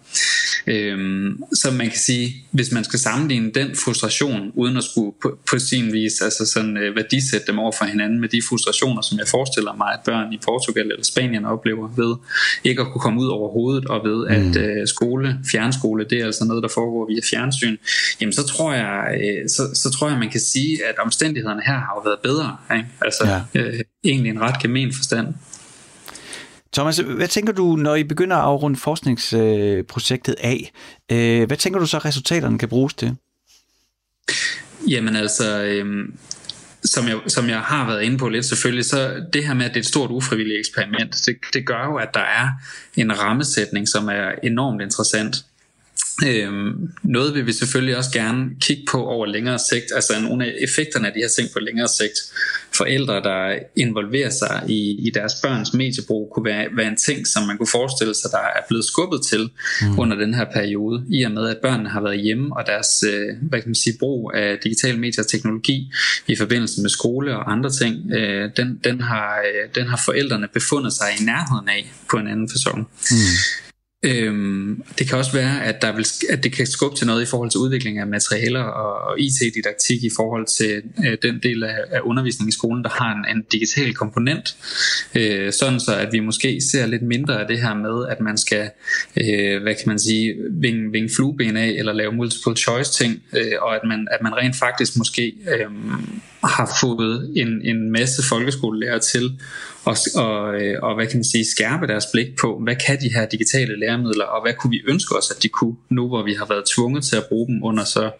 Øh, 0.66 0.98
så 1.54 1.70
man 1.70 1.88
kan 1.88 1.98
sige, 1.98 2.44
hvis 2.50 2.72
man 2.72 2.84
skal 2.84 2.98
sammenligne 2.98 3.50
den 3.54 3.76
frustration, 3.84 4.52
uden 4.54 4.76
at 4.76 4.84
skulle 4.84 5.05
skulle 5.06 5.16
på, 5.22 5.38
på 5.50 5.58
sin 5.58 5.92
vis 5.92 6.20
altså 6.20 6.46
sådan, 6.46 6.76
øh, 6.76 6.96
værdisætte 6.96 7.46
dem 7.46 7.58
over 7.58 7.72
for 7.72 7.84
hinanden 7.84 8.20
med 8.20 8.28
de 8.28 8.40
frustrationer, 8.48 9.02
som 9.02 9.18
jeg 9.18 9.28
forestiller 9.28 9.72
mig, 9.72 9.92
at 9.92 10.00
børn 10.04 10.32
i 10.32 10.38
Portugal 10.44 10.82
eller 10.82 11.04
Spanien 11.04 11.44
oplever 11.44 11.88
ved 11.96 12.16
ikke 12.64 12.80
at 12.80 12.86
kunne 12.86 13.00
komme 13.00 13.20
ud 13.20 13.28
over 13.28 13.52
hovedet, 13.52 13.84
og 13.84 14.04
ved 14.04 14.26
at 14.26 14.46
mm. 14.46 14.60
øh, 14.60 14.86
skole, 14.86 15.38
fjernskole, 15.50 16.04
det 16.10 16.20
er 16.20 16.24
altså 16.24 16.44
noget, 16.44 16.62
der 16.62 16.68
foregår 16.68 17.06
via 17.08 17.20
fjernsyn, 17.30 17.76
jamen 18.20 18.32
så 18.32 18.46
tror 18.46 18.72
jeg, 18.72 19.18
øh, 19.20 19.48
så, 19.48 19.62
så 19.74 19.90
tror 19.90 20.08
jeg, 20.08 20.18
man 20.18 20.30
kan 20.30 20.40
sige, 20.40 20.86
at 20.86 20.98
omstændighederne 20.98 21.62
her 21.66 21.72
har 21.72 21.92
jo 21.96 22.00
været 22.00 22.18
bedre. 22.22 22.56
Ikke? 22.76 22.88
Altså 23.02 23.24
ja. 23.26 23.60
øh, 23.60 23.80
egentlig 24.04 24.30
en 24.30 24.40
ret 24.40 24.62
gemen 24.62 24.92
forstand. 24.92 25.26
Thomas, 26.72 26.98
hvad 26.98 27.28
tænker 27.28 27.52
du, 27.52 27.76
når 27.76 27.94
I 27.94 28.04
begynder 28.04 28.36
at 28.36 28.42
afrunde 28.42 28.76
forskningsprojektet 28.76 30.34
af? 30.38 30.72
Øh, 31.12 31.46
hvad 31.46 31.56
tænker 31.56 31.80
du 31.80 31.86
så, 31.86 31.98
resultaterne 31.98 32.58
kan 32.58 32.68
bruges 32.68 32.94
til? 32.94 33.16
Jamen 34.88 35.16
altså, 35.16 35.62
øhm, 35.62 36.14
som, 36.84 37.08
jeg, 37.08 37.20
som 37.26 37.48
jeg 37.48 37.60
har 37.60 37.86
været 37.86 38.02
inde 38.02 38.18
på 38.18 38.28
lidt 38.28 38.44
selvfølgelig, 38.44 38.84
så 38.84 39.24
det 39.32 39.46
her 39.46 39.54
med, 39.54 39.64
at 39.64 39.70
det 39.70 39.76
er 39.76 39.82
et 39.82 39.86
stort 39.86 40.10
ufrivilligt 40.10 40.58
eksperiment, 40.58 41.22
det, 41.26 41.36
det 41.52 41.66
gør 41.66 41.84
jo, 41.84 41.96
at 41.96 42.08
der 42.14 42.20
er 42.20 42.48
en 42.96 43.18
rammesætning, 43.18 43.88
som 43.88 44.08
er 44.08 44.30
enormt 44.42 44.82
interessant. 44.82 45.36
Øhm, 46.24 46.88
noget 47.02 47.34
vil 47.34 47.46
vi 47.46 47.52
selvfølgelig 47.52 47.96
også 47.96 48.10
gerne 48.10 48.50
kigge 48.60 48.82
på 48.90 49.04
over 49.04 49.26
længere 49.26 49.58
sigt, 49.58 49.84
altså 49.94 50.12
nogle 50.20 50.46
af 50.46 50.54
effekterne 50.60 51.06
af 51.06 51.12
de 51.12 51.20
her 51.20 51.28
ting 51.28 51.48
på 51.52 51.58
længere 51.58 51.88
sigt. 51.88 52.12
Forældre, 52.74 53.14
der 53.14 53.58
involverer 53.76 54.30
sig 54.30 54.62
i, 54.68 55.06
i 55.06 55.10
deres 55.10 55.32
børns 55.42 55.74
mediebrug, 55.74 56.32
kunne 56.34 56.44
være, 56.44 56.66
være 56.72 56.88
en 56.88 56.96
ting, 56.96 57.26
som 57.26 57.46
man 57.46 57.56
kunne 57.58 57.66
forestille 57.72 58.14
sig, 58.14 58.30
der 58.30 58.38
er 58.38 58.60
blevet 58.68 58.84
skubbet 58.84 59.20
til 59.30 59.50
mm. 59.82 59.98
under 59.98 60.16
den 60.16 60.34
her 60.34 60.44
periode, 60.54 61.04
i 61.10 61.22
og 61.22 61.30
med 61.30 61.48
at 61.48 61.56
børnene 61.62 61.88
har 61.88 62.00
været 62.00 62.20
hjemme, 62.20 62.56
og 62.56 62.66
deres 62.66 63.04
øh, 63.12 63.28
hvad 63.42 63.60
kan 63.60 63.68
man 63.68 63.74
sige, 63.74 63.96
brug 63.98 64.32
af 64.34 64.58
digitale 64.64 64.98
medier 64.98 65.22
og 65.22 65.30
teknologi 65.30 65.92
i 66.26 66.36
forbindelse 66.36 66.80
med 66.82 66.90
skole 66.90 67.36
og 67.36 67.52
andre 67.52 67.70
ting, 67.70 68.12
øh, 68.12 68.50
den, 68.56 68.80
den, 68.84 69.00
har, 69.00 69.38
øh, 69.38 69.74
den 69.74 69.86
har 69.86 70.02
forældrene 70.04 70.48
befundet 70.54 70.92
sig 70.92 71.06
i 71.20 71.24
nærheden 71.24 71.68
af 71.68 71.92
på 72.10 72.16
en 72.16 72.28
anden 72.28 72.48
fasong. 72.50 72.88
Mm. 73.10 73.65
Øhm, 74.02 74.82
det 74.98 75.08
kan 75.08 75.18
også 75.18 75.32
være, 75.32 75.64
at, 75.64 75.82
der 75.82 75.92
vil, 75.92 76.06
at 76.30 76.44
det 76.44 76.52
kan 76.52 76.66
skubbe 76.66 76.96
til 76.96 77.06
noget 77.06 77.22
i 77.22 77.26
forhold 77.26 77.50
til 77.50 77.60
udvikling 77.60 77.98
af 77.98 78.06
materialer 78.06 78.62
og, 78.62 79.10
og 79.10 79.20
IT-didaktik 79.20 80.04
i 80.04 80.10
forhold 80.16 80.46
til 80.46 80.82
øh, 81.06 81.16
den 81.22 81.40
del 81.42 81.64
af, 81.64 81.76
af 81.90 82.00
undervisningen 82.00 82.48
i 82.48 82.52
skolen, 82.52 82.84
der 82.84 82.90
har 82.90 83.12
en, 83.12 83.36
en 83.36 83.44
digital 83.52 83.94
komponent. 83.94 84.56
Øh, 85.14 85.52
sådan 85.52 85.80
så, 85.80 85.94
at 85.96 86.08
vi 86.12 86.20
måske 86.20 86.60
ser 86.60 86.86
lidt 86.86 87.02
mindre 87.02 87.40
af 87.40 87.46
det 87.46 87.60
her 87.60 87.74
med, 87.74 88.06
at 88.08 88.20
man 88.20 88.38
skal, 88.38 88.70
øh, 89.16 89.62
hvad 89.62 89.74
kan 89.74 89.86
man 89.86 89.98
sige, 89.98 90.34
vinge, 90.50 90.92
vinge 90.92 91.10
flueben 91.16 91.56
af 91.56 91.68
eller 91.68 91.92
lave 91.92 92.12
multiple 92.12 92.56
choice 92.56 92.92
ting, 92.92 93.22
øh, 93.36 93.52
og 93.60 93.74
at 93.74 93.80
man, 93.84 94.08
at 94.10 94.22
man 94.22 94.36
rent 94.36 94.56
faktisk 94.56 94.96
måske 94.96 95.34
øh, 95.52 95.66
har 96.44 96.76
fået 96.80 97.32
en, 97.36 97.62
en 97.62 97.92
masse 97.92 98.22
folkeskolelærer 98.28 98.98
til 98.98 99.30
og, 99.86 99.96
og, 100.14 100.40
og 100.82 100.94
hvad 100.94 101.06
kan 101.06 101.16
man 101.16 101.24
sige, 101.24 101.44
skærpe 101.44 101.86
deres 101.86 102.04
blik 102.12 102.36
på, 102.40 102.60
hvad 102.64 102.76
kan 102.86 103.00
de 103.00 103.14
her 103.14 103.26
digitale 103.26 103.80
læremidler, 103.86 104.24
og 104.24 104.42
hvad 104.42 104.54
kunne 104.54 104.70
vi 104.70 104.80
ønske 104.88 105.16
os, 105.16 105.30
at 105.30 105.42
de 105.42 105.48
kunne, 105.48 105.76
nu 105.90 106.08
hvor 106.08 106.22
vi 106.22 106.34
har 106.34 106.46
været 106.46 106.64
tvunget 106.74 107.04
til 107.04 107.16
at 107.16 107.24
bruge 107.28 107.46
dem 107.46 107.62
under 107.62 107.84
så 107.84 108.10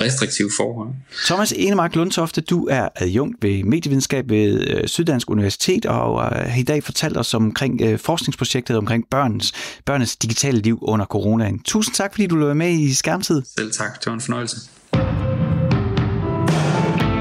restriktive 0.00 0.50
forhold. 0.60 0.88
Thomas 1.26 1.52
Enemark 1.52 1.96
Lundtofte, 1.96 2.40
du 2.40 2.66
er 2.70 2.88
adjunkt 2.96 3.36
ved 3.42 3.64
medievidenskab 3.64 4.30
ved 4.30 4.60
øh, 4.68 4.88
Syddansk 4.88 5.30
Universitet, 5.30 5.86
og 5.86 6.24
har 6.24 6.58
i 6.58 6.62
dag 6.62 6.84
fortalt 6.84 7.16
os 7.16 7.34
omkring 7.34 7.80
øh, 7.82 7.98
forskningsprojektet 7.98 8.76
omkring 8.76 9.04
børnens, 9.10 9.52
børnens 9.84 10.16
digitale 10.16 10.58
liv 10.58 10.78
under 10.82 11.06
coronaen. 11.06 11.62
Tusind 11.62 11.94
tak, 11.94 12.12
fordi 12.12 12.26
du 12.26 12.36
løb 12.36 12.56
med 12.56 12.70
i 12.70 12.94
Skærmtid. 12.94 13.42
Selv 13.58 13.72
tak, 13.72 13.98
det 13.98 14.06
var 14.06 14.12
en 14.12 14.20
fornøjelse. 14.20 14.56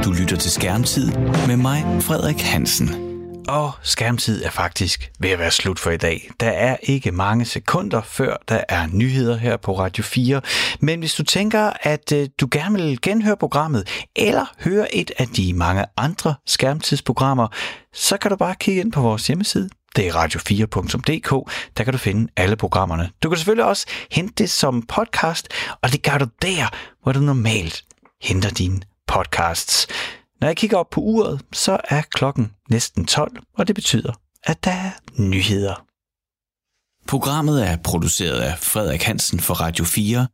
Du 0.06 0.12
lytter 0.12 0.38
til 0.38 0.52
Skærmtid 0.52 1.12
med 1.48 1.58
mig, 1.58 1.86
Frederik 2.02 2.42
Hansen. 2.42 3.07
Og 3.48 3.72
skærmtid 3.82 4.44
er 4.44 4.50
faktisk 4.50 5.12
ved 5.20 5.30
at 5.30 5.40
være 5.40 5.52
slut 5.52 5.80
for 5.80 5.92
i 5.92 5.98
dag. 5.98 6.30
Der 6.40 6.50
er 6.50 6.78
ikke 6.84 7.12
mange 7.12 7.46
sekunder, 7.46 8.02
før 8.02 8.38
der 8.50 8.64
er 8.70 8.88
nyheder 8.88 9.38
her 9.38 9.58
på 9.58 9.80
Radio 9.80 10.04
4. 10.04 10.42
Men 10.80 11.00
hvis 11.00 11.14
du 11.14 11.24
tænker, 11.24 11.72
at 11.82 12.12
øh, 12.12 12.28
du 12.40 12.48
gerne 12.52 12.76
vil 12.76 13.02
genhøre 13.02 13.38
programmet, 13.38 14.08
eller 14.16 14.46
høre 14.60 14.96
et 14.96 15.12
af 15.18 15.28
de 15.28 15.54
mange 15.54 15.86
andre 15.98 16.36
skærmtidsprogrammer, 16.46 17.48
så 17.94 18.18
kan 18.18 18.32
du 18.32 18.38
bare 18.38 18.56
kigge 18.60 18.82
ind 18.82 18.92
på 18.92 19.02
vores 19.02 19.28
hjemmeside. 19.28 19.70
Det 19.96 20.08
er 20.08 20.14
radio4.dk. 20.14 21.52
Der 21.78 21.84
kan 21.84 21.94
du 21.94 21.98
finde 21.98 22.32
alle 22.38 22.56
programmerne. 22.56 23.10
Du 23.24 23.30
kan 23.30 23.38
selvfølgelig 23.38 23.66
også 23.66 23.86
hente 24.12 24.34
det 24.38 24.50
som 24.50 24.82
podcast, 24.82 25.48
og 25.82 25.92
det 25.92 26.04
gør 26.04 26.18
du 26.18 26.26
der, 26.42 26.70
hvor 27.04 27.12
du 27.12 27.20
normalt 27.20 27.84
henter 28.22 28.50
dine 28.50 28.82
podcasts. 29.08 29.88
Når 30.42 30.48
jeg 30.48 30.58
kigger 30.58 30.78
op 30.78 30.90
på 30.90 31.02
uret, 31.02 31.42
så 31.54 31.78
er 31.90 32.02
klokken 32.02 32.52
næsten 32.70 33.06
12, 33.06 33.38
og 33.54 33.68
det 33.68 33.76
betyder, 33.76 34.14
at 34.44 34.64
der 34.64 34.72
er 34.72 34.92
nyheder. 35.18 35.86
Programmet 37.08 37.68
er 37.68 37.78
produceret 37.84 38.40
af 38.40 38.60
Frederik 38.60 39.04
Hansen 39.04 39.40
for 39.40 39.54
Radio 39.54 39.86
4 39.86 40.28